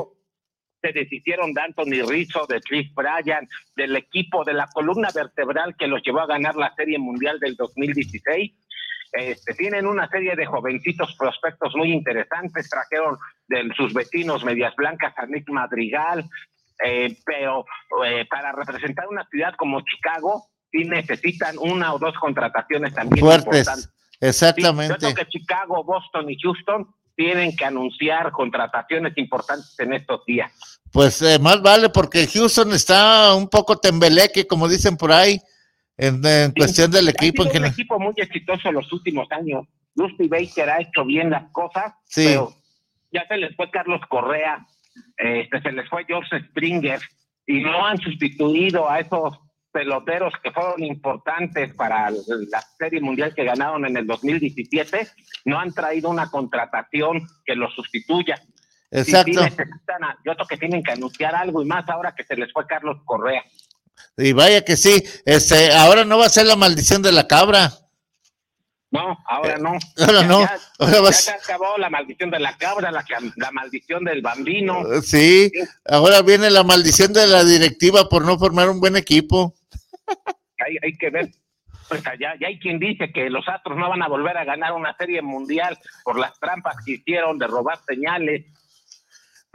[0.81, 5.87] Se deshicieron de Anthony Rizzo, de Chris Bryan, del equipo de la columna vertebral que
[5.87, 8.53] los llevó a ganar la Serie Mundial del 2016
[9.11, 13.17] este, tienen una serie de jovencitos prospectos muy interesantes, trajeron
[13.47, 16.25] de sus vecinos medias blancas a Nick Madrigal,
[16.83, 17.65] eh, pero
[18.05, 23.89] eh, para representar una ciudad como Chicago, sí necesitan una o dos contrataciones también fuertes.
[24.19, 24.95] Exactamente.
[24.99, 30.51] yo que Chicago, Boston y Houston tienen que anunciar contrataciones importantes en estos días.
[30.91, 35.41] Pues eh, más vale porque Houston está un poco tembeleque, como dicen por ahí
[35.97, 37.43] en, cuestión del equipo.
[37.43, 39.65] Ha un equipo muy exitoso los últimos años.
[39.95, 42.53] Dusty Baker ha hecho bien las cosas, pero
[43.11, 44.65] ya se les fue Carlos Correa,
[45.17, 46.99] este, se les fue George Springer,
[47.47, 49.39] y no han sustituido a esos
[49.71, 55.07] peloteros que fueron importantes para la Serie Mundial que ganaron en el 2017,
[55.45, 58.41] no han traído una contratación que los sustituya.
[58.89, 59.31] Exacto.
[60.25, 62.97] yo creo que tienen que anunciar algo y más ahora que se les fue Carlos
[63.03, 63.43] Correa.
[64.17, 67.71] Y vaya que sí, este, ahora no va a ser la maldición de la cabra.
[68.89, 69.77] No, ahora no.
[69.97, 70.41] Ahora no.
[70.41, 73.03] Ya, se acabó la maldición de la cabra, la,
[73.35, 74.79] la maldición del bambino.
[74.79, 75.51] Uh, sí,
[75.85, 79.53] ahora viene la maldición de la directiva por no formar un buen equipo.
[80.65, 81.29] Hay, hay que ver.
[81.89, 84.73] Pues allá, ya hay quien dice que los Astros no van a volver a ganar
[84.73, 88.45] una serie mundial por las trampas que hicieron de robar señales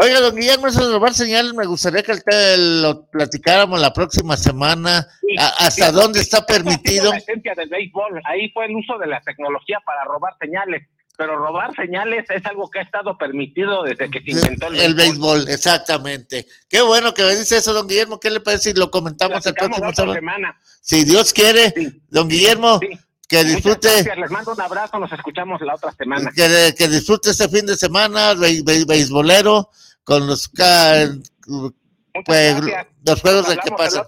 [0.02, 2.12] Oiga, don Guillermo, eso de robar señales, me gustaría que
[2.56, 5.06] lo platicáramos la próxima semana.
[5.38, 7.12] ¿Hasta dónde está permitido?
[7.12, 10.88] La esencia del béisbol, ahí fue el uso de la tecnología para robar señales.
[11.16, 14.94] Pero robar señales es algo que ha estado permitido desde que se inventó el, el
[14.94, 15.48] béisbol.
[15.48, 16.48] exactamente.
[16.68, 18.18] Qué bueno que me dice eso, don Guillermo.
[18.18, 20.58] ¿Qué le parece si lo comentamos el próximo semana?
[20.80, 21.72] Si Dios quiere,
[22.08, 22.80] don Guillermo.
[23.28, 23.88] Que disfrute.
[24.16, 26.32] Les mando un abrazo, nos escuchamos la otra semana.
[26.34, 29.70] Que, que disfrute este fin de semana, beisbolero
[30.04, 30.50] con los,
[32.24, 32.60] pues,
[33.04, 34.06] los juegos de qué pasa.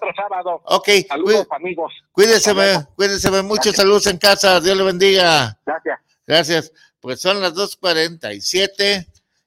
[0.65, 1.93] Ok, saludos amigos.
[2.12, 2.53] Cuídense,
[2.95, 5.59] cuídense mucho, saludos en casa, Dios le bendiga.
[5.65, 5.99] Gracias.
[6.27, 6.73] Gracias.
[7.01, 9.07] Pues son las 2.47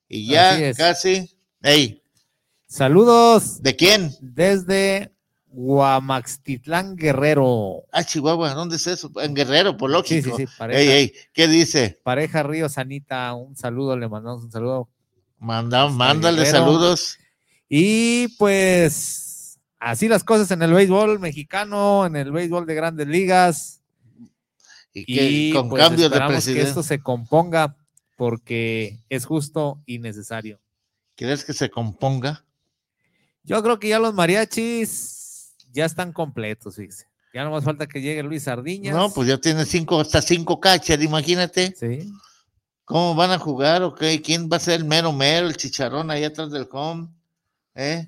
[0.09, 1.35] y ya casi.
[1.61, 2.03] Hey.
[2.67, 3.63] Saludos.
[3.63, 4.13] ¿De quién?
[4.21, 5.11] Desde
[5.47, 7.85] Guamaxtitlán Guerrero.
[7.91, 9.09] Ah, Chihuahua, ¿dónde es eso?
[9.15, 10.35] En Guerrero, por lógico.
[10.37, 11.13] Sí, sí, sí, pareja.
[11.33, 11.99] ¿Qué dice?
[12.03, 14.89] Pareja Río Sanita, un saludo, le mandamos un saludo.
[15.39, 17.17] Manda, mándale saludos.
[17.69, 23.81] Y pues así las cosas en el béisbol mexicano, en el béisbol de grandes ligas.
[24.93, 26.63] Y, con pues, cambios de presidente.
[26.63, 27.75] que esto se componga
[28.15, 30.59] porque es justo y necesario.
[31.15, 32.43] ¿Quieres que se componga?
[33.43, 37.05] Yo creo que ya los mariachis ya están completos, fíjese.
[37.33, 38.95] Ya no más falta que llegue Luis Sardiñas.
[38.95, 41.75] No, pues ya tiene cinco, hasta cinco cachas, imagínate.
[41.75, 42.11] Sí.
[42.87, 43.83] ¿Cómo van a jugar?
[43.83, 47.09] Ok, ¿quién va a ser el mero mero, el chicharrón ahí atrás del home?
[47.75, 48.07] ¿Eh?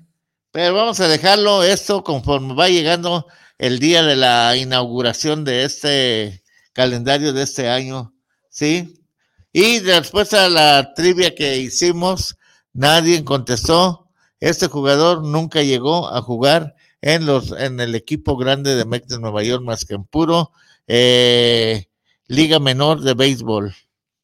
[0.52, 3.26] Pero vamos a dejarlo esto conforme va llegando
[3.58, 6.42] el día de la inauguración de este
[6.72, 8.14] calendario de este año,
[8.48, 9.04] ¿sí?
[9.52, 12.38] Y después a la trivia que hicimos,
[12.72, 14.08] nadie contestó.
[14.40, 19.18] Este jugador nunca llegó a jugar en los en el equipo grande de Mets de
[19.18, 20.52] Nueva York más que en puro
[20.86, 21.84] eh,
[22.28, 23.74] liga menor de béisbol,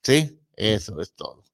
[0.03, 0.36] ¿sí?
[0.57, 1.45] Eso es todo.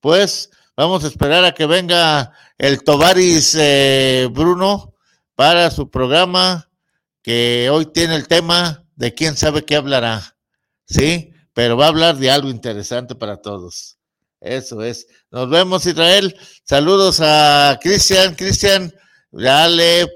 [0.00, 4.94] Pues vamos a esperar a que venga el Tovaris eh, Bruno
[5.34, 6.70] para su programa,
[7.22, 10.36] que hoy tiene el tema de quién sabe qué hablará.
[10.86, 11.32] ¿Sí?
[11.54, 13.98] Pero va a hablar de algo interesante para todos.
[14.40, 15.06] Eso es.
[15.30, 16.36] Nos vemos, Israel.
[16.64, 18.34] Saludos a Cristian.
[18.34, 18.92] Cristian,
[19.30, 20.08] dale,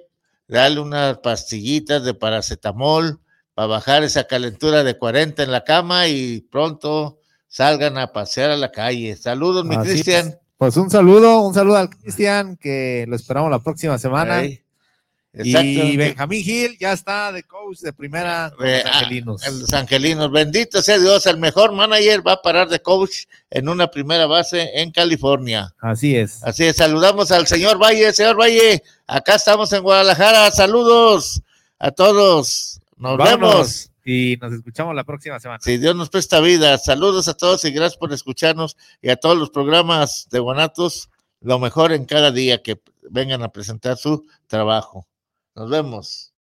[0.49, 3.21] dale unas pastillitas de paracetamol
[3.55, 7.19] para bajar esa calentura de 40 en la cama y pronto
[7.55, 9.17] salgan a pasear a la calle.
[9.17, 10.37] Saludos, mi Cristian.
[10.59, 14.45] Pues un saludo, un saludo al Cristian, que lo esperamos la próxima semana.
[14.45, 19.47] Y Benjamín Gil ya está de coach de primera con los ah, angelinos.
[19.47, 23.89] los angelinos, bendito sea Dios, el mejor manager va a parar de coach en una
[23.89, 25.73] primera base en California.
[25.81, 26.43] Así es.
[26.43, 31.43] Así es, saludamos al señor Valle, señor Valle, acá estamos en Guadalajara, saludos
[31.79, 33.91] a todos, nos vemos.
[34.05, 35.61] Y nos escuchamos la próxima semana.
[35.63, 39.39] Si Dios nos presta vida, saludos a todos y gracias por escucharnos y a todos
[39.39, 41.09] los programas de Guanatos,
[41.41, 45.07] lo mejor en cada día que vengan a presentar su trabajo.
[45.55, 46.34] Nos vemos.